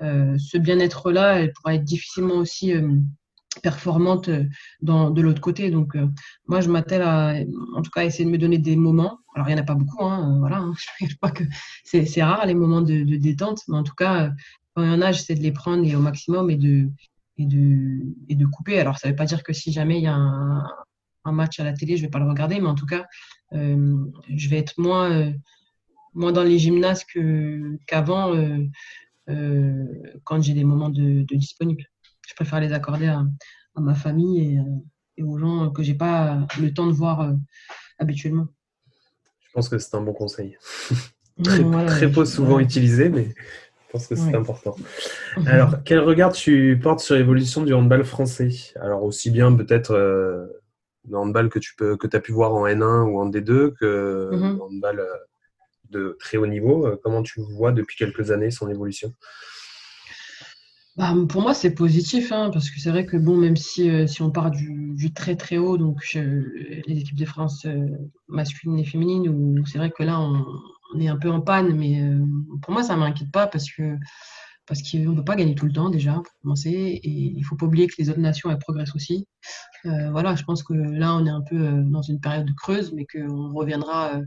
ce 0.00 0.58
bien-être-là, 0.58 1.40
elle 1.40 1.52
pourra 1.52 1.74
être 1.74 1.84
difficilement 1.84 2.34
aussi 2.34 2.72
performante 3.62 4.30
dans, 4.80 5.10
de 5.10 5.22
l'autre 5.22 5.40
côté. 5.40 5.70
Donc, 5.70 5.96
moi, 6.46 6.60
je 6.60 6.70
m'attelle 6.70 7.02
à, 7.02 7.34
en 7.76 7.82
tout 7.82 7.90
cas, 7.90 8.04
essayer 8.04 8.24
de 8.24 8.30
me 8.30 8.38
donner 8.38 8.58
des 8.58 8.76
moments. 8.76 9.18
Alors, 9.34 9.48
il 9.48 9.54
n'y 9.54 9.60
en 9.60 9.62
a 9.62 9.66
pas 9.66 9.74
beaucoup, 9.74 10.04
hein, 10.04 10.36
voilà. 10.38 10.58
Hein, 10.58 10.74
je 11.00 11.16
pas 11.16 11.30
que 11.30 11.44
c'est 11.84 12.22
rare 12.22 12.46
les 12.46 12.54
moments 12.54 12.82
de, 12.82 13.02
détente, 13.16 13.62
mais 13.68 13.76
en 13.76 13.82
tout 13.82 13.94
cas, 13.94 14.30
quand 14.74 14.82
il 14.82 14.90
y 14.90 14.94
en 14.94 15.02
a, 15.02 15.12
j'essaie 15.12 15.34
de 15.34 15.42
les 15.42 15.52
prendre 15.52 15.92
au 15.94 16.00
maximum 16.00 16.50
et 16.50 16.56
de, 16.56 16.88
et 17.38 17.46
de, 17.46 18.00
et 18.28 18.36
de 18.36 18.46
couper. 18.46 18.78
Alors, 18.78 18.98
ça 18.98 19.08
ne 19.08 19.12
veut 19.12 19.16
pas 19.16 19.26
dire 19.26 19.42
que 19.42 19.52
si 19.52 19.72
jamais 19.72 19.98
il 19.98 20.04
y 20.04 20.08
a 20.08 20.14
un, 20.14 20.66
match 21.26 21.58
à 21.58 21.64
la 21.64 21.72
télé, 21.72 21.96
je 21.96 22.02
ne 22.02 22.06
vais 22.06 22.10
pas 22.10 22.18
le 22.18 22.28
regarder, 22.28 22.60
mais 22.60 22.68
en 22.68 22.74
tout 22.74 22.86
cas, 22.86 23.06
euh, 23.54 23.96
je 24.28 24.48
vais 24.48 24.58
être 24.58 24.78
moins, 24.78 25.10
euh, 25.10 25.32
dans 26.14 26.42
les 26.42 26.58
gymnases 26.58 27.04
qu'avant 27.86 28.34
euh, 28.34 28.58
quand 29.26 30.42
j'ai 30.42 30.54
des 30.54 30.64
moments 30.64 30.90
de, 30.90 31.22
de 31.22 31.34
disponibles. 31.36 31.84
Je 32.26 32.34
préfère 32.34 32.60
les 32.60 32.72
accorder 32.72 33.06
à, 33.06 33.24
à 33.74 33.80
ma 33.80 33.94
famille 33.94 34.40
et, 34.40 34.58
et, 35.18 35.22
aux 35.22 35.38
gens 35.38 35.70
que 35.70 35.82
je 35.82 35.92
n'ai 35.92 35.98
pas 35.98 36.46
le 36.60 36.72
temps 36.72 36.86
de 36.86 36.92
voir 36.92 37.34
habituellement. 37.98 38.46
Je 39.46 39.52
pense 39.52 39.68
que 39.68 39.78
c'est 39.78 39.94
un 39.94 40.00
bon 40.00 40.12
conseil. 40.12 40.56
très, 41.42 41.86
très 41.86 42.10
peu 42.10 42.24
souvent 42.24 42.58
utilisé, 42.58 43.08
mais 43.08 43.34
pense 43.94 44.08
que 44.08 44.16
c'est 44.16 44.34
important. 44.34 44.74
Alors, 45.46 45.76
quel 45.84 46.00
regard 46.00 46.32
tu 46.32 46.78
portes 46.82 46.98
sur 46.98 47.14
l'évolution 47.14 47.62
du 47.62 47.72
handball 47.72 48.04
français? 48.04 48.50
Alors, 48.80 49.04
aussi 49.04 49.30
bien 49.30 49.54
peut-être 49.54 49.92
euh, 49.92 50.46
le 51.08 51.16
handball 51.16 51.48
que 51.48 51.60
tu 51.60 51.76
peux, 51.76 51.96
que 51.96 52.08
as 52.12 52.20
pu 52.20 52.32
voir 52.32 52.52
en 52.54 52.66
N1 52.66 53.04
ou 53.08 53.20
en 53.20 53.30
D2 53.30 53.72
que 53.74 54.30
le 54.32 54.36
mhm. 54.36 54.60
handball 54.60 54.98
euh, 54.98 55.06
de 55.90 56.16
très 56.20 56.36
haut 56.36 56.46
niveau. 56.46 56.86
Euh, 56.86 57.00
comment 57.02 57.22
tu 57.22 57.40
vois 57.40 57.72
depuis 57.72 57.96
quelques 57.96 58.30
années 58.30 58.50
son 58.50 58.68
évolution? 58.68 59.12
Bah, 60.96 61.12
pour 61.28 61.42
moi, 61.42 61.54
c'est 61.54 61.74
positif, 61.74 62.30
hein, 62.30 62.50
parce 62.52 62.70
que 62.70 62.78
c'est 62.78 62.90
vrai 62.90 63.04
que 63.04 63.16
bon, 63.16 63.36
même 63.36 63.56
si, 63.56 64.06
si 64.06 64.22
on 64.22 64.30
part 64.30 64.52
du, 64.52 65.12
très 65.12 65.34
très 65.34 65.58
haut, 65.58 65.76
donc 65.76 66.12
les 66.14 66.98
équipes 66.98 67.18
de 67.18 67.24
France 67.24 67.66
masculines 68.28 68.78
et 68.78 68.84
féminines, 68.84 69.64
c'est 69.66 69.78
vrai 69.78 69.90
que 69.90 70.04
là, 70.04 70.20
on, 70.20 70.44
est 71.00 71.08
un 71.08 71.16
peu 71.16 71.30
en 71.30 71.40
panne, 71.40 71.74
mais 71.76 72.00
euh, 72.00 72.24
pour 72.62 72.72
moi, 72.72 72.82
ça 72.82 72.94
ne 72.94 73.00
m'inquiète 73.00 73.32
pas 73.32 73.46
parce 73.46 73.70
que 73.70 73.96
parce 74.66 74.80
qu'on 74.80 74.98
ne 74.98 75.16
peut 75.16 75.24
pas 75.24 75.36
gagner 75.36 75.54
tout 75.54 75.66
le 75.66 75.72
temps 75.72 75.90
déjà, 75.90 76.14
pour 76.14 76.32
commencer, 76.40 76.70
et 76.70 77.08
il 77.08 77.38
ne 77.38 77.44
faut 77.44 77.54
pas 77.54 77.66
oublier 77.66 77.86
que 77.86 77.96
les 77.98 78.08
autres 78.08 78.20
nations, 78.20 78.50
elles 78.50 78.58
progressent 78.58 78.94
aussi. 78.94 79.26
Euh, 79.84 80.10
voilà, 80.10 80.36
je 80.36 80.42
pense 80.44 80.62
que 80.62 80.72
là, 80.72 81.14
on 81.16 81.26
est 81.26 81.30
un 81.30 81.42
peu 81.42 81.56
euh, 81.56 81.82
dans 81.82 82.00
une 82.00 82.18
période 82.18 82.48
creuse, 82.54 82.94
mais 82.94 83.04
qu'on 83.04 83.52
reviendra 83.52 84.22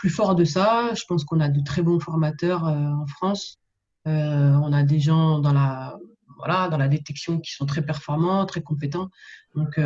plus 0.00 0.10
fort 0.10 0.34
de 0.34 0.44
ça. 0.44 0.90
Je 0.94 1.04
pense 1.06 1.24
qu'on 1.24 1.40
a 1.40 1.48
de 1.48 1.62
très 1.62 1.82
bons 1.82 2.00
formateurs 2.00 2.64
en 2.64 3.06
France. 3.06 3.58
on 4.06 4.72
a 4.72 4.82
des 4.82 4.98
gens 4.98 5.38
dans 5.38 5.52
la, 5.52 5.98
voilà, 6.38 6.68
dans 6.68 6.78
la 6.78 6.88
détection 6.88 7.38
qui 7.38 7.52
sont 7.52 7.66
très 7.66 7.82
performants, 7.82 8.46
très 8.46 8.62
compétents. 8.62 9.10
Donc, 9.54 9.78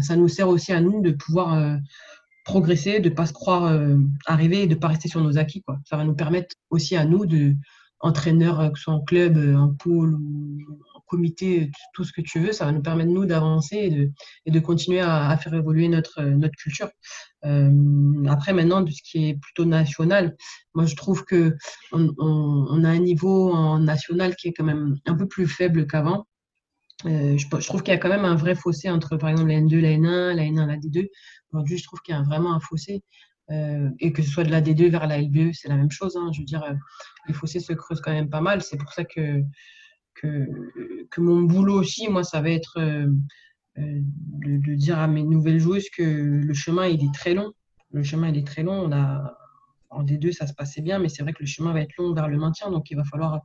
ça 0.00 0.14
nous 0.14 0.28
sert 0.28 0.48
aussi 0.48 0.72
à 0.72 0.80
nous 0.80 1.02
de 1.02 1.10
pouvoir 1.10 1.78
progresser, 2.46 3.00
de 3.00 3.10
ne 3.10 3.14
pas 3.14 3.26
se 3.26 3.32
croire 3.32 3.64
euh, 3.64 3.98
arriver 4.24 4.62
et 4.62 4.66
de 4.66 4.74
ne 4.74 4.78
pas 4.78 4.88
rester 4.88 5.08
sur 5.08 5.20
nos 5.20 5.36
acquis. 5.36 5.62
Ça 5.84 5.96
va 5.96 6.04
nous 6.04 6.14
permettre 6.14 6.54
aussi 6.70 6.96
à 6.96 7.04
nous, 7.04 7.26
de, 7.26 7.54
entraîneurs, 8.00 8.60
euh, 8.60 8.68
que 8.70 8.78
ce 8.78 8.84
soit 8.84 8.94
en 8.94 9.00
club, 9.00 9.36
euh, 9.36 9.56
en 9.56 9.74
pôle 9.74 10.14
ou 10.14 10.58
comité, 11.06 11.70
tout 11.94 12.04
ce 12.04 12.12
que 12.12 12.20
tu 12.20 12.40
veux, 12.40 12.52
ça 12.52 12.64
va 12.64 12.72
nous 12.72 12.82
permettre, 12.82 13.10
nous, 13.10 13.26
d'avancer 13.26 14.10
et 14.44 14.50
de, 14.50 14.60
continuer 14.60 15.00
à, 15.00 15.36
faire 15.36 15.54
évoluer 15.54 15.88
notre, 15.88 16.22
culture. 16.58 16.88
après, 17.42 18.52
maintenant, 18.52 18.82
de 18.82 18.90
ce 18.90 19.02
qui 19.02 19.28
est 19.28 19.34
plutôt 19.40 19.64
national, 19.64 20.36
moi, 20.74 20.86
je 20.86 20.96
trouve 20.96 21.24
que 21.24 21.56
on, 21.92 22.84
a 22.84 22.88
un 22.88 22.98
niveau 22.98 23.52
en 23.52 23.78
national 23.78 24.36
qui 24.36 24.48
est 24.48 24.52
quand 24.52 24.64
même 24.64 24.96
un 25.06 25.14
peu 25.14 25.26
plus 25.26 25.46
faible 25.46 25.86
qu'avant. 25.86 26.26
je, 27.04 27.36
je, 27.36 27.66
trouve 27.66 27.82
qu'il 27.82 27.92
y 27.92 27.96
a 27.96 27.98
quand 27.98 28.08
même 28.08 28.24
un 28.24 28.36
vrai 28.36 28.54
fossé 28.54 28.90
entre, 28.90 29.16
par 29.16 29.30
exemple, 29.30 29.50
la 29.50 29.60
N2, 29.60 29.80
la 29.80 29.90
N1, 29.90 30.34
la 30.34 30.42
N1, 30.42 30.66
la 30.66 30.76
D2. 30.76 31.08
Aujourd'hui, 31.52 31.78
je 31.78 31.84
trouve 31.84 32.00
qu'il 32.00 32.14
y 32.14 32.18
a 32.18 32.22
vraiment 32.22 32.54
un 32.54 32.60
fossé. 32.60 33.02
Euh, 33.52 33.90
et 34.00 34.12
que 34.12 34.22
ce 34.22 34.30
soit 34.30 34.42
de 34.42 34.50
la 34.50 34.60
D2 34.60 34.90
vers 34.90 35.06
la 35.06 35.20
LBE, 35.20 35.52
c'est 35.52 35.68
la 35.68 35.76
même 35.76 35.90
chose. 35.90 36.16
Hein. 36.16 36.30
Je 36.32 36.40
veux 36.40 36.44
dire, 36.44 36.64
euh, 36.64 36.74
les 37.28 37.34
fossés 37.34 37.60
se 37.60 37.72
creusent 37.72 38.00
quand 38.00 38.12
même 38.12 38.28
pas 38.28 38.40
mal. 38.40 38.62
C'est 38.62 38.76
pour 38.76 38.92
ça 38.92 39.04
que, 39.04 39.42
que, 40.20 41.20
mon 41.20 41.42
boulot 41.42 41.80
aussi, 41.80 42.08
moi, 42.08 42.24
ça 42.24 42.40
va 42.40 42.50
être 42.50 42.78
euh, 42.78 43.06
de, 43.76 44.74
dire 44.74 44.98
à 44.98 45.06
mes 45.06 45.22
nouvelles 45.22 45.58
joueuses 45.58 45.88
que 45.90 46.02
le 46.02 46.54
chemin, 46.54 46.86
il 46.86 47.04
est 47.04 47.14
très 47.14 47.34
long. 47.34 47.52
Le 47.92 48.02
chemin, 48.02 48.28
il 48.28 48.38
est 48.38 48.46
très 48.46 48.62
long. 48.62 48.84
On 48.84 48.92
a, 48.92 49.36
en 49.90 50.04
D2, 50.04 50.32
ça 50.32 50.46
se 50.46 50.54
passait 50.54 50.82
bien, 50.82 50.98
mais 50.98 51.08
c'est 51.08 51.22
vrai 51.22 51.32
que 51.32 51.42
le 51.42 51.46
chemin 51.46 51.72
va 51.72 51.80
être 51.80 51.94
long 51.98 52.12
vers 52.12 52.28
le 52.28 52.38
maintien. 52.38 52.70
Donc, 52.70 52.90
il 52.90 52.96
va 52.96 53.04
falloir 53.04 53.40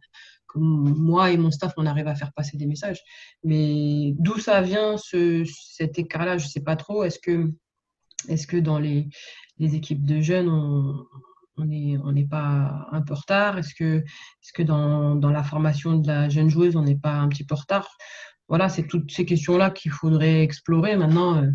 que 0.48 0.60
moi 0.60 1.32
et 1.32 1.38
mon 1.38 1.52
staff, 1.52 1.74
on 1.78 1.86
arrive 1.86 2.08
à 2.08 2.16
faire 2.16 2.34
passer 2.34 2.58
des 2.58 2.66
messages. 2.66 3.02
Mais 3.44 4.14
d'où 4.18 4.38
ça 4.40 4.62
vient, 4.62 4.98
ce, 4.98 5.44
cet 5.46 6.00
écart-là, 6.00 6.38
je 6.38 6.46
ne 6.46 6.50
sais 6.50 6.64
pas 6.64 6.76
trop. 6.76 7.04
Est-ce 7.04 7.20
que 7.20 7.52
est-ce 8.30 8.48
que 8.48 8.58
dans 8.58 8.80
les, 8.80 9.08
équipes 9.60 10.06
de 10.06 10.22
jeunes, 10.22 10.50
on 10.50 11.08
n'est 11.66 11.98
on 12.04 12.14
pas 12.28 12.88
un 12.92 13.02
peu 13.02 13.14
retard? 13.14 13.58
Est-ce 13.58 13.74
que, 13.74 14.04
que 14.54 14.64
dans, 14.64 15.16
la 15.16 15.44
formation 15.44 15.98
de 15.98 16.08
la 16.08 16.30
jeune 16.30 16.50
joueuse, 16.50 16.76
on 16.76 16.84
n'est 16.84 16.98
pas 16.98 17.14
un 17.14 17.28
petit 17.30 17.44
peu 17.44 17.56
retard? 17.56 17.88
Voilà, 18.48 18.70
c'est 18.70 18.88
toutes 18.88 19.12
ces 19.12 19.26
questions-là 19.26 19.72
qu'il 19.72 19.92
faudrait 19.92 20.44
explorer. 20.44 20.98
Maintenant, 20.98 21.42
euh, 21.42 21.52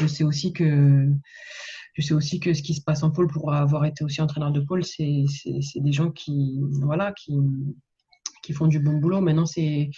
je 0.00 0.06
sais 0.06 0.24
aussi 0.24 0.52
que 0.52 1.08
je 1.94 2.02
sais 2.02 2.14
aussi 2.14 2.40
que 2.40 2.54
ce 2.54 2.62
qui 2.62 2.74
se 2.74 2.82
passe 2.82 3.02
en 3.02 3.10
pôle, 3.10 3.28
pour 3.28 3.52
avoir 3.52 3.84
été 3.84 4.04
aussi 4.04 4.22
entraîneur 4.22 4.52
de 4.52 4.60
pôle, 4.60 4.84
c'est 4.84 5.24
des 5.76 5.92
gens 5.92 6.10
qui, 6.10 6.60
voilà, 6.80 7.12
qui, 7.12 7.36
qui 8.42 8.52
font 8.52 8.66
du 8.66 8.78
bon 8.78 8.98
boulot. 8.98 9.20
Maintenant, 9.20 9.46
c'est 9.46 9.90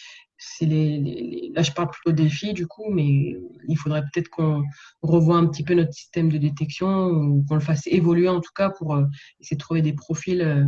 les, 0.60 1.52
là 1.54 1.62
je 1.62 1.72
parle 1.72 1.90
plutôt 1.90 2.12
des 2.12 2.28
filles 2.28 2.54
du 2.54 2.66
coup, 2.66 2.90
mais 2.90 3.36
il 3.68 3.76
faudrait 3.76 4.02
peut-être 4.02 4.28
qu'on 4.28 4.62
revoie 5.02 5.36
un 5.36 5.46
petit 5.46 5.64
peu 5.64 5.74
notre 5.74 5.92
système 5.92 6.30
de 6.30 6.38
détection 6.38 7.06
ou 7.06 7.44
qu'on 7.48 7.54
le 7.54 7.60
fasse 7.60 7.86
évoluer 7.86 8.28
en 8.28 8.40
tout 8.40 8.52
cas 8.54 8.70
pour 8.70 8.94
euh, 8.94 9.04
essayer 9.40 9.56
de 9.56 9.62
trouver 9.62 9.82
des 9.82 9.92
profils 9.92 10.42
euh, 10.42 10.64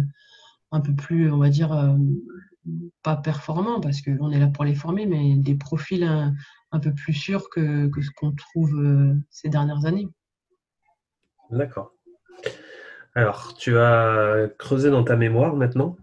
un 0.72 0.80
peu 0.80 0.94
plus, 0.94 1.30
on 1.30 1.38
va 1.38 1.50
dire, 1.50 1.72
euh, 1.72 1.96
pas 3.02 3.16
performants 3.16 3.80
parce 3.80 4.00
qu'on 4.00 4.30
est 4.30 4.38
là 4.38 4.48
pour 4.48 4.64
les 4.64 4.74
former, 4.74 5.06
mais 5.06 5.36
des 5.36 5.54
profils 5.54 6.02
un, 6.02 6.80
peu 6.80 6.92
plus 6.92 7.12
sûrs 7.12 7.48
que, 7.50 7.88
que 7.88 8.02
ce 8.02 8.10
qu'on 8.16 8.32
trouve 8.32 8.82
ces 9.30 9.48
dernières 9.48 9.84
années. 9.84 10.08
D'accord. 11.50 11.92
Alors, 13.14 13.54
tu 13.54 13.78
as 13.78 14.48
creusé 14.58 14.90
dans 14.90 15.04
ta 15.04 15.14
mémoire 15.14 15.54
maintenant? 15.54 15.96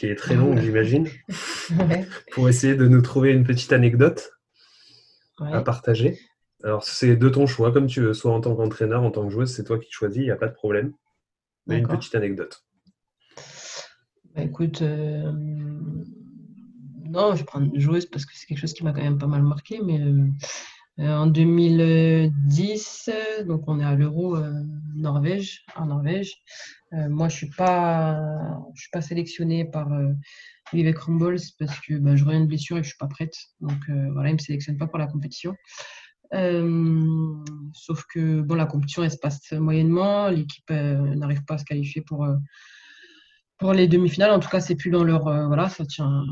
Qui 0.00 0.06
est 0.06 0.14
très 0.14 0.34
longue, 0.34 0.58
j'imagine, 0.58 1.06
pour 2.32 2.48
essayer 2.48 2.74
de 2.74 2.88
nous 2.88 3.02
trouver 3.02 3.32
une 3.32 3.44
petite 3.44 3.70
anecdote 3.70 4.32
à 5.38 5.60
partager. 5.60 6.18
Alors, 6.64 6.84
c'est 6.84 7.16
de 7.16 7.28
ton 7.28 7.46
choix, 7.46 7.70
comme 7.70 7.86
tu 7.86 8.00
veux, 8.00 8.14
soit 8.14 8.32
en 8.32 8.40
tant 8.40 8.56
qu'entraîneur, 8.56 9.02
en 9.02 9.10
tant 9.10 9.26
que 9.26 9.30
joueuse, 9.30 9.54
c'est 9.54 9.64
toi 9.64 9.78
qui 9.78 9.90
choisis, 9.90 10.22
il 10.22 10.24
n'y 10.24 10.30
a 10.30 10.36
pas 10.36 10.48
de 10.48 10.54
problème. 10.54 10.94
Mais 11.66 11.80
une 11.80 11.86
petite 11.86 12.14
anecdote. 12.14 12.64
Bah, 14.34 14.42
écoute, 14.42 14.80
euh, 14.80 15.30
non, 17.04 17.36
je 17.36 17.44
prends 17.44 17.60
une 17.60 17.78
joueuse 17.78 18.06
parce 18.06 18.24
que 18.24 18.32
c'est 18.34 18.46
quelque 18.46 18.58
chose 18.58 18.72
qui 18.72 18.84
m'a 18.84 18.94
quand 18.94 19.02
même 19.02 19.18
pas 19.18 19.26
mal 19.26 19.42
marqué, 19.42 19.80
mais 19.84 20.00
euh, 20.00 20.12
euh, 20.12 20.28
en 21.00 21.26
2010, 21.26 23.10
donc 23.46 23.64
on 23.66 23.80
est 23.80 23.84
à 23.84 23.94
l'Euro 23.94 24.36
Norvège, 25.00 25.64
en 25.76 25.86
Norvège. 25.86 26.34
Euh, 26.92 27.08
moi, 27.08 27.28
je 27.28 27.36
suis 27.36 27.50
pas, 27.50 28.20
je 28.74 28.82
suis 28.82 28.90
pas 28.90 29.00
sélectionnée 29.00 29.64
par 29.64 29.92
euh, 29.92 30.12
Vivek 30.72 30.98
Rumbles 30.98 31.40
parce 31.58 31.78
que 31.80 31.94
je 32.16 32.24
reviens 32.24 32.40
de 32.40 32.46
blessure 32.46 32.76
et 32.76 32.80
que 32.80 32.84
je 32.84 32.90
suis 32.90 32.98
pas 32.98 33.06
prête. 33.06 33.34
Donc 33.60 33.78
euh, 33.88 34.10
voilà, 34.12 34.30
il 34.30 34.34
me 34.34 34.38
sélectionne 34.38 34.76
pas 34.76 34.86
pour 34.86 34.98
la 34.98 35.06
compétition. 35.06 35.54
sauf 36.32 38.04
que 38.12 38.40
bon, 38.40 38.54
la 38.54 38.66
compétition 38.66 39.02
elle 39.02 39.10
se 39.10 39.18
passe 39.18 39.52
moyennement, 39.52 40.28
l'équipe 40.28 40.70
n'arrive 40.70 41.44
pas 41.44 41.54
à 41.54 41.58
se 41.58 41.64
qualifier 41.64 42.02
pour 42.02 42.26
pour 43.58 43.72
les 43.72 43.88
demi-finales. 43.88 44.30
En 44.30 44.40
tout 44.40 44.48
cas, 44.48 44.60
c'est 44.60 44.76
plus 44.76 44.90
dans 44.90 45.04
leur 45.04 45.22
voilà, 45.22 45.68
ça 45.68 45.84
tient, 45.86 46.24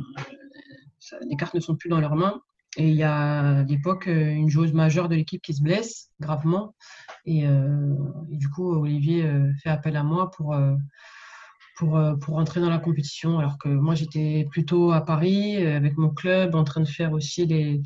les 1.29 1.37
cartes 1.37 1.55
ne 1.55 1.61
sont 1.61 1.77
plus 1.77 1.89
dans 1.89 2.01
leurs 2.01 2.17
mains. 2.17 2.41
Et 2.77 2.89
il 2.89 2.95
y 2.95 3.03
a 3.03 3.59
à 3.61 3.63
l'époque 3.65 4.07
une 4.07 4.49
joueuse 4.49 4.73
majeure 4.73 5.09
de 5.09 5.15
l'équipe 5.15 5.43
qui 5.43 5.55
se 5.55 5.63
blesse 5.63 6.11
gravement. 6.21 6.75
Et, 7.25 7.47
euh, 7.47 7.95
du 8.29 8.49
coup, 8.49 8.71
Olivier 8.73 9.25
euh, 9.25 9.53
fait 9.63 9.71
appel 9.71 9.97
à 9.97 10.03
moi 10.03 10.31
pour, 10.31 10.55
euh, 10.55 10.75
pour, 11.77 12.01
pour 12.21 12.37
entrer 12.37 12.61
dans 12.61 12.71
la 12.71 12.79
compétition. 12.79 13.39
Alors 13.39 13.59
que 13.59 13.69
moi, 13.69 13.95
j'étais 13.95 14.47
plutôt 14.51 14.93
à 14.93 15.01
Paris 15.01 15.57
avec 15.67 15.97
mon 15.97 16.11
club 16.11 16.55
en 16.55 16.65
train 16.65 16.81
de 16.83 16.89
faire 16.89 17.13
aussi 17.13 17.47
les, 17.47 17.83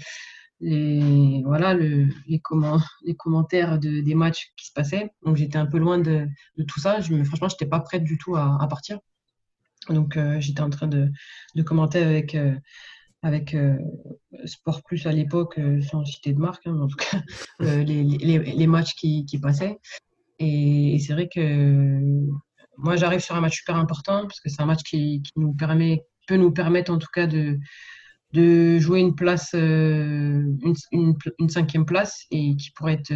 les, 0.61 1.43
voilà, 1.45 1.75
le, 1.75 2.09
les, 2.27 2.41
comment, 2.41 2.81
les 3.05 3.15
commentaires 3.15 3.79
de, 3.79 4.01
des 4.01 4.15
matchs 4.15 4.53
qui 4.57 4.67
se 4.67 4.73
passaient. 4.73 5.13
Donc 5.25 5.37
j'étais 5.37 5.59
un 5.59 5.67
peu 5.67 5.79
loin 5.79 5.99
de, 5.99 6.27
tout 6.67 6.81
ça. 6.81 7.01
Je, 7.01 7.23
franchement, 7.23 7.49
je 7.49 7.55
n'étais 7.55 7.67
pas 7.67 7.81
prête 7.81 8.03
du 8.05 8.19
tout 8.19 8.35
à, 8.37 8.67
partir. 8.69 8.99
Donc 9.89 10.19
j'étais 10.39 10.61
en 10.61 10.71
train 10.71 10.89
de 10.89 11.63
commenter 11.63 12.03
avec, 12.03 12.37
avec 13.23 13.55
euh, 13.55 13.79
Sport 14.45 14.83
Plus 14.83 15.07
à 15.07 15.13
l'époque, 15.13 15.59
euh, 15.59 15.81
sans 15.81 16.05
citer 16.05 16.33
de 16.33 16.39
marque, 16.39 16.67
hein, 16.67 16.79
en 16.79 16.89
tout 16.89 16.97
cas, 16.97 17.23
euh, 17.63 17.83
les, 17.83 18.03
les, 18.03 18.39
les, 18.39 18.67
matchs 18.67 18.95
qui, 18.95 19.25
qui, 19.25 19.39
passaient. 19.39 19.79
Et, 20.41 20.99
c'est 20.99 21.13
vrai 21.13 21.29
que 21.33 22.01
moi, 22.79 22.97
j'arrive 22.97 23.21
sur 23.21 23.37
un 23.37 23.41
match 23.41 23.59
super 23.59 23.77
important 23.77 24.23
parce 24.23 24.41
que 24.41 24.49
c'est 24.49 24.61
un 24.61 24.67
match 24.67 24.83
qui, 24.83 25.23
nous 25.37 25.55
permet, 25.55 26.05
peut 26.27 26.37
nous 26.37 26.51
permettre 26.51 26.93
en 26.93 26.99
tout 26.99 27.11
cas 27.15 27.29
de, 27.29 27.59
de 28.33 28.79
jouer 28.79 29.01
une 29.01 29.15
place, 29.15 29.51
une, 29.53 30.75
une, 30.91 31.49
cinquième 31.49 31.87
place 31.87 32.27
et 32.33 32.57
qui 32.57 32.73
pourrait 32.73 32.95
être 32.95 33.15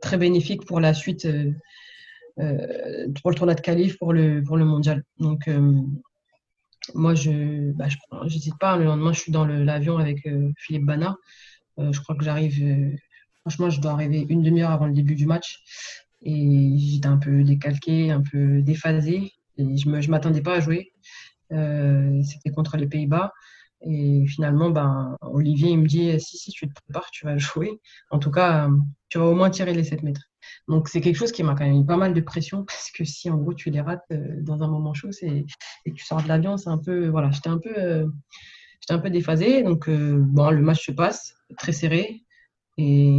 très 0.00 0.16
bénéfique 0.16 0.64
pour 0.64 0.78
la 0.78 0.94
suite, 0.94 1.26
pour 2.36 3.30
le 3.30 3.34
tournoi 3.34 3.54
de 3.54 3.60
qualif, 3.60 3.98
pour 3.98 4.12
le, 4.12 4.44
pour 4.44 4.56
le 4.56 4.64
mondial. 4.64 5.02
Donc, 5.18 5.48
moi, 6.94 7.14
je 7.14 7.72
bah, 7.72 7.86
pas. 8.60 8.76
Le 8.76 8.84
lendemain, 8.84 9.12
je 9.12 9.20
suis 9.20 9.32
dans 9.32 9.46
l'avion 9.46 9.98
avec 9.98 10.28
Philippe 10.56 10.84
Bana. 10.84 11.16
je 11.78 12.00
crois 12.00 12.16
que 12.16 12.24
j'arrive, 12.24 12.96
franchement, 13.40 13.70
je 13.70 13.80
dois 13.80 13.92
arriver 13.92 14.26
une 14.28 14.42
demi-heure 14.42 14.70
avant 14.70 14.86
le 14.86 14.94
début 14.94 15.14
du 15.14 15.26
match. 15.26 15.62
Et 16.22 16.76
j'étais 16.78 17.06
un 17.06 17.18
peu 17.18 17.44
décalqué, 17.44 18.10
un 18.10 18.22
peu 18.22 18.62
déphasé. 18.62 19.32
Et 19.56 19.76
je 19.76 19.88
ne 19.88 20.10
m'attendais 20.10 20.42
pas 20.42 20.56
à 20.56 20.60
jouer. 20.60 20.92
Euh, 21.52 22.22
c'était 22.22 22.50
contre 22.50 22.76
les 22.76 22.86
Pays-Bas. 22.86 23.32
Et 23.82 24.26
finalement, 24.26 24.70
ben, 24.70 25.16
Olivier 25.20 25.70
il 25.70 25.78
me 25.78 25.86
dit 25.86 26.18
si, 26.20 26.36
si, 26.36 26.50
tu 26.50 26.68
te 26.68 26.74
prépares, 26.74 27.10
tu 27.12 27.24
vas 27.26 27.38
jouer. 27.38 27.80
En 28.10 28.18
tout 28.18 28.30
cas, 28.30 28.68
tu 29.08 29.18
vas 29.18 29.26
au 29.26 29.34
moins 29.34 29.50
tirer 29.50 29.72
les 29.72 29.84
7 29.84 30.02
mètres. 30.02 30.28
Donc, 30.68 30.88
c'est 30.88 31.00
quelque 31.00 31.16
chose 31.16 31.32
qui 31.32 31.42
m'a 31.42 31.54
quand 31.54 31.64
même 31.64 31.78
mis 31.78 31.84
pas 31.84 31.96
mal 31.96 32.14
de 32.14 32.20
pression 32.20 32.64
parce 32.68 32.90
que 32.90 33.04
si 33.04 33.30
en 33.30 33.36
gros 33.36 33.54
tu 33.54 33.70
les 33.70 33.80
rates 33.80 34.04
euh, 34.12 34.40
dans 34.42 34.62
un 34.62 34.68
moment 34.68 34.94
chaud 34.94 35.10
et 35.22 35.44
que 35.86 35.94
tu 35.94 36.04
sors 36.04 36.22
de 36.22 36.28
l'avion, 36.28 36.56
c'est 36.56 36.70
un 36.70 36.78
peu. 36.78 37.08
Voilà, 37.08 37.30
j'étais 37.30 37.48
un 37.48 37.58
peu. 37.58 37.72
Euh, 37.76 38.06
j'étais 38.80 38.94
un 38.94 38.98
peu 38.98 39.10
déphasé. 39.10 39.62
Donc, 39.62 39.88
bon, 39.90 40.50
le 40.50 40.62
match 40.62 40.86
se 40.86 40.92
passe, 40.92 41.34
très 41.56 41.72
serré. 41.72 42.22
Et 42.80 43.10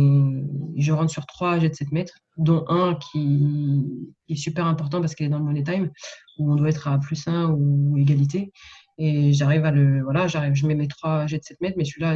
je 0.77 0.91
rentre 0.93 1.11
sur 1.11 1.25
trois 1.25 1.59
jets 1.59 1.67
de 1.69 1.75
7 1.75 1.91
mètres, 1.91 2.17
dont 2.37 2.63
un 2.69 2.95
qui 2.95 3.85
est 4.29 4.35
super 4.35 4.65
important 4.65 5.01
parce 5.01 5.15
qu'il 5.15 5.25
est 5.25 5.29
dans 5.29 5.39
le 5.39 5.43
money 5.43 5.63
time, 5.63 5.91
où 6.37 6.53
on 6.53 6.55
doit 6.55 6.69
être 6.69 6.87
à 6.87 6.97
plus 6.97 7.27
1 7.27 7.49
ou 7.49 7.97
égalité. 7.97 8.53
Et 8.97 9.33
j'arrive 9.33 9.65
à 9.65 9.71
le. 9.71 10.01
Voilà, 10.01 10.27
j'arrive, 10.27 10.53
je 10.53 10.65
mets 10.65 10.75
mes 10.75 10.87
trois 10.87 11.27
jets 11.27 11.39
de 11.39 11.43
7 11.43 11.59
mètres, 11.59 11.75
mais 11.77 11.83
celui-là, 11.83 12.15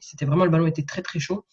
c'était 0.00 0.24
vraiment 0.24 0.44
le 0.44 0.50
ballon 0.50 0.66
était 0.66 0.82
très 0.82 1.02
très 1.02 1.20
chaud. 1.20 1.44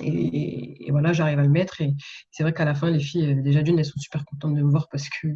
Et, 0.00 0.88
voilà, 0.90 1.12
j'arrive 1.12 1.38
à 1.38 1.42
le 1.42 1.48
mettre. 1.48 1.80
Et 1.80 1.94
c'est 2.30 2.42
vrai 2.42 2.52
qu'à 2.52 2.64
la 2.64 2.74
fin, 2.74 2.90
les 2.90 3.00
filles, 3.00 3.32
euh, 3.32 3.42
déjà 3.42 3.62
d'une, 3.62 3.78
elles 3.78 3.84
sont 3.84 3.98
super 3.98 4.24
contentes 4.24 4.54
de 4.54 4.62
me 4.62 4.70
voir 4.70 4.88
parce 4.90 5.08
que, 5.08 5.28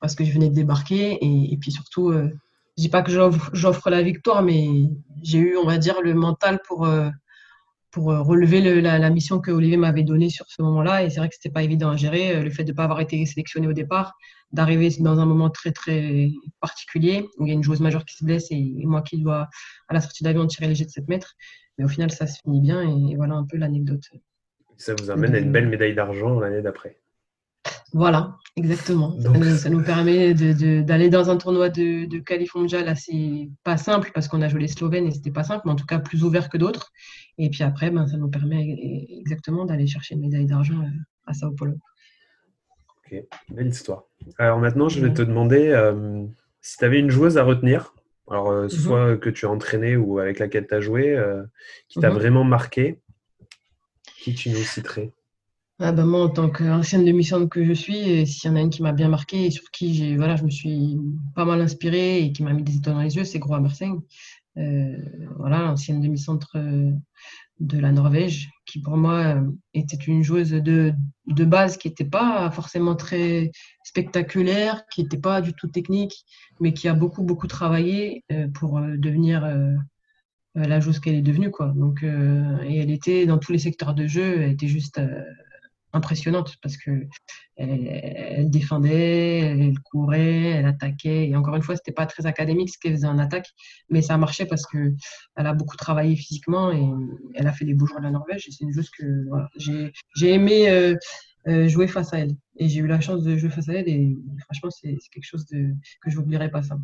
parce 0.00 0.14
que 0.14 0.24
je 0.24 0.32
venais 0.32 0.48
de 0.48 0.54
débarquer. 0.54 1.18
Et, 1.20 1.56
puis 1.58 1.72
surtout, 1.72 2.10
euh, 2.10 2.28
je 2.76 2.82
dis 2.82 2.88
pas 2.88 3.02
que 3.02 3.12
j'offre 3.52 3.90
la 3.90 4.02
victoire, 4.02 4.42
mais 4.42 4.90
j'ai 5.22 5.38
eu, 5.38 5.56
on 5.56 5.66
va 5.66 5.78
dire, 5.78 6.00
le 6.02 6.14
mental 6.14 6.60
pour. 6.66 6.84
Euh, 6.86 7.08
pour 7.92 8.10
euh, 8.10 8.22
relever 8.22 8.80
la, 8.80 9.10
mission 9.10 9.38
que 9.38 9.50
Olivier 9.50 9.76
m'avait 9.76 10.02
donnée 10.02 10.30
sur 10.30 10.46
ce 10.48 10.62
moment-là. 10.62 11.04
Et 11.04 11.10
c'est 11.10 11.18
vrai 11.20 11.28
que 11.28 11.34
c'était 11.34 11.52
pas 11.52 11.62
évident 11.62 11.90
à 11.90 11.96
gérer. 11.96 12.42
Le 12.42 12.50
fait 12.50 12.64
de 12.64 12.72
ne 12.72 12.74
pas 12.74 12.84
avoir 12.84 13.00
été 13.00 13.24
sélectionné 13.26 13.68
au 13.68 13.74
départ, 13.74 14.14
d'arriver 14.50 14.88
dans 14.98 15.20
un 15.20 15.26
moment 15.26 15.50
très 15.50 15.72
très 15.72 16.30
particulier 16.60 17.28
où 17.38 17.46
il 17.46 17.50
y 17.50 17.52
a 17.52 17.54
une 17.54 17.62
joueuse 17.62 17.80
majeure 17.80 18.06
qui 18.06 18.16
se 18.16 18.24
blesse 18.24 18.46
et, 18.50 18.72
moi 18.84 19.02
qui 19.02 19.20
dois 19.20 19.48
à 19.88 19.94
la 19.94 20.00
sortie 20.00 20.24
d'avion 20.24 20.46
tirer 20.46 20.68
les 20.68 20.74
jets 20.74 20.86
de 20.86 20.90
7 20.90 21.06
mètres. 21.08 21.34
Mais 21.78 21.84
au 21.84 21.88
final, 21.88 22.10
ça 22.10 22.26
se 22.26 22.40
finit 22.40 22.60
bien 22.60 22.82
et 22.82 23.16
voilà 23.16 23.34
un 23.34 23.44
peu 23.44 23.56
l'anecdote. 23.56 24.04
Ça 24.76 24.94
vous 24.98 25.10
amène 25.10 25.34
à 25.34 25.38
une 25.38 25.52
belle 25.52 25.68
médaille 25.68 25.94
d'argent 25.94 26.38
l'année 26.40 26.62
d'après. 26.62 26.98
Voilà, 27.94 28.38
exactement. 28.56 29.14
Ça, 29.56 29.68
nous 29.68 29.82
permet 29.82 30.32
d'aller 30.32 31.10
dans 31.10 31.28
un 31.28 31.36
tournoi 31.36 31.68
de, 31.68 32.06
de 32.06 32.58
mondial 32.58 32.88
assez 32.88 33.50
pas 33.64 33.76
simple 33.76 34.10
parce 34.14 34.28
qu'on 34.28 34.40
a 34.40 34.48
joué 34.48 34.60
les 34.60 34.68
Slovènes 34.68 35.06
et 35.06 35.10
c'était 35.10 35.30
pas 35.30 35.44
simple, 35.44 35.62
mais 35.66 35.72
en 35.72 35.76
tout 35.76 35.84
cas 35.84 35.98
plus 35.98 36.24
ouvert 36.24 36.48
que 36.48 36.56
d'autres. 36.56 36.90
Et 37.36 37.50
puis 37.50 37.62
après, 37.62 37.90
ben, 37.90 38.06
ça 38.06 38.16
nous 38.16 38.30
permet 38.30 38.66
exactement 39.20 39.66
d'aller 39.66 39.86
chercher 39.86 40.14
une 40.14 40.22
médaille 40.22 40.46
d'argent 40.46 40.80
euh, 40.80 40.88
à 41.26 41.34
Sao 41.34 41.52
Paulo. 41.52 41.74
Ok, 43.04 43.22
belle 43.50 43.68
histoire. 43.68 44.04
Alors 44.38 44.58
maintenant, 44.58 44.88
je 44.88 45.04
vais 45.04 45.12
te 45.12 45.22
demander 45.22 45.68
euh, 45.68 46.24
si 46.62 46.78
tu 46.78 46.84
avais 46.86 46.98
une 46.98 47.10
joueuse 47.10 47.36
à 47.36 47.42
retenir, 47.42 47.94
alors 48.30 48.50
euh, 48.50 48.64
mhm. 48.64 48.68
soit 48.70 49.16
que 49.16 49.30
tu 49.30 49.46
as 49.46 49.50
entraîné 49.50 49.96
ou 49.96 50.18
avec 50.18 50.38
laquelle 50.38 50.66
tu 50.66 50.74
as 50.74 50.80
joué, 50.80 51.16
qui 51.88 52.00
t'a 52.00 52.10
mhm. 52.10 52.16
vraiment 52.16 52.44
marqué, 52.44 53.00
qui 54.18 54.34
tu 54.34 54.50
nous 54.50 54.56
citerais? 54.56 55.12
Ah 55.78 55.90
bah, 55.90 56.04
moi, 56.04 56.20
en 56.22 56.28
tant 56.28 56.48
qu'ancienne 56.48 57.04
demi-centre 57.04 57.48
que 57.48 57.64
je 57.64 57.72
suis, 57.72 58.24
s'il 58.26 58.50
y 58.50 58.52
en 58.52 58.56
a 58.56 58.60
une 58.60 58.70
qui 58.70 58.82
m'a 58.82 58.92
bien 58.92 59.08
marqué 59.08 59.46
et 59.46 59.50
sur 59.50 59.68
qui 59.72 60.16
voilà, 60.16 60.36
je 60.36 60.44
me 60.44 60.50
suis 60.50 61.00
pas 61.34 61.44
mal 61.44 61.60
inspirée 61.60 62.22
et 62.22 62.32
qui 62.32 62.44
m'a 62.44 62.52
mis 62.52 62.62
des 62.62 62.76
étoiles 62.76 62.94
dans 62.94 63.02
les 63.02 63.16
yeux, 63.16 63.24
c'est 63.24 63.40
Groa 63.40 63.58
Merseng. 63.58 64.00
Euh, 64.58 64.96
voilà, 65.38 65.60
l'ancienne 65.62 66.00
demi-centre 66.00 66.56
euh, 66.56 66.92
de 67.62 67.78
la 67.78 67.92
Norvège, 67.92 68.50
qui 68.66 68.80
pour 68.80 68.96
moi 68.96 69.36
euh, 69.36 69.50
était 69.72 69.96
une 69.96 70.22
joueuse 70.22 70.50
de, 70.50 70.92
de 71.26 71.44
base 71.44 71.76
qui 71.76 71.88
n'était 71.88 72.04
pas 72.04 72.50
forcément 72.50 72.96
très 72.96 73.50
spectaculaire, 73.84 74.84
qui 74.92 75.02
n'était 75.02 75.18
pas 75.18 75.40
du 75.40 75.54
tout 75.54 75.68
technique, 75.68 76.24
mais 76.60 76.72
qui 76.74 76.88
a 76.88 76.94
beaucoup, 76.94 77.22
beaucoup 77.22 77.46
travaillé 77.46 78.24
pour 78.54 78.80
devenir 78.80 79.46
la 80.54 80.80
joueuse 80.80 80.98
qu'elle 81.00 81.14
est 81.14 81.22
devenue. 81.22 81.50
Quoi. 81.50 81.72
Donc, 81.76 82.02
et 82.02 82.76
elle 82.78 82.90
était 82.90 83.26
dans 83.26 83.38
tous 83.38 83.52
les 83.52 83.58
secteurs 83.58 83.94
de 83.94 84.06
jeu, 84.06 84.42
elle 84.42 84.52
était 84.52 84.68
juste 84.68 85.00
impressionnante 85.92 86.56
parce 86.62 86.76
que 86.76 87.06
elle, 87.56 88.50
défendait, 88.50 89.40
elle 89.40 89.78
courait, 89.80 90.50
elle 90.50 90.66
attaquait. 90.66 91.28
Et 91.28 91.36
encore 91.36 91.54
une 91.54 91.62
fois, 91.62 91.76
c'était 91.76 91.92
pas 91.92 92.06
très 92.06 92.26
académique 92.26 92.70
ce 92.70 92.78
qu'elle 92.78 92.94
faisait 92.94 93.06
en 93.06 93.18
attaque, 93.18 93.48
mais 93.90 94.02
ça 94.02 94.16
marchait 94.16 94.46
parce 94.46 94.66
que 94.66 94.92
elle 95.36 95.46
a 95.46 95.52
beaucoup 95.52 95.76
travaillé 95.76 96.16
physiquement 96.16 96.72
et 96.72 96.82
elle 97.34 97.46
a 97.46 97.52
fait 97.52 97.64
des 97.64 97.74
beaux 97.74 97.86
jours 97.86 97.98
de 97.98 98.04
la 98.04 98.10
Norvège. 98.10 98.48
Et 98.48 98.52
c'est 98.52 98.64
une 98.64 98.72
joueuse 98.72 98.90
que 98.90 99.26
j'ai 100.16 100.32
aimé 100.32 100.70
euh, 100.70 100.94
euh, 101.48 101.68
jouer 101.68 101.86
face 101.86 102.12
à 102.14 102.18
elle. 102.20 102.36
Et 102.56 102.68
j'ai 102.68 102.80
eu 102.80 102.86
la 102.86 103.00
chance 103.00 103.22
de 103.22 103.36
jouer 103.36 103.50
face 103.50 103.68
à 103.68 103.74
elle 103.74 103.88
et 103.88 104.16
franchement, 104.44 104.70
c'est 104.70 104.96
quelque 105.12 105.26
chose 105.26 105.46
de, 105.46 105.72
que 106.02 106.10
je 106.10 106.16
n'oublierai 106.16 106.50
pas 106.50 106.62
ça. 106.62 106.78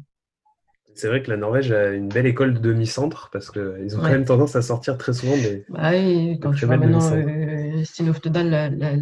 C'est 0.94 1.06
vrai 1.06 1.22
que 1.22 1.30
la 1.30 1.36
Norvège 1.36 1.70
a 1.70 1.92
une 1.92 2.09
belle 2.09 2.26
école 2.26 2.54
de 2.54 2.59
demi-centre 2.59 3.30
parce 3.32 3.52
qu'ils 3.52 3.96
ont 3.96 4.00
quand 4.00 4.11
même 4.11 4.24
tendance 4.24 4.56
à 4.56 4.62
sortir 4.62 4.98
très 4.98 5.12
souvent 5.12 5.36
des. 5.36 5.64
Bah 5.68 5.90
oui, 5.92 6.40
quand 6.42 6.52
tu 6.52 6.66
vois 6.66 6.76
maintenant 6.76 7.00
euh, 7.81 7.85
Stine 7.85 8.12
la, 8.35 8.68
la, 8.68 8.97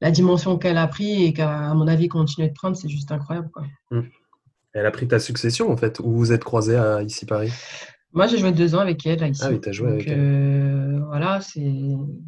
la, 0.00 0.10
dimension 0.10 0.58
qu'elle 0.58 0.78
a 0.78 0.86
pris 0.86 1.24
et 1.24 1.32
qu'à 1.32 1.74
mon 1.74 1.86
avis 1.86 2.08
continue 2.08 2.48
de 2.48 2.52
prendre, 2.52 2.76
c'est 2.76 2.88
juste 2.88 3.10
incroyable. 3.12 3.50
Quoi. 3.52 3.64
Mm. 3.90 4.02
Elle 4.72 4.86
a 4.86 4.90
pris 4.90 5.08
ta 5.08 5.18
succession 5.18 5.70
en 5.70 5.76
fait, 5.76 6.00
où 6.00 6.12
vous 6.12 6.32
êtes 6.32 6.44
croisés 6.44 6.76
à 6.76 7.02
ici 7.02 7.26
Paris? 7.26 7.52
Moi 8.12 8.26
j'ai 8.26 8.38
joué 8.38 8.52
deux 8.52 8.74
ans 8.74 8.80
avec 8.80 9.06
elle 9.06 9.22
ici. 9.28 9.42
Ah 9.44 9.50
oui, 9.50 9.60
tu 9.60 9.68
as 9.68 9.72
joué 9.72 9.88
avec 9.88 10.06
elle. 10.06 10.18
Euh, 10.18 11.00
voilà, 11.06 11.40
c'est... 11.40 11.72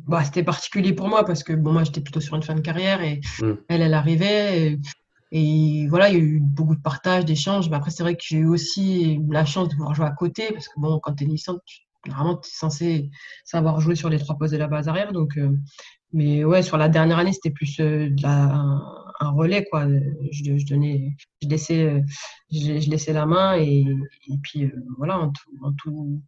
Bah, 0.06 0.22
c'était 0.24 0.44
particulier 0.44 0.92
pour 0.92 1.08
moi 1.08 1.24
parce 1.24 1.42
que 1.42 1.52
bon, 1.52 1.72
moi 1.72 1.84
j'étais 1.84 2.00
plutôt 2.00 2.20
sur 2.20 2.36
une 2.36 2.42
fin 2.42 2.54
de 2.54 2.60
carrière 2.60 3.02
et 3.02 3.20
mm. 3.40 3.52
elle, 3.68 3.82
elle 3.82 3.94
arrivait. 3.94 4.78
Et 5.34 5.86
voilà, 5.88 6.10
il 6.10 6.14
y 6.14 6.20
a 6.20 6.22
eu 6.22 6.40
beaucoup 6.40 6.76
de 6.76 6.82
partage, 6.82 7.24
d'échanges. 7.24 7.70
Mais 7.70 7.76
après, 7.76 7.90
c'est 7.90 8.02
vrai 8.02 8.14
que 8.14 8.22
j'ai 8.22 8.36
eu 8.36 8.46
aussi 8.46 9.18
la 9.30 9.46
chance 9.46 9.70
de 9.70 9.74
pouvoir 9.74 9.94
jouer 9.94 10.04
à 10.04 10.10
côté, 10.10 10.52
parce 10.52 10.68
que 10.68 10.78
bon, 10.78 11.00
quand 11.02 11.14
tu 11.14 11.24
es 11.24 11.26
licence, 11.26 11.58
normalement, 12.06 12.36
tu 12.36 12.48
es 12.48 12.52
censé 12.52 13.10
savoir 13.44 13.80
jouer 13.80 13.94
sur 13.94 14.08
les 14.08 14.18
trois 14.18 14.36
postes 14.36 14.52
de 14.52 14.58
la 14.58 14.68
base 14.68 14.88
arrière. 14.88 15.12
Donc, 15.12 15.36
euh, 15.36 15.56
mais 16.12 16.44
ouais, 16.44 16.62
sur 16.62 16.76
la 16.76 16.88
dernière 16.88 17.18
année, 17.18 17.32
c'était 17.32 17.50
plus 17.50 17.80
euh, 17.80 18.08
un, 18.24 19.30
relais, 19.30 19.64
quoi. 19.70 19.86
Je, 20.30 20.58
je, 20.58 20.66
donnais, 20.66 21.16
je 21.42 21.48
laissais, 21.48 21.86
euh, 21.86 22.00
je, 22.50 22.90
laissais 22.90 23.12
la 23.12 23.24
main 23.24 23.56
et, 23.56 23.86
et 24.28 24.38
puis 24.42 24.70
voilà, 24.98 25.18
en 25.18 25.30
tout, 25.30 25.50
en 25.62 25.72
tout. 25.72 26.20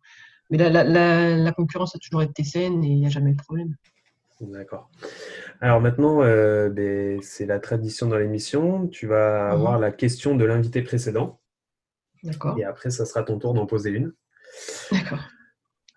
Mais 0.50 0.58
la, 0.58 0.70
la, 0.84 1.36
la, 1.36 1.52
concurrence 1.52 1.96
a 1.96 1.98
toujours 1.98 2.22
été 2.22 2.44
saine 2.44 2.84
et 2.84 2.88
il 2.88 3.00
n'y 3.00 3.06
a 3.06 3.10
jamais 3.10 3.30
eu 3.32 3.34
de 3.34 3.42
problème. 3.42 3.74
D'accord. 4.40 4.90
Alors 5.60 5.80
maintenant, 5.80 6.18
ben, 6.18 7.20
c'est 7.22 7.46
la 7.46 7.58
tradition 7.58 8.06
dans 8.06 8.18
l'émission. 8.18 8.86
Tu 8.88 9.06
vas 9.06 9.46
mhm. 9.46 9.52
avoir 9.52 9.78
la 9.78 9.90
question 9.90 10.36
de 10.36 10.44
l'invité 10.44 10.82
précédent. 10.82 11.40
D'accord. 12.22 12.56
Et 12.58 12.64
après, 12.64 12.90
ça 12.90 13.04
sera 13.04 13.22
ton 13.22 13.38
tour 13.38 13.54
d'en 13.54 13.66
poser 13.66 13.90
une. 13.90 14.12
D'accord. 14.92 15.20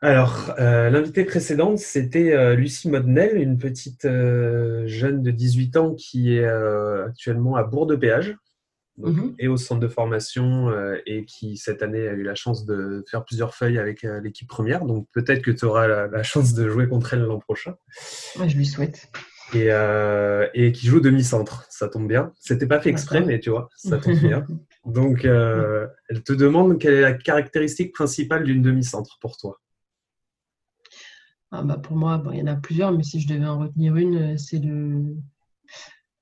Alors, 0.02 0.54
euh, 0.60 0.90
l'invité 0.90 1.24
précédente, 1.26 1.80
c'était 1.80 2.34
euh, 2.34 2.56
Lucie 2.56 2.90
Modnel, 2.90 3.38
une 3.38 3.58
petite 3.58 4.04
jeune 4.04 5.24
de 5.24 5.32
18 5.32 5.78
ans 5.78 5.96
qui 5.96 6.36
est 6.36 6.46
actuellement 6.46 7.56
à 7.56 7.64
Bourg-de-Péage. 7.64 8.36
Mhm. 8.98 9.36
et 9.38 9.48
au 9.48 9.58
centre 9.58 9.80
de 9.80 9.88
formation 9.88 10.70
euh, 10.70 10.98
et 11.06 11.24
qui 11.26 11.56
cette 11.58 11.84
année 11.84 12.08
a 12.08 12.14
eu 12.14 12.24
la 12.24 12.34
chance 12.34 12.66
de 12.66 13.04
faire 13.10 13.24
plusieurs 13.24 13.54
feuilles 13.54 13.78
avec 13.78 14.04
euh, 14.04 14.20
l'équipe 14.22 14.48
première. 14.48 14.86
Donc 14.86 15.08
peut-être 15.14 15.44
que 15.44 15.52
tu 15.52 15.66
auras 15.66 15.88
la, 15.88 16.24
chance 16.24 16.54
de 16.54 16.68
jouer 16.68 16.88
contre 16.88 17.14
elle 17.14 17.22
l'an 17.22 17.40
prochain. 17.40 17.76
Je 18.36 18.56
lui 18.58 18.66
souhaite. 18.66 19.10
Et, 19.54 19.72
euh, 19.72 20.48
et 20.56 20.72
qui 20.72 20.88
joue 20.88 21.00
demi-centre, 21.00 21.66
ça 21.70 21.88
tombe 21.88 22.08
bien. 22.08 22.34
C'était 22.40 22.66
pas 22.66 22.82
fait 22.82 22.90
exprès, 22.90 23.22
mais 23.22 23.40
tu 23.40 23.52
vois, 23.52 23.70
ça 23.78 23.98
tombe 23.98 24.18
bien. 24.18 24.46
Donc, 24.86 25.26
elle 25.26 26.24
te 26.24 26.34
demande 26.34 26.80
quelle 26.80 26.96
est 26.96 27.02
la 27.02 27.14
caractéristique 27.14 27.94
principale 27.94 28.44
d'une 28.44 28.62
demi-centre 28.62 29.18
pour 29.22 29.38
toi. 29.38 29.60
Ah 31.52 31.64
bah 31.64 31.78
pour 31.78 31.96
moi, 31.96 32.22
il 32.34 32.40
y 32.40 32.42
en 32.42 32.48
a 32.48 32.56
plusieurs, 32.56 32.92
mais 32.92 33.04
si 33.04 33.20
je 33.22 33.28
devais 33.28 33.46
en 33.46 33.60
retenir 33.60 33.96
une, 33.96 34.38
c'est 34.38 34.60
le, 34.60 35.16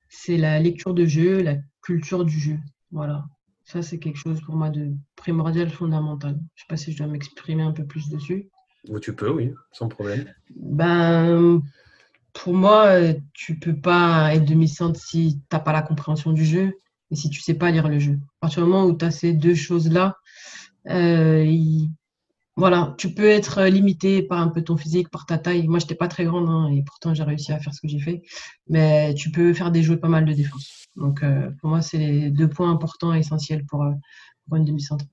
c'est 0.09 0.37
la 0.37 0.59
lecture 0.59 0.93
de 0.93 1.05
jeu, 1.05 1.41
la 1.41 1.55
culture 1.81 2.25
du 2.25 2.39
jeu. 2.39 2.57
Voilà. 2.91 3.25
Ça, 3.63 3.81
c'est 3.81 3.97
quelque 3.97 4.17
chose 4.17 4.41
pour 4.41 4.55
moi 4.55 4.69
de 4.69 4.93
primordial, 5.15 5.69
fondamental. 5.69 6.33
Je 6.33 6.37
ne 6.37 6.41
sais 6.55 6.65
pas 6.69 6.77
si 6.77 6.91
je 6.91 6.97
dois 6.97 7.07
m'exprimer 7.07 7.63
un 7.63 7.71
peu 7.71 7.85
plus 7.85 8.09
dessus. 8.09 8.49
tu 9.01 9.15
peux, 9.15 9.29
oui, 9.31 9.51
sans 9.71 9.87
problème. 9.87 10.25
Ben, 10.55 11.61
pour 12.33 12.53
moi, 12.53 12.91
tu 13.33 13.57
peux 13.57 13.75
pas 13.75 14.35
être 14.35 14.45
demi-centre 14.45 14.99
si 14.99 15.39
tu 15.39 15.55
n'as 15.55 15.59
pas 15.59 15.73
la 15.73 15.81
compréhension 15.81 16.31
du 16.31 16.45
jeu 16.45 16.73
et 17.09 17.15
si 17.15 17.29
tu 17.29 17.41
sais 17.41 17.55
pas 17.55 17.71
lire 17.71 17.87
le 17.87 17.97
jeu. 17.97 18.13
À 18.13 18.41
partir 18.41 18.63
du 18.63 18.69
moment 18.69 18.85
où 18.85 18.95
tu 18.95 19.05
as 19.05 19.11
ces 19.11 19.33
deux 19.33 19.55
choses-là, 19.55 20.17
voilà, 22.55 22.95
tu 22.97 23.13
peux 23.13 23.27
être 23.27 23.63
limité 23.63 24.23
par 24.23 24.39
un 24.39 24.47
peu 24.47 24.61
ton 24.61 24.77
physique, 24.77 25.09
par 25.09 25.25
ta 25.25 25.37
taille. 25.37 25.67
Moi, 25.67 25.79
je 25.79 25.85
n'étais 25.85 25.95
pas 25.95 26.07
très 26.07 26.25
grande 26.25 26.47
hein, 26.49 26.69
et 26.69 26.83
pourtant 26.83 27.13
j'ai 27.13 27.23
réussi 27.23 27.51
à 27.51 27.59
faire 27.59 27.73
ce 27.73 27.81
que 27.81 27.87
j'ai 27.87 27.99
fait. 27.99 28.21
Mais 28.67 29.13
tu 29.13 29.31
peux 29.31 29.53
faire 29.53 29.71
des 29.71 29.83
jeux 29.83 29.99
pas 29.99 30.07
mal 30.07 30.25
de 30.25 30.33
défense. 30.33 30.85
Donc, 30.95 31.23
pour 31.59 31.69
moi, 31.69 31.81
c'est 31.81 31.97
les 31.97 32.29
deux 32.29 32.47
points 32.47 32.71
importants 32.71 33.13
et 33.13 33.19
essentiels 33.19 33.65
pour, 33.65 33.85
pour 34.47 34.57
une 34.57 34.63
demi-centre. 34.63 35.05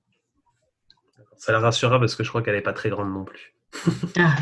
Ça 1.35 1.51
la 1.51 1.59
rassurera 1.59 1.99
parce 1.99 2.15
que 2.15 2.23
je 2.23 2.29
crois 2.29 2.41
qu'elle 2.41 2.55
n'est 2.55 2.61
pas 2.61 2.71
très 2.71 2.89
grande 2.89 3.11
non 3.11 3.25
plus. 3.25 3.53
ah. 4.17 4.35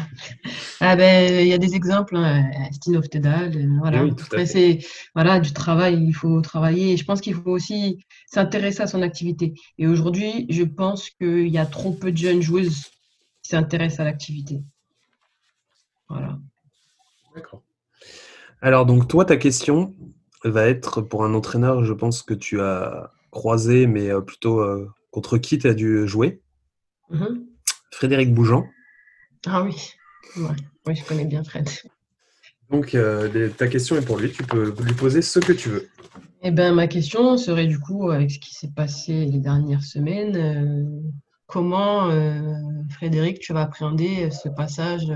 ah 0.82 0.96
ben 0.96 1.42
il 1.42 1.48
y 1.48 1.54
a 1.54 1.58
des 1.58 1.76
exemples, 1.76 2.16
hein. 2.16 2.50
Stine 2.72 3.02
Tedal, 3.02 3.56
euh, 3.56 3.78
voilà. 3.80 4.04
Après 4.24 4.46
c'est 4.46 4.80
voilà 5.16 5.40
du 5.40 5.54
travail, 5.54 6.04
il 6.04 6.14
faut 6.14 6.42
travailler. 6.42 6.98
je 6.98 7.06
pense 7.06 7.22
qu'il 7.22 7.36
faut 7.36 7.52
aussi 7.52 8.06
s'intéresser 8.28 8.82
à 8.82 8.88
son 8.88 9.02
activité. 9.02 9.54
Et 9.78 9.88
aujourd'hui, 9.88 10.46
je 10.50 10.64
pense 10.64 11.10
qu'il 11.10 11.48
y 11.48 11.58
a 11.58 11.66
trop 11.66 11.92
peu 11.92 12.12
de 12.12 12.18
jeunes 12.18 12.42
joueuses 12.42 12.86
qui 13.44 13.52
s'intéressent 13.52 14.02
à 14.02 14.04
l'activité. 14.06 14.62
Voilà. 16.10 16.38
D'accord. 17.36 17.64
Alors 18.62 18.86
donc 18.86 19.08
toi, 19.08 19.26
ta 19.26 19.38
question 19.38 19.96
va 20.44 20.68
être 20.68 21.02
pour 21.02 21.24
un 21.24 21.34
entraîneur, 21.34 21.84
je 21.84 21.94
pense 21.94 22.22
que 22.22 22.34
tu 22.34 22.60
as 22.62 23.12
croisé, 23.32 23.88
mais 23.88 24.10
euh, 24.10 24.22
plutôt 24.22 24.60
euh, 24.60 24.90
contre 25.10 25.38
qui 25.38 25.58
tu 25.58 25.68
as 25.68 25.74
dû 25.74 26.08
jouer? 26.08 26.42
Mhm. 27.10 27.46
Frédéric 27.92 28.34
Bougeant. 28.34 28.66
Ah 29.46 29.64
oui, 29.64 29.76
oui, 30.86 30.96
je 30.96 31.04
connais 31.04 31.26
bien 31.26 31.44
Fred. 31.44 31.68
Donc, 32.70 32.96
euh, 32.96 33.50
ta 33.50 33.68
question 33.68 33.98
est 33.98 34.06
pour 34.06 34.18
lui. 34.18 34.32
Tu 34.32 34.44
peux 34.44 34.74
lui 34.82 34.94
poser 34.94 35.22
ce 35.22 35.40
que 35.40 35.52
tu 35.52 35.70
veux. 35.70 35.90
Eh 36.42 36.52
ben, 36.52 36.74
ma 36.74 36.88
question 36.88 37.38
serait 37.38 37.68
du 37.68 37.80
coup, 37.80 38.10
avec 38.12 38.32
ce 38.32 38.40
qui 38.40 38.56
s'est 38.56 38.72
passé 38.76 39.26
les 39.26 39.40
dernières 39.40 39.84
semaines, 39.84 40.36
euh, 40.38 41.12
comment, 41.48 42.10
euh, 42.10 42.40
Frédéric, 42.90 43.40
tu 43.40 43.54
vas 43.54 43.62
appréhender 43.62 44.32
ce 44.32 44.50
passage 44.50 45.12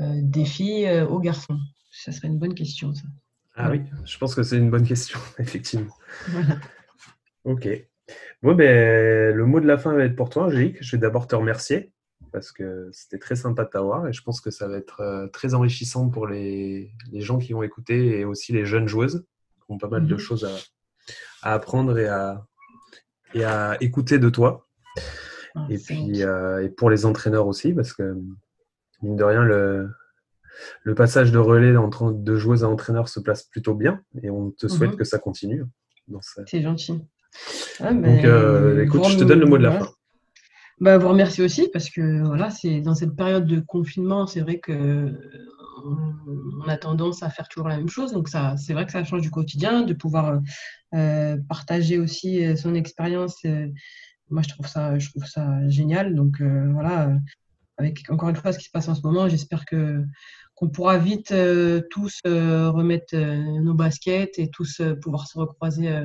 des 0.00 0.44
filles 0.44 1.02
aux 1.08 1.20
garçons? 1.20 1.58
Ça 1.90 2.12
serait 2.12 2.28
une 2.28 2.38
bonne 2.38 2.54
question, 2.54 2.94
ça. 2.94 3.02
Ah 3.54 3.70
oui, 3.70 3.82
je 4.04 4.16
pense 4.16 4.34
que 4.34 4.42
c'est 4.42 4.56
une 4.56 4.70
bonne 4.70 4.86
question, 4.86 5.18
effectivement. 5.38 5.94
Voilà. 6.28 6.56
Ok. 7.44 7.68
Bon, 8.42 8.54
ben, 8.54 9.34
le 9.34 9.46
mot 9.46 9.60
de 9.60 9.66
la 9.66 9.78
fin 9.78 9.92
va 9.94 10.04
être 10.04 10.16
pour 10.16 10.30
toi, 10.30 10.44
Angélique. 10.44 10.78
Je 10.80 10.96
vais 10.96 11.00
d'abord 11.00 11.26
te 11.26 11.34
remercier 11.34 11.91
parce 12.32 12.52
que 12.52 12.88
c'était 12.92 13.18
très 13.18 13.36
sympa 13.36 13.64
de 13.64 13.68
t'avoir 13.68 14.08
et 14.08 14.12
je 14.12 14.22
pense 14.22 14.40
que 14.40 14.50
ça 14.50 14.68
va 14.68 14.76
être 14.76 15.00
euh, 15.00 15.26
très 15.28 15.54
enrichissant 15.54 16.08
pour 16.08 16.26
les, 16.26 16.92
gens 17.12 17.38
qui 17.38 17.52
vont 17.52 17.62
écouter 17.62 18.18
et 18.18 18.24
aussi 18.24 18.52
les 18.52 18.64
jeunes 18.64 18.88
joueuses 18.88 19.24
qui 19.64 19.72
ont 19.72 19.78
pas 19.78 19.88
mal 19.88 20.06
de 20.06 20.14
mhm. 20.14 20.18
choses 20.18 20.44
à, 21.42 21.52
apprendre 21.54 21.98
et 21.98 22.08
à, 22.08 22.44
et 23.34 23.44
à 23.44 23.76
écouter 23.80 24.18
de 24.18 24.30
toi. 24.30 24.66
Ah, 25.54 25.66
et 25.68 25.78
puis 25.78 26.22
euh, 26.22 26.64
et 26.64 26.70
pour 26.70 26.88
les 26.88 27.04
entraîneurs 27.04 27.46
aussi 27.46 27.72
parce 27.72 27.92
que 27.92 28.16
mine 29.02 29.16
de 29.16 29.24
rien 29.24 29.42
le, 29.42 29.90
le 30.82 30.94
passage 30.94 31.30
de 31.30 31.38
relais 31.38 31.76
entre 31.76 32.10
de 32.12 32.36
joueuse 32.36 32.64
à 32.64 32.68
entraîneur 32.68 33.08
se 33.08 33.20
place 33.20 33.42
plutôt 33.42 33.74
bien 33.74 34.00
et 34.22 34.30
on 34.30 34.50
te 34.50 34.68
souhaite 34.68 34.92
mhm. 34.92 34.96
que 34.96 35.04
ça 35.04 35.18
continue. 35.18 35.64
C'est 36.46 36.62
gentil. 36.62 37.04
Ah, 37.80 37.92
Donc, 37.92 38.24
euh, 38.24 38.82
écoute, 38.82 39.04
je 39.08 39.18
te 39.18 39.24
donne 39.24 39.40
le 39.40 39.46
mot 39.46 39.58
de 39.58 39.62
la 39.62 39.72
fin. 39.72 39.88
Bah, 40.82 40.98
vous 40.98 41.10
remercie 41.10 41.42
aussi 41.42 41.68
parce 41.72 41.88
que 41.90 42.24
voilà, 42.24 42.50
c'est 42.50 42.80
dans 42.80 42.96
cette 42.96 43.14
période 43.14 43.46
de 43.46 43.60
confinement, 43.60 44.26
c'est 44.26 44.40
vrai 44.40 44.58
que 44.58 45.16
on 45.84 46.68
a 46.68 46.76
tendance 46.76 47.22
à 47.22 47.30
faire 47.30 47.46
toujours 47.46 47.68
la 47.68 47.76
même 47.76 47.88
chose. 47.88 48.10
Donc 48.10 48.28
ça, 48.28 48.56
c'est 48.56 48.72
vrai 48.72 48.84
que 48.84 48.90
ça 48.90 49.04
change 49.04 49.20
du 49.20 49.30
quotidien, 49.30 49.82
de 49.82 49.94
pouvoir 49.94 50.40
euh, 50.92 51.36
partager 51.48 52.00
aussi 52.00 52.44
euh, 52.44 52.56
son 52.56 52.74
expérience. 52.74 53.44
moi, 54.28 54.42
je 54.42 54.48
trouve 54.48 54.66
ça, 54.66 54.98
je 54.98 55.08
trouve 55.08 55.24
ça 55.24 55.68
génial. 55.68 56.16
Donc 56.16 56.42
voilà, 56.42 57.16
avec 57.76 58.10
encore 58.10 58.30
une 58.30 58.36
fois 58.36 58.52
ce 58.52 58.58
qui 58.58 58.64
se 58.64 58.72
passe 58.72 58.88
en 58.88 58.96
ce 58.96 59.02
moment, 59.02 59.28
j'espère 59.28 59.64
que 59.64 60.04
qu'on 60.56 60.68
pourra 60.68 60.98
vite 60.98 61.32
tous 61.90 62.18
remettre 62.24 63.16
nos 63.16 63.74
baskets 63.74 64.36
et 64.40 64.50
tous 64.50 64.82
pouvoir 65.00 65.28
se 65.28 65.38
recroiser 65.38 66.02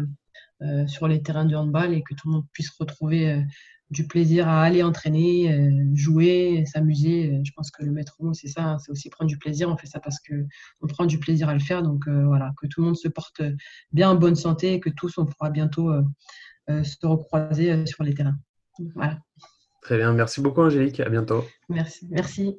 sur 0.85 1.07
les 1.07 1.23
terrains 1.23 1.45
de 1.45 1.55
handball 1.55 1.95
et 1.95 2.03
que 2.03 2.13
tout 2.13 2.27
le 2.27 2.33
monde 2.33 2.45
puisse 2.53 2.69
retrouver 2.79 3.43
du 3.89 4.07
plaisir 4.07 4.47
à 4.47 4.63
aller 4.63 4.83
entraîner, 4.83 5.71
jouer, 5.93 6.65
s'amuser. 6.65 7.39
Je 7.43 7.51
pense 7.55 7.71
que 7.71 7.83
le 7.83 7.91
maître 7.91 8.15
mot, 8.19 8.33
c'est 8.33 8.47
ça, 8.47 8.63
hein, 8.63 8.77
c'est 8.79 8.91
aussi 8.91 9.09
prendre 9.09 9.29
du 9.29 9.37
plaisir. 9.37 9.69
On 9.69 9.77
fait 9.77 9.87
ça 9.87 9.99
parce 9.99 10.17
qu'on 10.19 10.87
prend 10.87 11.05
du 11.05 11.19
plaisir 11.19 11.49
à 11.49 11.53
le 11.53 11.59
faire. 11.59 11.83
Donc 11.83 12.07
voilà, 12.07 12.51
que 12.61 12.67
tout 12.67 12.81
le 12.81 12.87
monde 12.87 12.97
se 12.97 13.07
porte 13.07 13.41
bien 13.91 14.09
en 14.09 14.15
bonne 14.15 14.35
santé 14.35 14.73
et 14.73 14.79
que 14.79 14.89
tous, 14.89 15.17
on 15.17 15.25
pourra 15.25 15.49
bientôt 15.49 15.91
se 16.67 17.05
recroiser 17.05 17.85
sur 17.85 18.03
les 18.03 18.13
terrains. 18.13 18.37
Voilà. 18.95 19.19
Très 19.81 19.97
bien, 19.97 20.11
merci 20.11 20.41
beaucoup 20.41 20.61
Angélique, 20.61 20.99
à 20.99 21.07
bientôt. 21.09 21.45
Merci, 21.69 22.07
merci. 22.11 22.57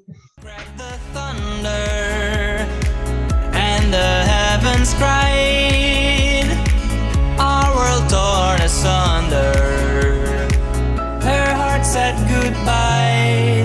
Said 11.92 12.16
goodbye. 12.28 13.64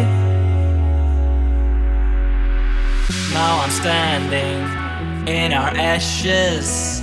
Now 3.33 3.59
I'm 3.59 3.69
standing 3.69 5.27
in 5.27 5.51
our 5.51 5.75
ashes, 5.75 7.01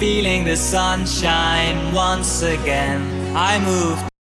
feeling 0.00 0.44
the 0.44 0.56
sunshine 0.56 1.94
once 1.94 2.42
again. 2.42 3.36
I 3.36 3.60
moved. 3.60 4.13